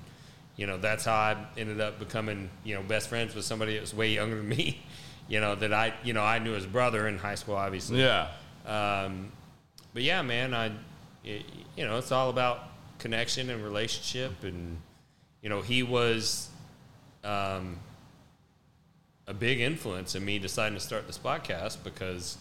[0.57, 3.81] you know, that's how I ended up becoming, you know, best friends with somebody that
[3.81, 4.83] was way younger than me,
[5.29, 8.01] you know, that I, you know, I knew his brother in high school, obviously.
[8.01, 8.29] yeah.
[8.67, 9.33] Um,
[9.95, 10.73] but yeah, man, I,
[11.25, 11.45] it,
[11.77, 12.61] you know, it's all about
[12.99, 14.79] connection and relationship, and
[15.43, 16.49] you know, he was
[17.25, 17.79] um,
[19.27, 22.39] a big influence in me deciding to start this podcast because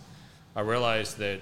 [0.56, 1.40] I realized that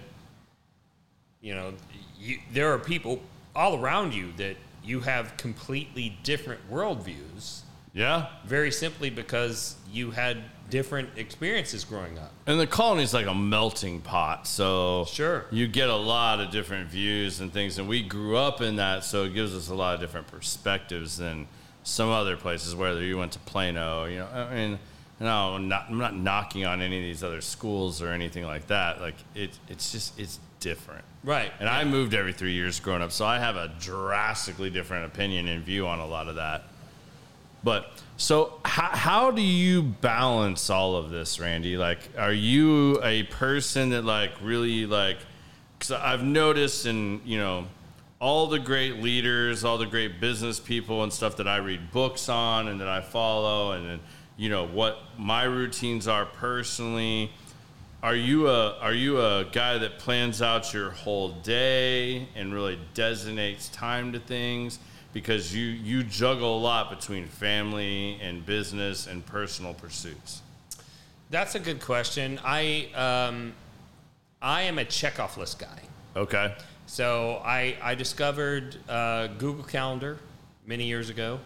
[1.41, 1.73] you know
[2.19, 3.22] you, there are people
[3.56, 7.61] all around you that you have completely different worldviews,
[7.99, 8.27] Yeah.
[8.45, 10.38] very simply because you had
[10.69, 12.31] different experiences growing up.
[12.47, 15.45] And the colony's like a melting pot, so Sure.
[15.51, 17.77] you get a lot of different views and things.
[17.77, 21.17] And we grew up in that, so it gives us a lot of different perspectives
[21.17, 21.47] than
[21.84, 22.76] some other places.
[22.76, 24.80] Whether you went to Plano, you know, I mean,
[25.19, 28.67] no, I'm not, I'm not knocking on any of these other schools or anything like
[28.67, 29.01] that.
[29.01, 31.03] Like it, it's just it's different.
[31.23, 31.51] Right.
[31.59, 35.47] And I moved every three years growing up, so I have a drastically different opinion
[35.49, 36.63] and view on a lot of that.
[37.64, 41.77] But so, how, how do you balance all of this, Randy?
[41.77, 45.18] Like, are you a person that like really like?
[45.77, 47.68] Because I've noticed, in you know,
[48.19, 52.27] all the great leaders, all the great business people and stuff that I read books
[52.27, 53.99] on and that I follow, and then
[54.38, 57.31] you know what my routines are personally.
[58.02, 62.80] Are you a are you a guy that plans out your whole day and really
[62.94, 64.80] designates time to things?
[65.11, 70.41] Because you you juggle a lot between family and business and personal pursuits.
[71.31, 72.40] That's a good question.
[72.44, 73.53] I um,
[74.41, 75.81] I am a checkoff list guy.
[76.15, 76.53] Okay.
[76.86, 80.18] So I I discovered uh, Google Calendar
[80.65, 81.40] many years ago,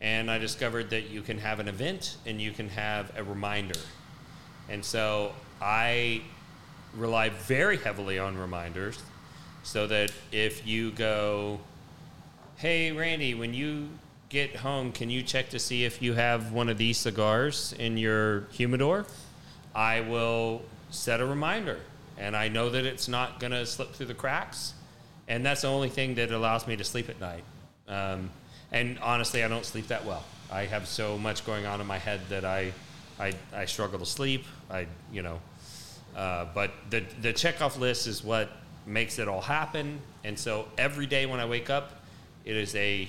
[0.00, 3.78] and I discovered that you can have an event and you can have a reminder,
[4.68, 6.22] and so I
[6.96, 9.02] rely very heavily on reminders,
[9.62, 11.60] so that if you go,
[12.62, 13.88] hey Randy, when you
[14.28, 17.96] get home, can you check to see if you have one of these cigars in
[17.96, 19.04] your humidor?
[19.74, 21.80] I will set a reminder,
[22.16, 24.74] and I know that it's not going to slip through the cracks,
[25.26, 27.42] and that's the only thing that allows me to sleep at night.
[27.88, 28.30] Um,
[28.70, 30.22] and honestly, I don't sleep that well.
[30.48, 32.72] I have so much going on in my head that I,
[33.18, 34.44] I, I struggle to sleep.
[34.70, 35.40] I, you know,
[36.14, 38.52] uh, but the the checkoff list is what
[38.86, 39.98] makes it all happen.
[40.22, 42.01] And so every day when I wake up,
[42.44, 43.08] it is a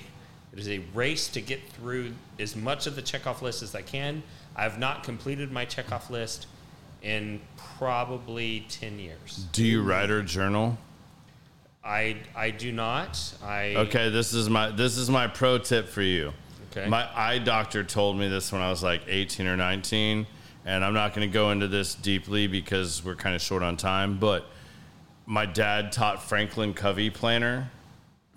[0.52, 3.82] it is a race to get through as much of the checkoff list as I
[3.82, 4.22] can.
[4.56, 6.48] I have not completed my checkoff list
[7.02, 7.42] in
[7.78, 9.46] probably ten years.
[9.52, 10.78] Do you write or journal?
[11.84, 13.34] I I do not.
[13.44, 16.34] I Okay, this is my this is my pro tip for you.
[16.72, 16.88] Okay.
[16.88, 20.26] My eye doctor told me this when I was like 18 or 19,
[20.66, 23.78] and I'm not going to go into this deeply because we're kind of short on
[23.78, 24.48] time, but
[25.28, 27.70] my dad taught Franklin Covey planner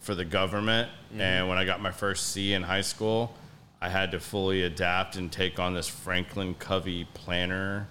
[0.06, 0.88] for the government.
[1.18, 3.34] And when I got my first C in high school,
[3.80, 7.88] I had to fully adapt and take on this Franklin Covey planner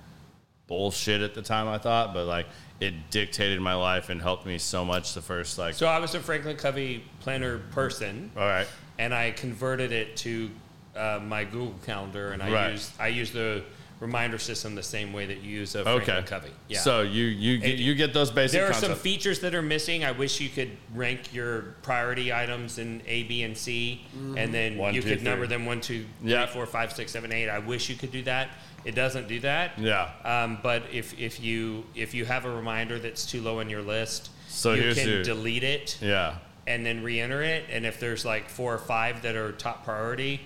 [0.68, 2.48] bullshit at the time, I thought, but like
[2.80, 6.16] it dictated my life and helped me so much the first like So I was
[6.16, 8.68] a Franklin Covey planner person, all right.
[8.98, 10.50] and I converted it to
[10.96, 12.72] uh, my Google Calendar, and I Right.
[12.72, 13.64] used I used the
[14.00, 16.28] reminder system the same way that you use a Franklin Okay.
[16.28, 16.50] Covey.
[16.68, 16.80] Yeah.
[16.80, 20.04] So you you get, you get those basic there are some features that are missing.
[20.04, 24.06] I wish you could rank your priority items in A, B, and C,
[24.36, 25.56] and then One, you two, could number three.
[25.56, 26.46] them one, two, three, Yeah.
[26.46, 27.48] four, five, six, seven, eight.
[27.50, 28.50] I wish you could do that.
[28.84, 29.80] It doesn't do that.
[29.80, 30.10] Yeah.
[30.24, 33.82] Um, but if, if you if you have a reminder that's too low on your
[33.82, 36.36] list, So you can your- delete it yeah.
[36.68, 37.64] and then re-enter it.
[37.72, 40.42] And if there's like four or five that are top priority,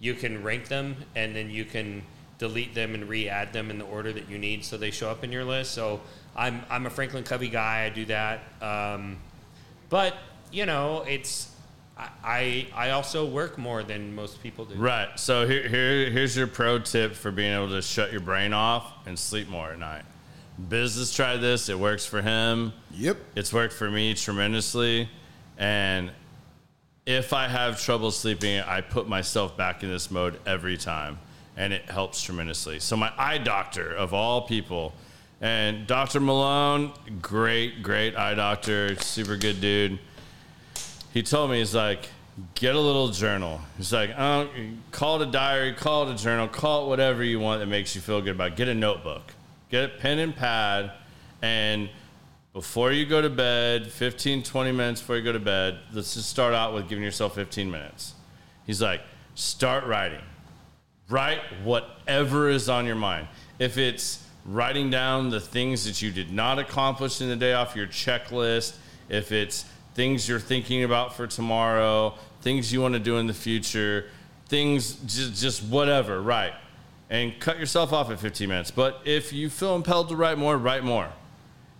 [0.00, 2.02] you can rank them and then you can
[2.42, 5.22] delete them and re-add them in the order that you need so they show up
[5.22, 5.70] in your list.
[5.70, 6.00] So
[6.34, 7.84] I'm I'm a Franklin Covey guy.
[7.84, 8.40] I do that.
[8.60, 9.18] Um,
[9.88, 10.16] but
[10.50, 11.54] you know, it's
[11.96, 14.74] I, I I also work more than most people do.
[14.74, 15.08] Right.
[15.20, 18.92] So here, here here's your pro tip for being able to shut your brain off
[19.06, 20.02] and sleep more at night.
[20.68, 21.68] Business tried this.
[21.68, 22.72] It works for him.
[22.90, 23.18] Yep.
[23.36, 25.08] It's worked for me tremendously.
[25.58, 26.10] And
[27.06, 31.18] if I have trouble sleeping, I put myself back in this mode every time,
[31.56, 32.80] and it helps tremendously.
[32.80, 34.94] So, my eye doctor of all people,
[35.40, 36.20] and Dr.
[36.20, 39.98] Malone, great, great eye doctor, super good dude.
[41.12, 42.08] He told me, he's like,
[42.54, 43.60] get a little journal.
[43.76, 44.48] He's like, oh,
[44.92, 47.94] call it a diary, call it a journal, call it whatever you want that makes
[47.94, 48.56] you feel good about it.
[48.56, 49.34] Get a notebook,
[49.68, 50.92] get a pen and pad,
[51.42, 51.90] and
[52.52, 56.28] before you go to bed, 15, 20 minutes before you go to bed, let's just
[56.28, 58.14] start out with giving yourself 15 minutes.
[58.66, 59.00] He's like,
[59.34, 60.20] start writing.
[61.12, 63.28] Write whatever is on your mind.
[63.58, 67.76] If it's writing down the things that you did not accomplish in the day off
[67.76, 68.76] your checklist,
[69.10, 73.34] if it's things you're thinking about for tomorrow, things you want to do in the
[73.34, 74.06] future,
[74.48, 76.54] things just, just whatever, write.
[77.10, 78.70] And cut yourself off at 15 minutes.
[78.70, 81.10] But if you feel impelled to write more, write more.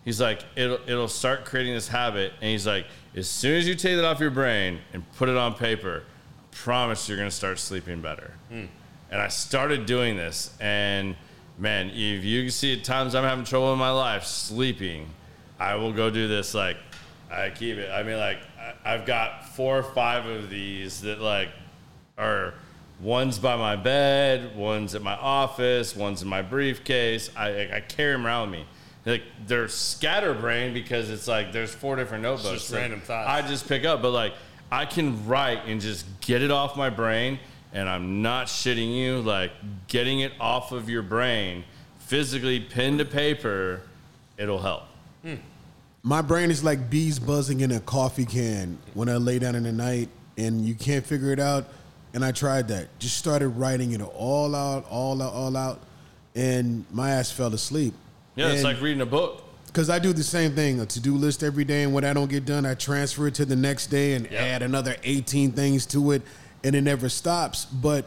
[0.05, 2.35] He's like, it'll, it'll start creating this habit.
[2.43, 2.85] And he's like,
[3.17, 6.03] as soon as you take that off your brain and put it on paper,
[6.39, 8.33] I promise you're going to start sleeping better.
[8.51, 8.67] Hmm.
[9.13, 10.53] And I started doing this.
[10.61, 11.15] And
[11.59, 15.07] man, if you can see at times I'm having trouble in my life sleeping,
[15.61, 16.55] I will go do this.
[16.55, 16.79] Like,
[17.31, 17.91] I keep it.
[17.93, 18.39] I mean, like,
[18.85, 21.51] I've got four or five of these that, like,
[22.19, 22.55] are
[23.01, 27.31] one's by my bed, one's at my office, one's in my briefcase.
[27.37, 28.67] I, I carry them around with me.
[29.05, 32.55] Like they're scatterbrained because it's like there's four different notebooks.
[32.55, 33.29] just that random thoughts.
[33.29, 34.35] I just pick up, but like
[34.71, 37.41] I can write and just get it off my brain,
[37.73, 39.21] and I'm not shitting you.
[39.21, 39.53] Like
[39.89, 41.65] getting it off of your brain,
[41.99, 43.83] physically, pen to paper,
[44.37, 44.85] it'll help.
[46.05, 49.63] My brain is like bees buzzing in a coffee can when I lay down in
[49.63, 51.67] the night and you can't figure it out.
[52.15, 52.89] And I tried that.
[52.99, 55.81] Just started writing it all out, all out, all out.
[56.35, 57.95] And my ass fell asleep.
[58.35, 59.45] Yeah, it's like reading a book.
[59.67, 62.29] Because I do the same thing, a to-do list every day, and when I don't
[62.29, 64.41] get done, I transfer it to the next day and Yep.
[64.41, 66.21] add another 18 things to it,
[66.65, 67.65] and it never stops.
[67.65, 68.07] But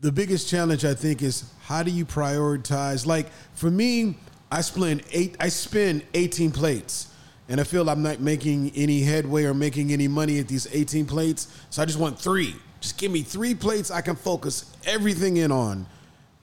[0.00, 3.06] the biggest challenge I think is how do you prioritize?
[3.06, 4.16] Like for me,
[4.50, 7.12] I spend eight, I spend 18 plates,
[7.48, 11.06] and I feel I'm not making any headway or making any money at these 18
[11.06, 11.48] plates.
[11.70, 12.54] So I just want three.
[12.80, 15.86] Just give me three plates I can focus everything in on,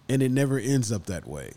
[0.07, 1.53] and it never ends up that way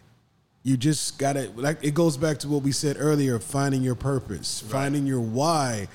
[0.62, 4.60] you just gotta like it goes back to what we said earlier finding your purpose
[4.60, 5.88] finding your why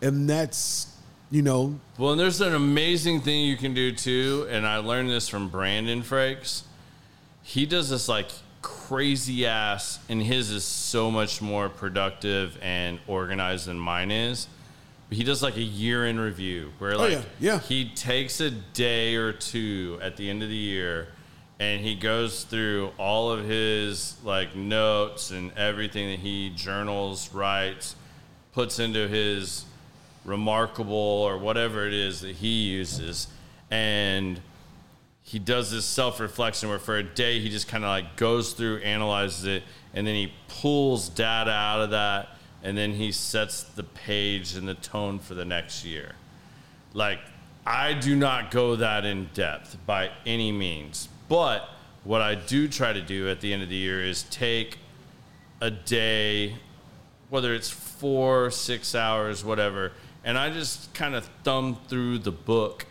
[0.00, 0.91] and that's
[1.32, 5.10] you know Well, and there's an amazing thing you can do too, and I learned
[5.10, 6.62] this from Brandon Frakes.
[7.42, 8.28] He does this like
[8.60, 14.46] crazy ass, and his is so much more productive and organized than mine is.
[15.08, 17.58] But he does like a year in review where oh, like yeah, yeah.
[17.60, 21.08] he takes a day or two at the end of the year
[21.62, 27.94] and he goes through all of his like notes and everything that he journals, writes,
[28.52, 29.64] puts into his
[30.24, 33.28] remarkable or whatever it is that he uses
[33.70, 34.40] and
[35.22, 38.76] he does this self-reflection where for a day he just kind of like goes through
[38.78, 39.62] analyzes it
[39.94, 42.28] and then he pulls data out of that
[42.62, 46.12] and then he sets the page and the tone for the next year
[46.94, 47.18] like
[47.66, 51.68] i do not go that in depth by any means but
[52.04, 54.78] what i do try to do at the end of the year is take
[55.60, 56.54] a day
[57.32, 59.92] whether it's four, six hours, whatever.
[60.24, 62.86] And I just kind of thumb through the book,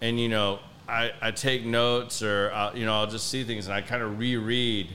[0.00, 3.66] and you know, I, I take notes or I'll, you know I'll just see things,
[3.66, 4.88] and I kind of reread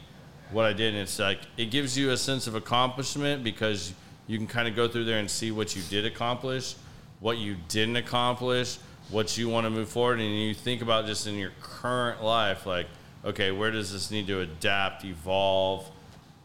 [0.52, 3.94] what I did, and it's like it gives you a sense of accomplishment because
[4.28, 6.76] you can kind of go through there and see what you did accomplish.
[7.20, 8.78] what you didn't accomplish,
[9.10, 12.66] what you want to move forward, and you think about just in your current life,
[12.66, 12.88] like,
[13.26, 15.90] okay, where does this need to adapt, evolve,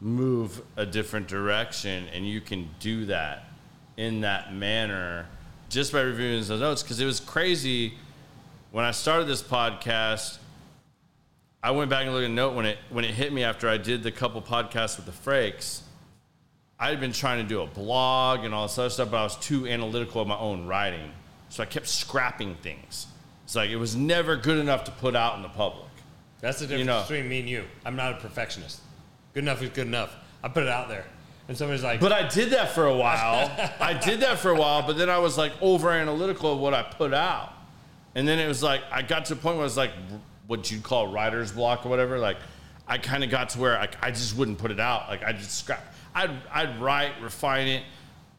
[0.01, 3.45] move a different direction, and you can do that
[3.97, 5.27] in that manner
[5.75, 6.83] just by reviewing those notes.
[6.83, 7.95] Because it was crazy
[8.71, 10.39] when I started this podcast.
[11.63, 13.69] I went back and looked at a note when it when it hit me after
[13.69, 15.81] I did the couple podcasts with the Frakes.
[16.79, 19.23] I had been trying to do a blog and all this other stuff, but I
[19.23, 21.11] was too analytical of my own writing.
[21.49, 23.07] So I kept scrapping things.
[23.45, 25.89] It's like it was never good enough to put out in the public.
[26.41, 27.01] That's the difference know.
[27.03, 27.65] between me and you.
[27.85, 28.81] I'm not a perfectionist.
[29.33, 30.15] Good enough is good enough.
[30.43, 31.07] I put it out there,
[31.49, 33.51] and somebody's like, But I did that for a while.
[33.81, 36.75] I did that for a while, but then I was like over analytical of what
[36.75, 37.53] I put out.
[38.15, 39.93] And then it was like, I got to a point where it was like
[40.47, 42.19] what you'd call writer's block or whatever.
[42.19, 42.37] Like,
[42.87, 45.09] I kind of got to where like, I just wouldn't put it out.
[45.09, 45.85] Like, I just scrap.
[46.15, 47.83] I'd, I'd write, refine it,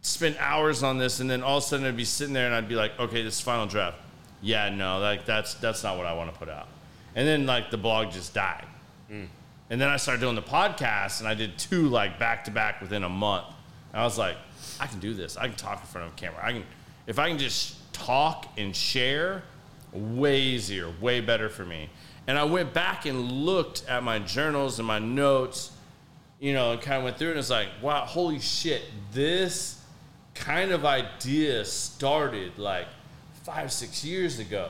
[0.02, 2.56] spend hours on this, and then all of a sudden I'd be sitting there and
[2.56, 3.98] I'd be like, okay, this is final draft.
[4.42, 6.68] Yeah, no, like that's that's not what I want to put out.
[7.16, 8.66] And then like the blog just died.
[9.08, 9.26] Hmm.
[9.70, 12.82] And then I started doing the podcast, and I did two like back to back
[12.82, 13.48] within a month.
[13.94, 14.38] And I was like,
[14.80, 15.38] I can do this.
[15.38, 16.40] I can talk in front of a camera.
[16.44, 16.64] I can,
[17.08, 19.44] if I can just talk and share,
[19.92, 21.90] way easier, way better for me.
[22.28, 25.72] And I went back and looked at my journals and my notes,
[26.40, 27.32] you know, and kind of went through it.
[27.32, 28.84] And it's like, wow, holy shit,
[29.14, 29.82] this
[30.34, 32.88] kind of idea started like
[33.44, 34.70] five, six years ago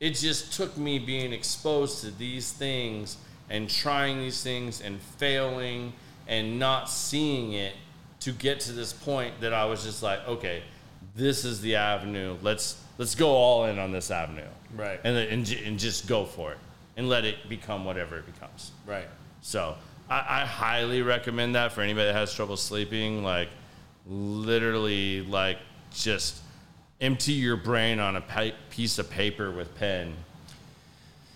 [0.00, 3.16] it just took me being exposed to these things
[3.50, 5.92] and trying these things and failing
[6.26, 7.74] and not seeing it
[8.20, 10.62] to get to this point that I was just like, okay,
[11.14, 12.36] this is the avenue.
[12.42, 14.42] Let's let's go all in on this avenue,
[14.74, 15.00] Right.
[15.04, 16.58] And and, and just go for it
[16.96, 18.72] and let it become whatever it becomes.
[18.86, 19.08] right.
[19.42, 19.76] So
[20.08, 23.22] I, I highly recommend that for anybody that has trouble sleeping.
[23.22, 23.48] Like,
[24.06, 25.58] literally, like
[25.92, 26.40] just
[27.00, 30.14] empty your brain on a piece of paper with pen.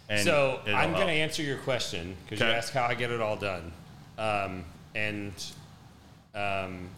[0.08, 2.54] And so I'm going to answer your question because you Okay.
[2.56, 3.72] asked how I get it all done,
[4.16, 4.64] um,
[4.94, 5.32] and
[6.34, 6.88] um,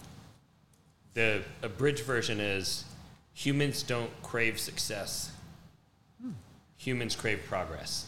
[1.14, 2.84] the abridged version is
[3.34, 5.32] humans don't crave success.
[6.78, 8.06] Humans crave progress.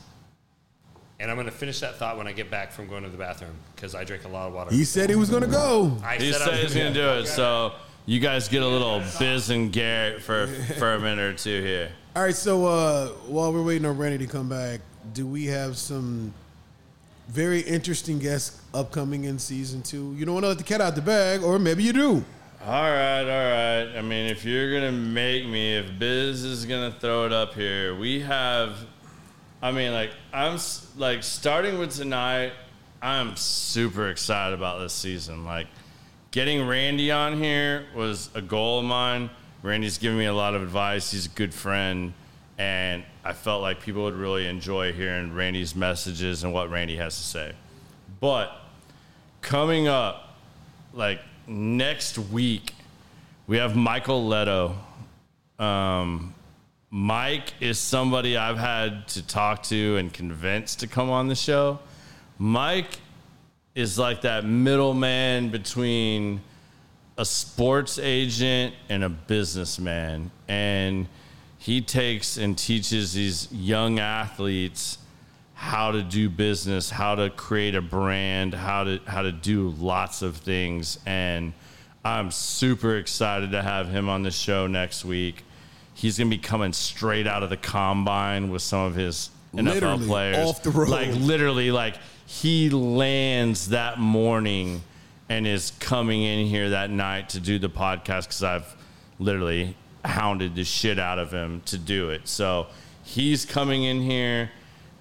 [1.21, 3.19] And I'm going to finish that thought when I get back from going to the
[3.19, 4.71] bathroom because I drink a lot of water.
[4.75, 5.97] He said he was gonna go.
[6.05, 7.27] I He said I said was he's gonna do it.
[7.27, 7.73] So
[8.07, 10.47] you guys get a little Biz and Garrett for
[10.79, 11.93] for a minute or two here.
[12.17, 14.81] All right, so uh, while we're waiting on Randy to come back,
[15.13, 16.33] do we have some
[17.29, 20.15] very interesting guests upcoming in season two?
[20.17, 22.25] You don't want to let the cat out the bag, or maybe you do.
[22.65, 23.99] All right, all right.
[23.99, 27.95] I mean, if you're gonna make me, if Biz is gonna throw it up here,
[27.97, 28.77] we have.
[29.61, 30.59] I mean, like I'm
[30.97, 32.53] like starting with tonight.
[33.01, 35.45] I'm super excited about this season.
[35.45, 35.67] Like
[36.31, 39.31] getting Randy on here was a goal of mine.
[39.65, 41.11] Randy's given me a lot of advice.
[41.11, 42.13] He's a good friend,
[42.63, 47.17] and I felt like people would really enjoy hearing Randy's messages and what Randy has
[47.17, 47.53] to say.
[48.21, 48.53] But
[49.41, 50.37] coming up,
[50.93, 52.75] like next week,
[53.49, 54.77] we have Michael Leto.
[55.59, 56.35] Um,
[56.91, 61.81] Mike is somebody I've had to talk to and convince to come on the show.
[62.39, 63.01] Mike
[63.75, 66.41] is like that middleman between
[67.19, 70.31] a sports agent and a businessman.
[70.47, 71.09] And
[71.63, 74.99] he takes and teaches these young athletes
[75.55, 80.23] how to do business, how to create a brand, how to how to do lots
[80.23, 80.99] of things.
[81.07, 81.53] And
[82.05, 85.45] I'm super excited to have him on the show next week.
[85.95, 90.07] He's gonna be coming straight out of the combine with some of his NFL Literally,
[90.09, 90.49] players.
[90.49, 90.89] off the road.
[90.89, 91.95] Like literally, like
[92.27, 94.83] he lands that morning
[95.29, 98.77] and is coming in here that night to do the podcast because I've
[99.21, 102.29] literally hounded the shit out of him to do it.
[102.29, 102.67] So
[103.05, 104.51] he's coming in here.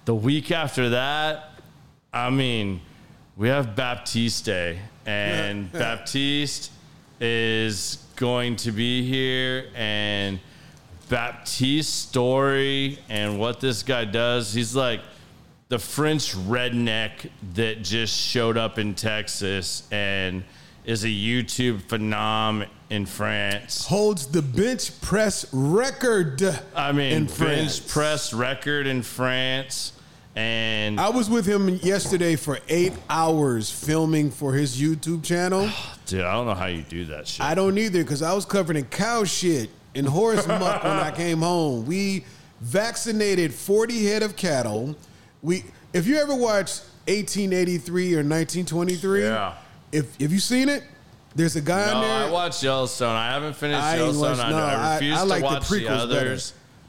[0.04, 1.50] The week after that,
[2.12, 2.80] I mean,
[3.36, 4.76] we have Baptiste,
[5.06, 6.70] and Baptiste
[7.20, 10.38] is going to be here, and
[11.08, 15.00] Baptiste's story and what this guy does, he's like
[15.68, 20.44] the French redneck that just showed up in Texas and
[20.84, 23.86] is a YouTube phenom in France.
[23.86, 26.42] Holds the bench press record.
[26.76, 27.80] I mean, in bench France.
[27.80, 29.94] press record in France,
[30.36, 35.70] and I was with him yesterday for eight hours filming for his YouTube channel.
[36.06, 37.44] dude, I don't know how you do that shit.
[37.44, 41.10] I don't either because I was covered in cow shit and horse muck when I
[41.16, 41.86] came home.
[41.86, 42.24] We
[42.60, 44.96] vaccinated 40 head of cattle.
[45.40, 45.64] We,
[45.94, 49.54] if you ever watched 1883 or 1923, Yeah.
[49.92, 50.84] if if you seen it,
[51.34, 52.28] There's a guy No, on there.
[52.28, 53.16] I watched Yellowstone.
[53.16, 54.22] I haven't finished I Yellowstone.
[54.38, 56.38] watched, I, no, I I, refuse I like to the watch the, prequels better.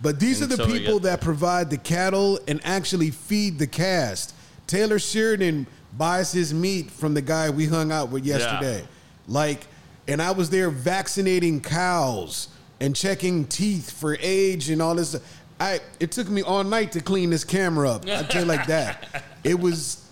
[0.02, 4.36] But these are the people that provide the cattle and actually feed the cast.
[4.68, 5.66] Taylor Sheridan
[5.98, 8.86] buys his meat from the guy we hung out with yesterday.
[9.28, 9.66] Like,
[10.08, 12.50] and I was there vaccinating cows
[12.82, 15.16] and checking teeth for age and all this.
[15.60, 18.04] I it took me all night to clean this camera up.
[18.06, 19.24] I tell you like that.
[19.46, 20.03] It was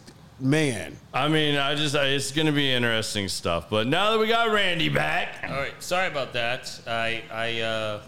[0.42, 0.98] man.
[1.14, 3.70] I mean, I just it's going to be interesting stuff.
[3.70, 6.80] But now that we got Randy back, All right, sorry about that.
[6.88, 8.02] I I uh,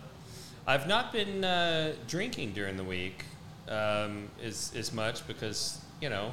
[0.67, 3.25] I've not been uh, drinking during the week
[3.67, 6.31] um, as as much because you know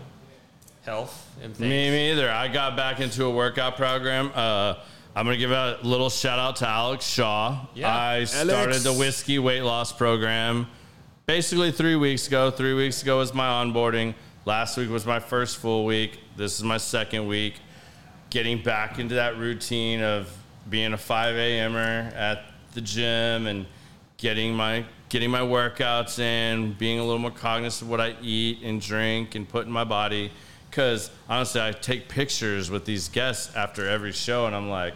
[0.85, 1.68] health and things.
[1.68, 2.31] me, me either.
[2.31, 4.32] I got back into a workout program.
[4.35, 4.74] Uh,
[5.14, 7.66] I'm going to give a little shout out to Alex Shaw.
[7.74, 7.94] Yeah.
[7.94, 8.85] I started Alex.
[8.85, 10.68] the whiskey weight loss program
[11.31, 12.51] basically three weeks ago.
[12.51, 14.14] Three weeks ago was my onboarding.
[14.47, 16.19] Last week was my first full week.
[16.35, 17.57] This is my second week.
[18.31, 20.35] Getting back into that routine of
[20.71, 23.67] being a 5 a.m.er at the gym and
[24.17, 28.62] getting my getting my workouts in, being a little more cognizant of what I eat
[28.62, 30.33] and drink and put in my body.
[30.71, 34.95] Because honestly, I take pictures with these guests after every show, and I'm like,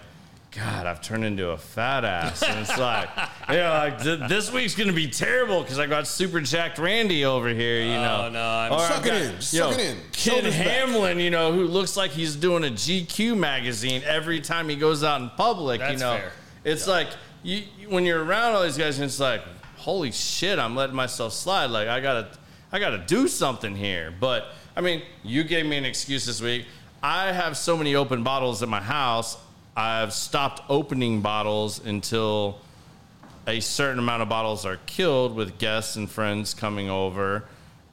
[0.54, 2.42] God, I've turned into a fat ass.
[2.44, 3.08] And it's like,
[3.48, 7.24] you know, like th- this week's gonna be terrible because I got super jacked Randy
[7.24, 7.80] over here.
[7.82, 9.80] You know, Oh, no, I'm- Or Suck I've it got, in, you suck know, it
[9.90, 9.96] in.
[10.12, 10.66] Kid Shoulders back.
[10.66, 15.02] Hamlin, you know, who looks like he's doing a GQ magazine every time he goes
[15.02, 15.80] out in public.
[15.80, 16.32] you That's know, fair.
[16.64, 17.08] it's like
[17.42, 19.42] you you- when you're around all these guys, and it's like,
[19.76, 21.66] holy shit, I'm letting myself slide.
[21.66, 22.28] Like I gotta,
[22.70, 24.14] I gotta do something here.
[24.20, 26.66] But I mean, you gave me an excuse this week.
[27.02, 29.36] I have so many open bottles at my house.
[29.76, 32.60] I've stopped opening bottles until
[33.46, 37.44] a certain amount of bottles are killed with guests and friends coming over.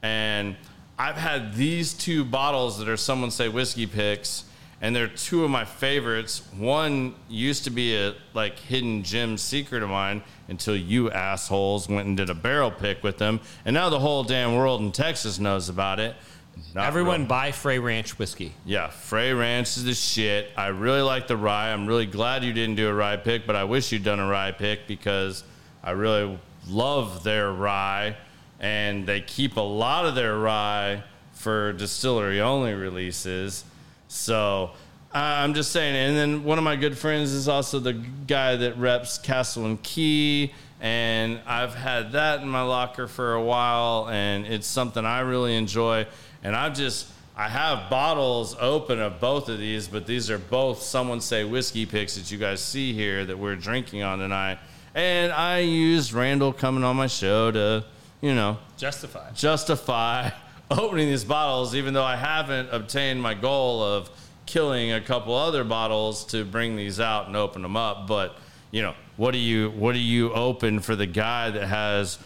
[0.02, 0.56] And
[0.98, 4.44] I've had these two bottles that are someone say whiskey picks,
[4.80, 6.42] and they're two of my favorites.
[6.56, 12.06] One used to be a like hidden gem secret of mine until you assholes went
[12.06, 15.38] and did a barrel pick with them, and now the whole damn world in Texas
[15.38, 16.14] knows about it.
[16.74, 18.54] Not Everyone real- buy Frey Ranch whiskey.
[18.64, 20.50] yeah, Frey Ranch is the shit.
[20.56, 21.70] I really like the rye.
[21.72, 24.26] I'm really glad you didn't do a rye pick, but I wish you'd done a
[24.26, 25.44] rye pick because
[25.84, 26.38] I really
[26.68, 28.16] love their rye,
[28.58, 31.02] and they keep a lot of their rye
[31.34, 33.64] for distillery only releases.
[34.08, 34.70] So
[35.14, 35.94] uh, I'm just saying.
[35.94, 39.82] And then one of my good friends is also the guy that reps Castle and
[39.82, 45.20] Key, and I've had that in my locker for a while, and it's something I
[45.20, 46.06] really enjoy.
[46.42, 50.82] And I've just I have bottles open of both of these, but these are both
[50.82, 54.58] someone say whiskey picks that you guys see here that we're drinking on tonight.
[54.94, 57.84] And I used Randall coming on my show to,
[58.20, 60.30] you know, justify justify
[60.70, 64.10] opening these bottles, even though I haven't obtained my goal of
[64.44, 68.06] killing a couple other bottles to bring these out and open them up.
[68.06, 68.36] But
[68.70, 72.18] you know, what do you what do you open for the guy that has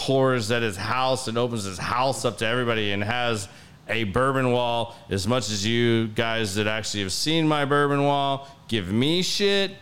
[0.00, 3.48] pours at his house and opens his house up to everybody and has
[3.88, 4.96] a bourbon wall.
[5.10, 9.72] As much as you guys that actually have seen my bourbon wall give me shit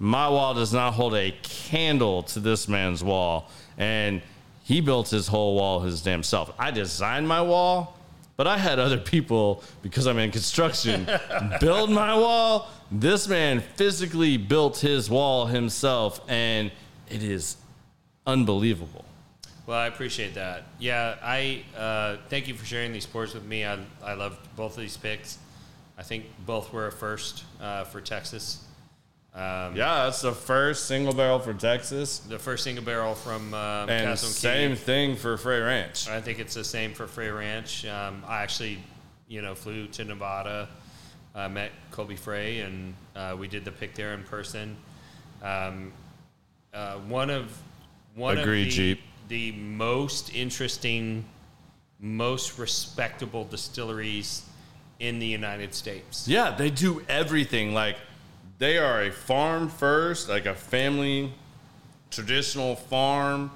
[0.00, 3.50] my wall does not hold a candle to this man's wall.
[3.76, 4.22] And
[4.62, 6.52] he built his whole wall his damn self.
[6.58, 7.94] I designed my wall
[8.36, 11.08] but i had other people because i'm in construction
[11.60, 12.68] build my wall.
[12.90, 16.70] This man physically built his wall himself and
[17.08, 17.56] it is
[18.26, 19.04] unbelievable
[19.68, 20.62] Well, I appreciate that.
[20.78, 23.66] Yeah, I uh, thank you for sharing these sports with me.
[23.66, 25.36] I, I loved both of these picks.
[25.98, 28.64] I think both were a first uh, for Texas.
[29.34, 33.84] Um, Yeah, that's the first single barrel for Texas, The first single barrel from uh,
[33.84, 34.76] and Castle same Key.
[34.76, 36.08] thing for Frey Ranch.
[36.08, 37.84] I think it's the same for Frey Ranch.
[37.84, 38.78] Um, I actually,
[39.28, 40.70] you know, flew to Nevada,
[41.34, 44.78] uh, met Colby Frey, and uh, we did the pick there in person.
[45.42, 45.92] Um,
[46.72, 47.52] uh, one of
[48.14, 49.00] one Agreed, of the, Jeep.
[49.28, 51.24] The most interesting,
[52.00, 54.42] most respectable distilleries
[55.00, 56.26] in the United States.
[56.26, 57.74] Yeah, they do everything.
[57.74, 57.96] Like
[58.58, 61.32] they are a farm first, like a family
[62.10, 63.50] traditional farm.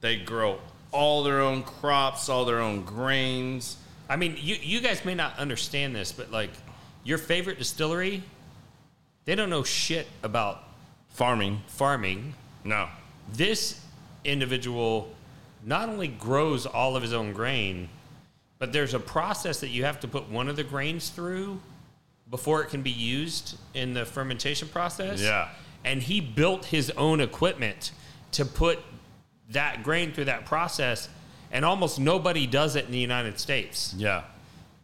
[0.00, 0.58] They grow
[0.92, 3.76] all their own crops, all their own grains.
[4.08, 6.50] I mean, you you guys may not understand this, but like
[7.04, 8.22] your favorite distillery,
[9.24, 10.62] they don't know shit about
[11.08, 11.62] Farming.
[11.66, 12.34] farming.
[12.62, 12.88] No.
[13.32, 13.80] this
[14.26, 15.08] individual
[15.64, 17.88] not only grows all of his own grain,
[18.58, 21.60] but there's a process that you have to put one of the grains through
[22.30, 25.20] before it can be used in the fermentation process.
[25.20, 25.48] Yeah.
[25.84, 27.92] And he built his own equipment
[28.32, 28.78] to put
[29.50, 31.08] that grain through that process,
[31.52, 34.22] and almost nobody does it in the United States Yeah.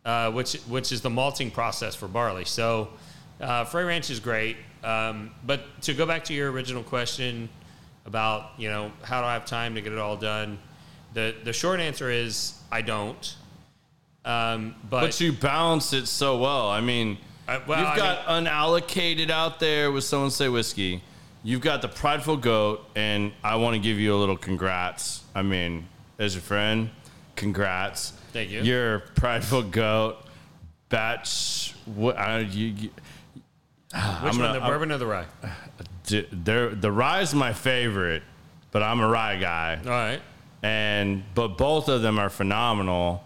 [0.05, 2.45] uh, which which is the malting process for barley.
[2.45, 2.89] So
[3.41, 7.49] Uh, Frey Ranch is great, um, but to go back to your original question
[8.07, 10.59] about you know how do I have time to get it all done,
[11.15, 13.37] the the short answer is I don't.
[14.25, 16.71] Um, but, But you balance it so well.
[16.71, 17.19] I mean,
[17.49, 21.03] Uh, well, you've I got unallocated out there with someone say whiskey.
[21.43, 25.25] You've got the prideful goat, and I want to give you a little congrats.
[25.35, 25.89] I mean,
[26.21, 26.91] as your friend,
[27.35, 28.13] congrats.
[28.33, 28.63] Thank you.
[28.63, 30.19] You're prideful goat.
[30.89, 31.75] Batch.
[31.87, 32.17] What?
[32.17, 35.27] I, you, you, which I'm one, gonna- the I'm- bourbon or the rye?
[36.05, 38.23] They're- the rye's my favorite,
[38.71, 39.79] but I'm a rye guy.
[39.85, 40.21] All right.
[40.65, 43.25] and but both of them are phenomenal.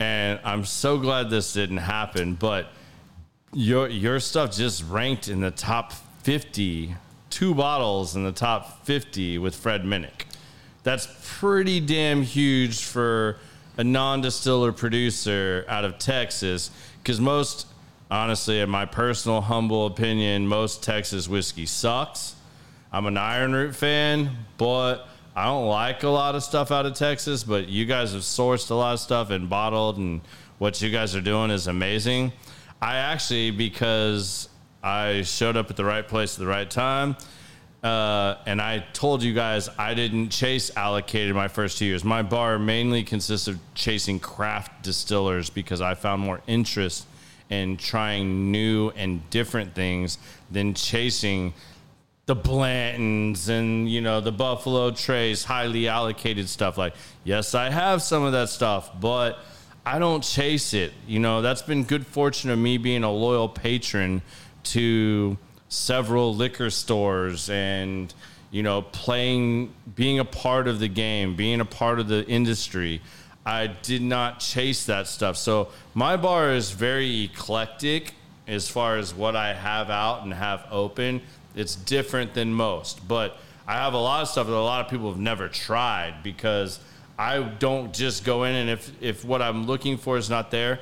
[0.00, 2.72] And i'm so glad this didn't happen but
[3.52, 6.96] your your stuff just ranked in the top 50
[7.30, 10.24] two bottles in the top 50 with fred minnick.
[10.82, 11.06] That's
[11.38, 13.36] pretty damn huge for
[13.76, 16.70] a non-distiller producer out of texas
[17.02, 17.66] because most
[18.12, 22.36] honestly in my personal humble opinion most texas whiskey sucks
[22.94, 27.42] I'm an Ironroot fan, but I don't like a lot of stuff out of Texas.
[27.42, 30.20] But you guys have sourced a lot of stuff and bottled, and
[30.58, 32.32] what you guys are doing is amazing.
[32.82, 34.50] I actually, because
[34.82, 37.16] I showed up at the right place at the right time,
[37.82, 42.04] uh, and I told you guys I didn't chase allocated my first two years.
[42.04, 47.06] My bar mainly consists of chasing craft distillers because I found more interest
[47.52, 50.16] in trying new and different things
[50.50, 51.52] than chasing
[52.24, 56.78] the Blantons and you know the Buffalo Trace, highly allocated stuff.
[56.78, 59.38] Like, yes, I have some of that stuff, but
[59.84, 60.92] I don't chase it.
[61.06, 64.22] You know, that's been good fortune of me being a loyal patron
[64.64, 65.36] to
[65.68, 68.14] several liquor stores and
[68.50, 73.02] you know playing, being a part of the game, being a part of the industry.
[73.44, 75.36] I did not chase that stuff.
[75.36, 78.14] So my bar is very eclectic
[78.46, 81.22] as far as what I have out and have open.
[81.54, 83.36] It's different than most, but
[83.66, 86.80] I have a lot of stuff that a lot of people have never tried because
[87.18, 90.80] I don't just go in and if if what I'm looking for is not there,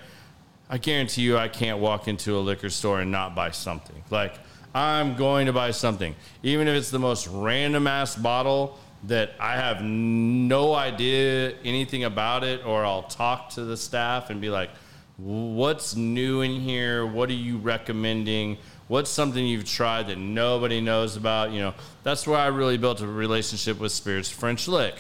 [0.68, 4.02] I guarantee you I can't walk into a liquor store and not buy something.
[4.10, 4.34] Like
[4.74, 9.56] I'm going to buy something, even if it's the most random ass bottle that I
[9.56, 14.70] have no idea anything about it, or I'll talk to the staff and be like,
[15.16, 17.06] "What's new in here?
[17.06, 18.58] What are you recommending?
[18.88, 23.00] What's something you've tried that nobody knows about?" You know, that's where I really built
[23.00, 24.96] a relationship with Spirits French Lick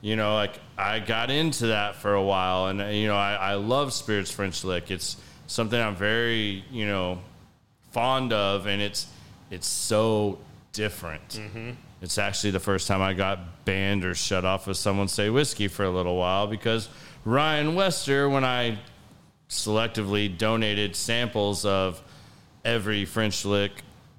[0.00, 3.34] you know, like I got into that for a while, and uh, you know, I,
[3.34, 4.90] I love Spirits French Lick.
[4.90, 5.16] It's
[5.46, 7.18] something I'm very, you know,
[7.90, 9.08] fond of, and it's
[9.50, 10.38] it's so
[10.72, 11.40] different.
[12.02, 15.68] It's actually the first time I got banned or shut off of someone say whiskey
[15.68, 16.88] for a little while because
[17.24, 18.78] Ryan Wester, when I
[19.48, 22.02] selectively donated samples of
[22.64, 23.72] every French Lick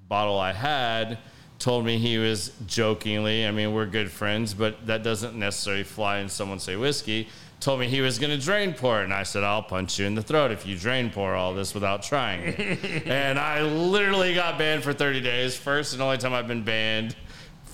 [0.07, 1.19] bottle I had,
[1.59, 6.19] told me he was jokingly, I mean, we're good friends, but that doesn't necessarily fly
[6.19, 7.27] in someone say whiskey.
[7.59, 10.13] Told me he was going to drain pour and I said, I'll punch you in
[10.13, 13.05] the throat if you drain pour all this without trying it.
[13.07, 15.55] and I literally got banned for 30 days.
[15.55, 17.15] First and only time I've been banned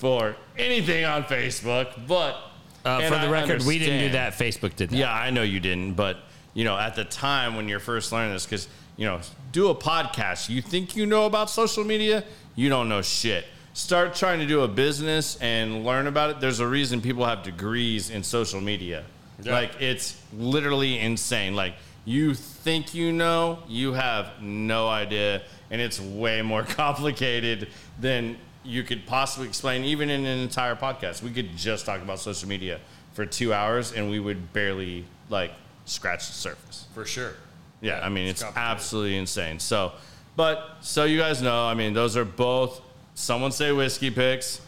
[0.04, 2.36] for anything on Facebook, but.
[2.84, 4.34] Uh, for the I record, we didn't do that.
[4.34, 4.96] Facebook did that.
[4.96, 6.18] Yeah, I know you didn't, but
[6.52, 8.68] you know, at the time when you're first learning this, because
[8.98, 9.20] you know,
[9.52, 10.50] do a podcast.
[10.50, 12.22] You think you know about social media?
[12.54, 13.46] You don't know shit.
[13.72, 16.40] Start trying to do a business and learn about it.
[16.40, 19.04] There's a reason people have degrees in social media.
[19.42, 21.56] Like it's literally insane.
[21.56, 25.40] Like you think you know, you have no idea,
[25.70, 27.68] and it's way more complicated
[27.98, 31.22] than you could possibly explain, even in an entire podcast.
[31.22, 32.80] We could just talk about social media
[33.12, 35.52] for two hours, and we would barely like
[35.84, 36.86] scratch the surface.
[36.94, 37.34] for sure.
[37.80, 39.58] Yeah, I mean, it's it's absolutely insane.
[39.58, 39.92] So,
[40.36, 42.80] but so you guys know, I mean, those are both
[43.14, 44.60] someone say whiskey picks.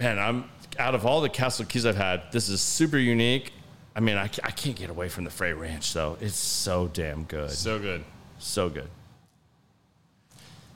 [0.00, 0.44] Man, I'm
[0.78, 3.52] out of all the Castle Keys I've had, this is super unique.
[3.94, 6.16] I mean, I, I can't get away from the Frey Ranch though.
[6.20, 7.50] It's so damn good.
[7.50, 8.04] So good.
[8.38, 8.88] So good.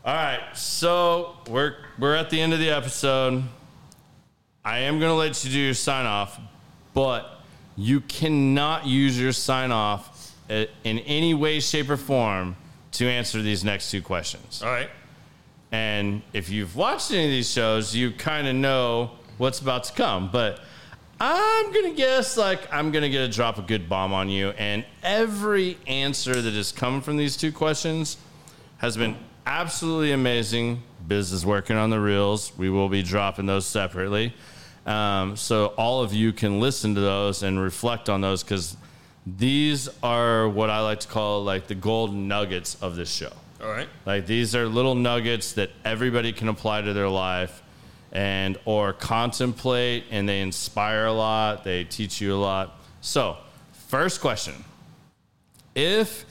[0.07, 3.43] All right, so we're we're at the end of the episode.
[4.65, 6.39] I am going to let you do your sign off,
[6.95, 7.41] but
[7.75, 12.55] you cannot use your sign off uh, in any way, shape, or form
[12.93, 14.63] to answer these next two questions.
[14.63, 14.91] All right.
[15.73, 19.93] And if you've watched any of these shows, you kind of know what's about to
[19.93, 20.31] come.
[20.31, 20.61] But
[21.19, 24.29] I'm going to guess like I'm going to get a drop a good bomb on
[24.29, 24.51] you.
[24.51, 28.19] And every answer that has come from these two questions
[28.79, 29.17] has been
[29.47, 30.83] absolutely amazing.
[31.07, 32.53] Biz is working on the reels.
[32.59, 34.35] We will be dropping those separately.
[34.85, 38.77] Um, so all of you can listen to those and reflect on those because
[39.27, 43.33] these are what I like to call like the gold nuggets of this show.
[43.63, 43.89] All right.
[44.05, 47.63] Like these are little nuggets that everybody can apply to their life
[48.13, 52.79] and or contemplate and they inspire a lot, they teach you a lot.
[53.01, 53.37] So,
[53.89, 54.55] first question.
[55.75, 56.25] If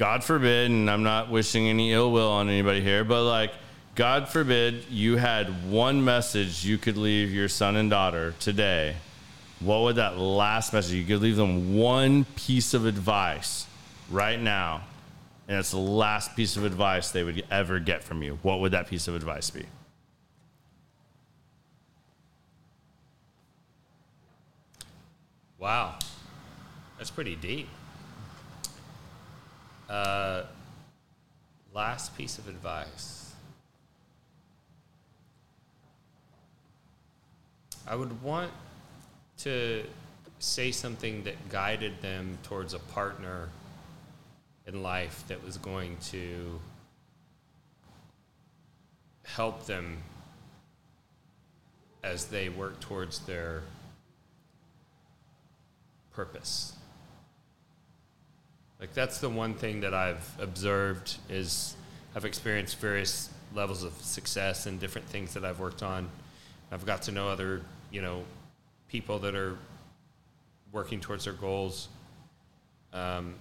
[0.00, 3.52] God forbid, and I'm not wishing any ill will on anybody here, but like
[3.94, 8.96] God forbid you had one message you could leave your son and daughter today,
[9.60, 10.94] what would that last message?
[10.94, 13.66] You could leave them one piece of advice
[14.10, 14.84] right now,
[15.48, 18.38] and it's the last piece of advice they would ever get from you.
[18.40, 19.66] What would that piece of advice be?
[25.58, 25.98] Wow.
[26.96, 27.68] That's pretty deep.
[29.90, 30.44] Uh,
[31.74, 33.32] last piece of advice.
[37.88, 38.52] I would want
[39.38, 39.82] to
[40.38, 43.48] say something that guided them towards a partner
[44.64, 46.60] in life that was going to
[49.24, 49.98] help them
[52.04, 53.62] as they work towards their
[56.12, 56.74] purpose.
[58.80, 61.76] Like that's the one thing that I've observed is
[62.16, 66.08] I've experienced various levels of success and different things that I've worked on.
[66.72, 68.24] I've got to know other, you know,
[68.88, 69.58] people that are
[70.72, 71.88] working towards their goals.
[72.92, 73.34] Um,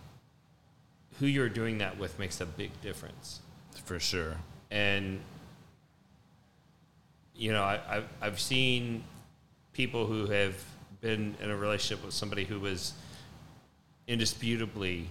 [1.19, 3.39] who you're doing that with makes a big difference.
[3.85, 4.35] For sure.
[4.71, 5.21] And
[7.33, 9.03] you know, I, I've, I've seen
[9.71, 10.55] people who have
[10.99, 12.93] been in a relationship with somebody who was
[14.07, 15.07] indisputably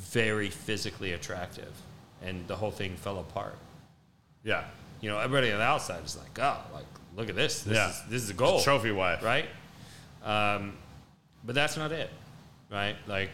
[0.00, 1.72] very physically attractive,
[2.22, 3.56] and the whole thing fell apart.
[4.44, 4.64] Yeah.
[5.00, 6.84] You know, everybody on the outside is like, "Oh, like
[7.16, 7.62] look at this!
[7.62, 7.90] This Yeah.
[7.90, 9.22] is this is a goal, Trophy wife.
[9.22, 9.48] right?"
[10.22, 10.76] Um,
[11.44, 12.10] but that's not it,
[12.70, 12.96] right?
[13.06, 13.30] Like,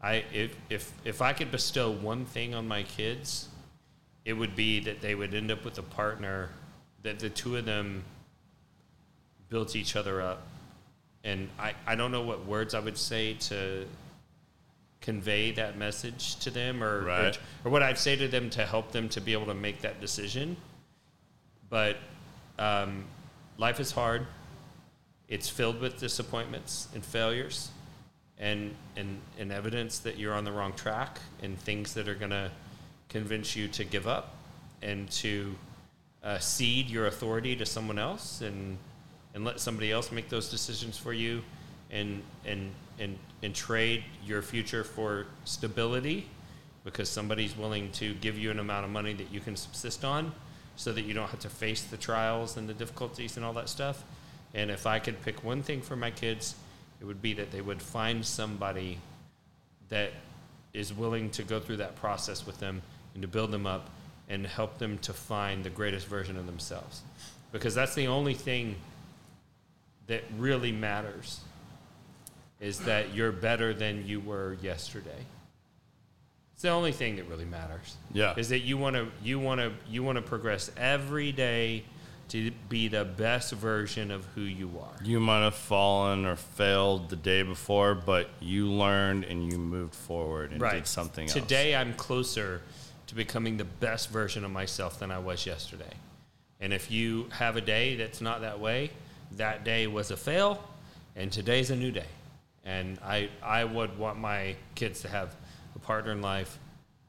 [0.00, 3.48] I if if if I could bestow one thing on my kids,
[4.24, 6.50] it would be that they would end up with a partner
[7.02, 8.04] that the two of them
[9.48, 10.42] built each other up.
[11.24, 13.86] And I, I don't know what words I would say to
[15.06, 17.36] convey that message to them or, Right.
[17.64, 19.80] or, or what I'd say to them to help them to be able to make
[19.82, 20.56] that decision.
[21.70, 21.96] But
[22.58, 23.04] um,
[23.56, 24.26] life is hard.
[25.28, 27.70] It's filled with disappointments and failures
[28.38, 32.32] and, and, and evidence that you're on the wrong track and things that are going
[32.32, 32.50] to
[33.08, 34.34] convince you to give up
[34.82, 35.54] and to
[36.24, 38.76] uh, cede your authority to someone else and,
[39.34, 41.42] and let somebody else make those decisions for you
[41.92, 46.28] and, and, and, and trade your future for stability
[46.84, 50.32] because somebody's willing to give you an amount of money that you can subsist on
[50.76, 53.68] so that you don't have to face the trials and the difficulties and all that
[53.68, 54.04] stuff.
[54.54, 56.54] And if I could pick one thing for my kids,
[57.00, 58.98] it would be that they would find somebody
[59.88, 60.12] that
[60.72, 62.82] is willing to go through that process with them
[63.14, 63.90] and to build them up
[64.28, 67.02] and help them to find the greatest version of themselves.
[67.52, 68.76] Because that's the only thing
[70.06, 71.40] that really matters
[72.60, 75.26] is that you're better than you were yesterday.
[76.54, 77.96] It's the only thing that really matters.
[78.12, 78.34] Yeah.
[78.36, 81.84] Is that you want to you want to you want to progress every day
[82.28, 85.04] to be the best version of who you are.
[85.04, 89.94] You might have fallen or failed the day before, but you learned and you moved
[89.94, 91.34] forward and did something else.
[91.34, 92.62] Today I'm closer
[93.06, 95.92] to becoming the best version of myself than I was yesterday.
[96.58, 98.90] And if you have a day that's not that way,
[99.32, 100.64] that day was a fail
[101.14, 102.06] and today's a new day.
[102.66, 105.34] And I I would want my kids to have
[105.74, 106.58] a partner in life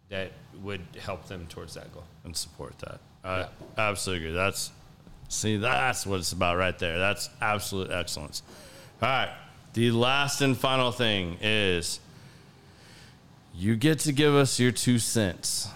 [0.09, 0.31] that
[0.63, 2.05] would help them towards that goal.
[2.23, 2.99] and support that.
[3.23, 3.47] I
[3.77, 4.35] absolutely agree.
[4.38, 4.71] That's
[5.27, 6.97] see, that's what it's about right there.
[6.97, 8.43] That's absolute excellence.
[9.01, 9.29] All right.
[9.73, 11.99] The last and final thing is
[13.53, 15.67] you get to give us your two cents.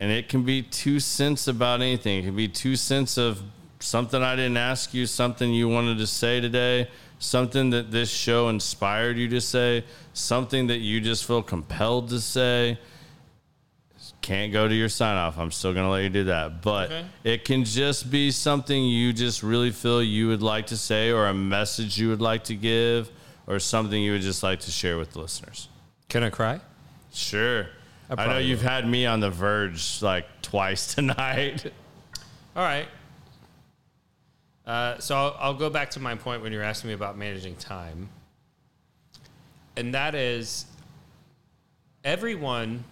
[0.00, 2.20] And it can be two cents about anything.
[2.20, 3.42] It can be two cents of
[3.80, 6.88] something I didn't ask you, something you wanted to say today,
[7.18, 12.20] something that this show inspired you to say, something that you just feel compelled to
[12.20, 12.78] say
[14.20, 15.38] can't go to your sign off.
[15.38, 16.60] I'm still going to let you do that.
[16.60, 17.04] But Okay.
[17.24, 21.26] it can just be something you just really feel you would like to say, or
[21.28, 23.10] a message you would like to give,
[23.46, 25.68] or something you would just like to share with the listeners.
[26.08, 26.60] Can I cry?
[27.12, 27.68] Sure.
[28.10, 31.72] I, know you've had me on the verge like twice tonight.
[32.56, 32.88] All right.
[34.68, 37.56] Uh, so I'll, I'll go back to my point when you're asking me about managing
[37.56, 38.10] time.
[39.76, 40.66] And that is
[42.04, 42.84] everyone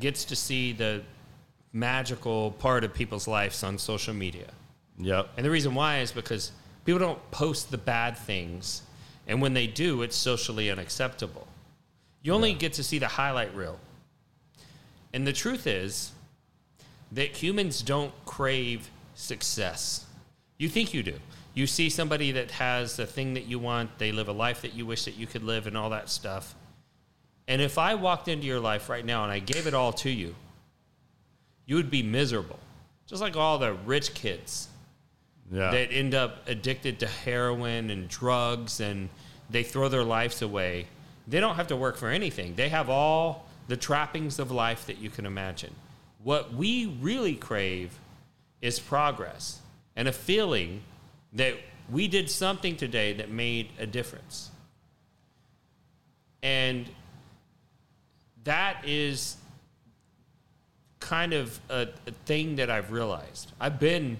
[0.00, 1.02] gets to see the
[1.72, 4.48] magical part of people's lives on social media.
[4.98, 5.28] yep.
[5.36, 6.50] And the reason why is because
[6.84, 8.82] people don't post the bad things.
[9.28, 11.46] And when they do, it's socially unacceptable.
[12.22, 13.78] You only get to see the highlight reel.
[15.12, 16.10] And the truth is
[17.12, 20.06] that humans don't crave success.
[20.58, 21.14] You think you do.
[21.54, 24.74] You see somebody that has the thing that you want, they live a life that
[24.74, 26.54] you wish that you could live, and all that stuff.
[27.46, 30.10] And if I walked into your life right now and I gave it all to
[30.10, 30.34] you,
[31.66, 32.58] you would be miserable.
[33.06, 34.68] Just like all the rich kids
[35.50, 35.70] Yeah.
[35.70, 39.08] that end up addicted to heroin and drugs and
[39.48, 40.88] they throw their lives away.
[41.26, 42.54] They don't have to work for anything.
[42.54, 45.74] They have all the trappings of life that you can imagine.
[46.22, 47.98] What we really crave
[48.60, 49.60] is progress
[49.98, 50.80] and a feeling
[51.32, 51.54] that
[51.90, 54.50] we did something today that made a difference.
[56.40, 56.88] And
[58.44, 59.36] that is
[61.00, 63.50] kind of a, a thing that I've realized.
[63.60, 64.18] I've been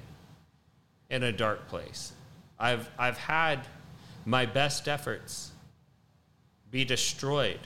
[1.10, 2.12] in a dark place.
[2.58, 3.60] I've I've had
[4.24, 5.52] my best efforts
[6.72, 7.60] be destroyed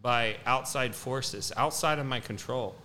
[0.00, 2.76] by outside forces outside of my control.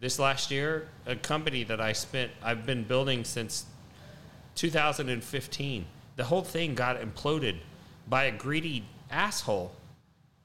[0.00, 3.66] This last year, a company that I spent I've been building since
[4.54, 5.84] 2015.
[6.16, 7.56] The whole thing got imploded
[8.08, 9.72] by a greedy asshole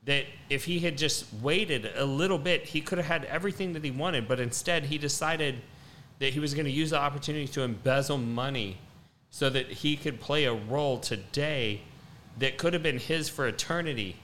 [0.03, 3.83] that if he had just waited a little bit, he could have had everything that
[3.83, 5.61] he wanted, but instead he decided
[6.19, 8.77] that he was going to use the opportunity to embezzle money
[9.29, 11.81] so that he could play a role today
[12.39, 14.17] that could have been his for eternity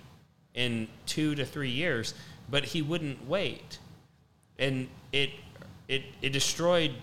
[0.53, 2.14] in two to three years,
[2.49, 3.80] but he wouldn't wait.
[4.61, 5.31] And it,
[5.88, 6.93] it, it destroyed,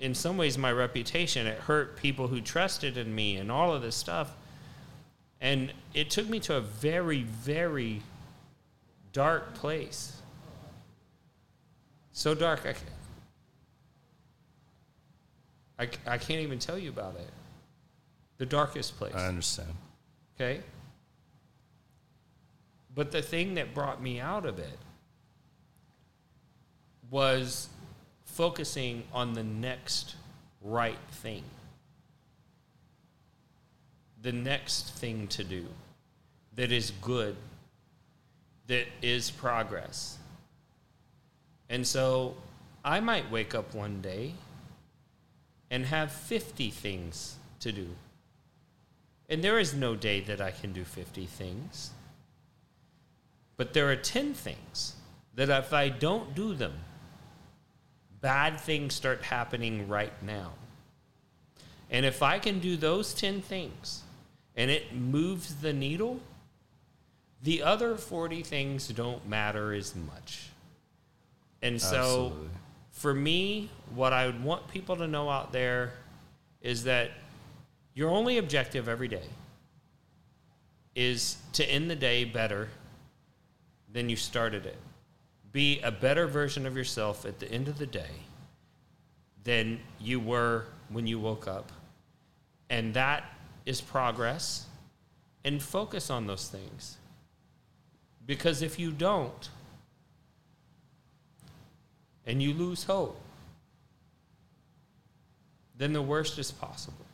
[0.00, 1.46] in some ways, my reputation.
[1.46, 4.34] It hurt people who trusted in me and all of this stuff.
[5.40, 8.02] And it took me to a very, very
[9.12, 10.20] dark place.
[12.12, 12.74] So dark, I,
[15.84, 17.30] I, I can't even tell you about it.
[18.38, 19.14] The darkest place.
[19.14, 19.72] I understand.
[20.34, 20.60] Okay?
[22.92, 24.78] But the thing that brought me out of it
[27.14, 27.68] was
[28.24, 30.16] focusing on the next
[30.60, 31.44] right thing.
[34.20, 35.66] The next thing to do
[36.56, 37.36] that is good,
[38.66, 40.18] that is progress.
[41.68, 42.34] And so
[42.84, 44.34] I might wake up one day
[45.70, 47.90] and have 50 things to do.
[49.28, 51.90] And there is no day that I can do 50 things.
[53.56, 54.96] But there are 10 things
[55.36, 56.72] that if I don't do them,
[58.24, 60.52] bad things start happening right now.
[61.90, 64.02] And if I can do those 10 things
[64.56, 66.20] and it moves the needle,
[67.42, 70.48] the other 40 things don't matter as much.
[71.60, 72.48] And so Absolutely.
[72.92, 75.92] for me, what I would want people to know out there
[76.62, 77.10] is that
[77.92, 79.28] your only objective every day
[80.94, 82.70] is to end the day better
[83.92, 84.78] than you started it.
[85.54, 88.10] Be a better version of yourself at the end of the day
[89.44, 91.70] than you were when you woke up.
[92.68, 93.22] And that
[93.64, 94.66] is progress.
[95.44, 96.96] And focus on those things.
[98.26, 99.48] Because if you don't,
[102.26, 103.20] and you lose hope,
[105.76, 107.06] then the worst is possible.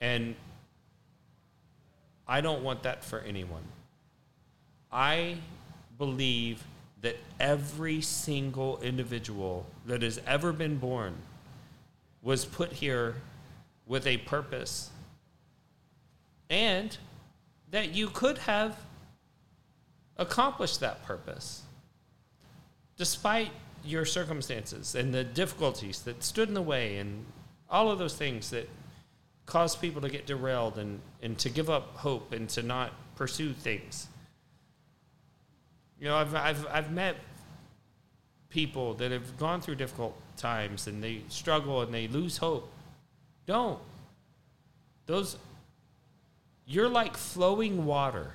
[0.00, 0.34] And
[2.26, 3.64] I don't want that for anyone.
[4.92, 5.36] I
[5.98, 6.64] believe
[7.00, 11.14] that every single individual that has ever been born
[12.22, 13.16] was put here
[13.86, 14.90] with a purpose
[16.50, 16.96] and
[17.70, 18.76] that you could have
[20.16, 21.62] accomplished that purpose
[22.96, 23.50] despite
[23.84, 27.24] your circumstances and the difficulties that stood in the way and
[27.70, 28.68] all of those things that
[29.46, 33.52] cause people to get derailed and, and to give up hope and to not pursue
[33.52, 34.08] things.
[36.00, 37.16] You know, I've, I've, I've met
[38.50, 42.70] people that have gone through difficult times and they struggle and they lose hope.
[43.46, 43.80] Don't.
[45.06, 45.36] Those,
[46.66, 48.34] you're like flowing water.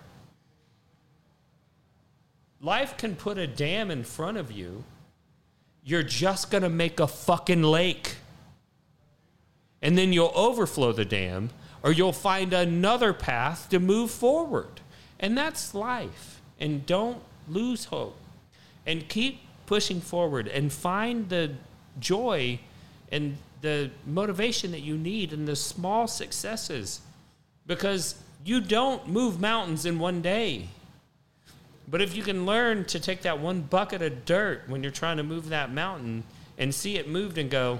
[2.61, 4.83] Life can put a dam in front of you.
[5.83, 8.15] You're just going to make a fucking lake.
[9.81, 11.49] And then you'll overflow the dam
[11.83, 14.79] or you'll find another path to move forward.
[15.19, 16.41] And that's life.
[16.59, 18.17] And don't lose hope.
[18.85, 21.51] And keep pushing forward and find the
[21.99, 22.59] joy
[23.11, 26.99] and the motivation that you need in the small successes
[27.65, 30.67] because you don't move mountains in one day.
[31.87, 35.17] But if you can learn to take that one bucket of dirt when you're trying
[35.17, 36.23] to move that mountain
[36.57, 37.79] and see it moved and go,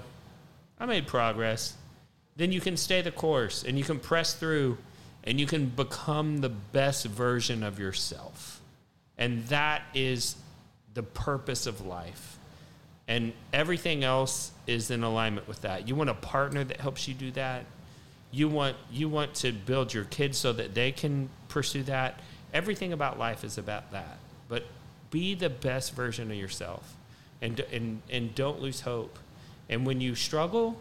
[0.79, 1.75] I made progress,
[2.35, 4.77] then you can stay the course and you can press through
[5.23, 8.61] and you can become the best version of yourself.
[9.17, 10.35] And that is
[10.93, 12.37] the purpose of life.
[13.07, 15.87] And everything else is in alignment with that.
[15.87, 17.65] You want a partner that helps you do that.
[18.31, 22.19] You want you want to build your kids so that they can pursue that.
[22.53, 24.17] Everything about life is about that.
[24.47, 24.63] But
[25.11, 26.95] be the best version of yourself.
[27.41, 29.19] And and and don't lose hope.
[29.69, 30.77] And when you struggle,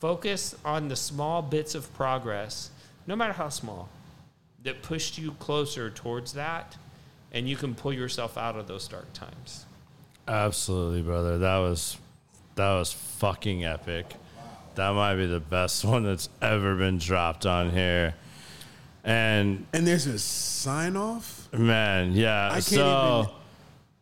[0.00, 2.70] focus on the small bits of progress,
[3.06, 3.88] no matter how small,
[4.62, 6.76] that pushed you closer towards that
[7.36, 9.66] and you can pull yourself out of those dark times.
[10.26, 11.38] Absolutely, brother.
[11.38, 11.98] That was
[12.54, 14.06] that was fucking epic.
[14.76, 18.14] That might be the best one that's ever been dropped on here.
[19.04, 21.48] And And there's a sign off.
[21.52, 22.48] man, yeah.
[22.48, 23.32] I can't so even-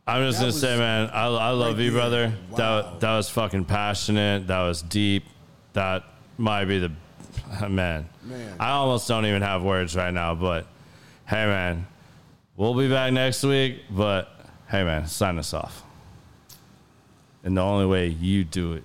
[0.06, 2.32] I'm just gonna say, man, I, I love right you, brother.
[2.50, 2.56] Wow.
[2.56, 4.46] That that was fucking passionate.
[4.46, 5.24] That was deep.
[5.72, 6.04] That
[6.38, 6.92] might be the
[7.68, 8.08] man.
[8.22, 8.54] Man.
[8.60, 10.34] I almost don't even have words right now.
[10.34, 10.66] But
[11.26, 11.86] hey, man,
[12.56, 13.82] we'll be back next week.
[13.90, 14.28] But
[14.68, 15.82] hey, man, sign us off.
[17.42, 18.84] And the only way you do it.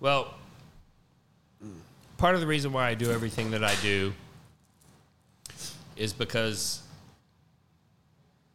[0.00, 0.34] Well,
[2.16, 4.12] part of the reason why I do everything that I do
[5.96, 6.82] is because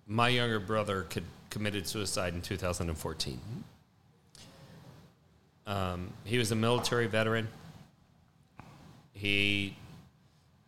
[0.06, 3.40] my younger brother could, committed suicide in 2014.
[5.68, 7.48] Um, he was a military veteran.
[9.14, 9.76] He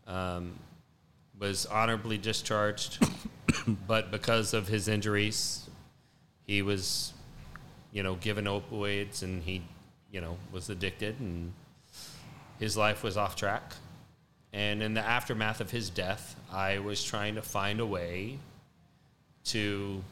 [0.06, 0.54] um,
[1.42, 3.04] was honorably discharged,
[3.88, 5.68] but because of his injuries,
[6.46, 7.14] he was,
[7.92, 9.64] you know, given opioids and he,
[10.12, 11.52] you know, was addicted and
[12.60, 13.74] his life was off track.
[14.54, 18.38] And in the aftermath of his death, I was trying to find a way
[19.46, 20.04] to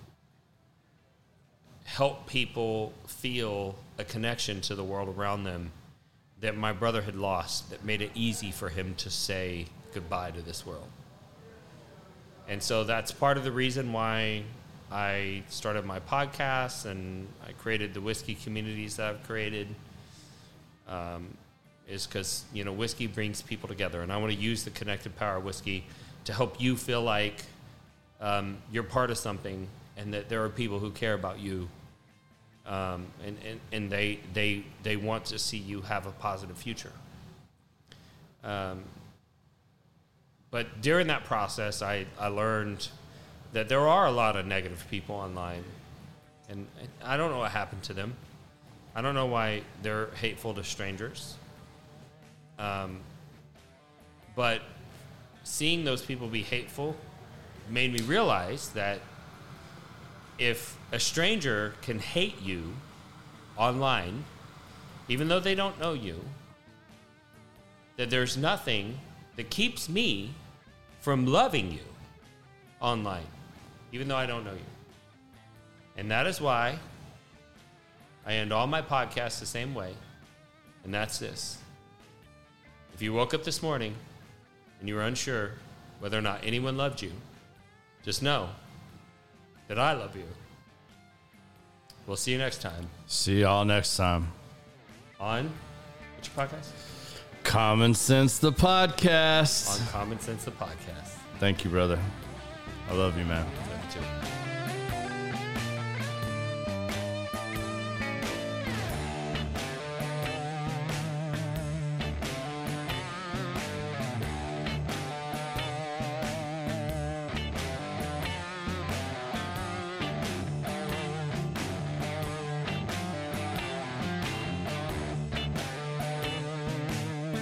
[1.84, 5.72] help people feel a connection to the world around them
[6.42, 10.42] that my brother had lost that made it easy for him to say goodbye to
[10.42, 10.88] this world.
[12.50, 14.42] And so that's part of the reason why
[14.92, 19.68] I started my podcast and I created the whiskey communities that I've created.
[20.88, 21.38] Um,
[21.88, 25.16] is because you know whiskey brings people together, and I want to use the connected
[25.16, 25.84] power of whiskey
[26.26, 27.44] to help you feel like
[28.22, 29.68] um, you're part of something,
[29.98, 31.68] and that there are people who care about you,
[32.66, 36.92] um, and, and and they they they want to see you have a positive future.
[38.44, 38.84] Um,
[40.52, 42.88] but during that process, I, I learned
[43.54, 45.64] that there are a lot of negative people online,
[46.50, 46.68] and
[47.04, 48.16] I don't know what happened to them.
[48.96, 51.36] I don't know why they're hateful to strangers.
[52.58, 53.00] Um,
[54.36, 54.62] but
[55.44, 56.96] seeing those people be hateful
[57.70, 59.00] made me realize that
[60.38, 62.74] if a stranger can hate you
[63.58, 64.24] online,
[65.08, 66.24] even though they don't know you,
[67.98, 69.00] that there's nothing
[69.40, 70.32] that keeps me
[71.00, 71.80] from loving you
[72.82, 73.24] online,
[73.94, 74.70] even though I don't know you.
[75.96, 76.78] And that is why
[78.26, 79.94] I end all my podcasts the same way,
[80.84, 81.58] and that's this.
[82.94, 83.96] If you woke up this morning
[84.82, 85.52] and you were unsure
[86.02, 87.14] whether or not anyone loved you,
[88.04, 88.50] just know
[89.70, 90.26] that I love you.
[92.08, 94.34] We'll see you next time See y'all next time.
[95.18, 95.50] on
[96.18, 96.99] what's your podcast?
[97.50, 99.82] Common Sense the podcast.
[99.82, 101.16] On Common Sense the podcast.
[101.40, 101.98] Thank you, brother.
[102.88, 103.44] I love you, man.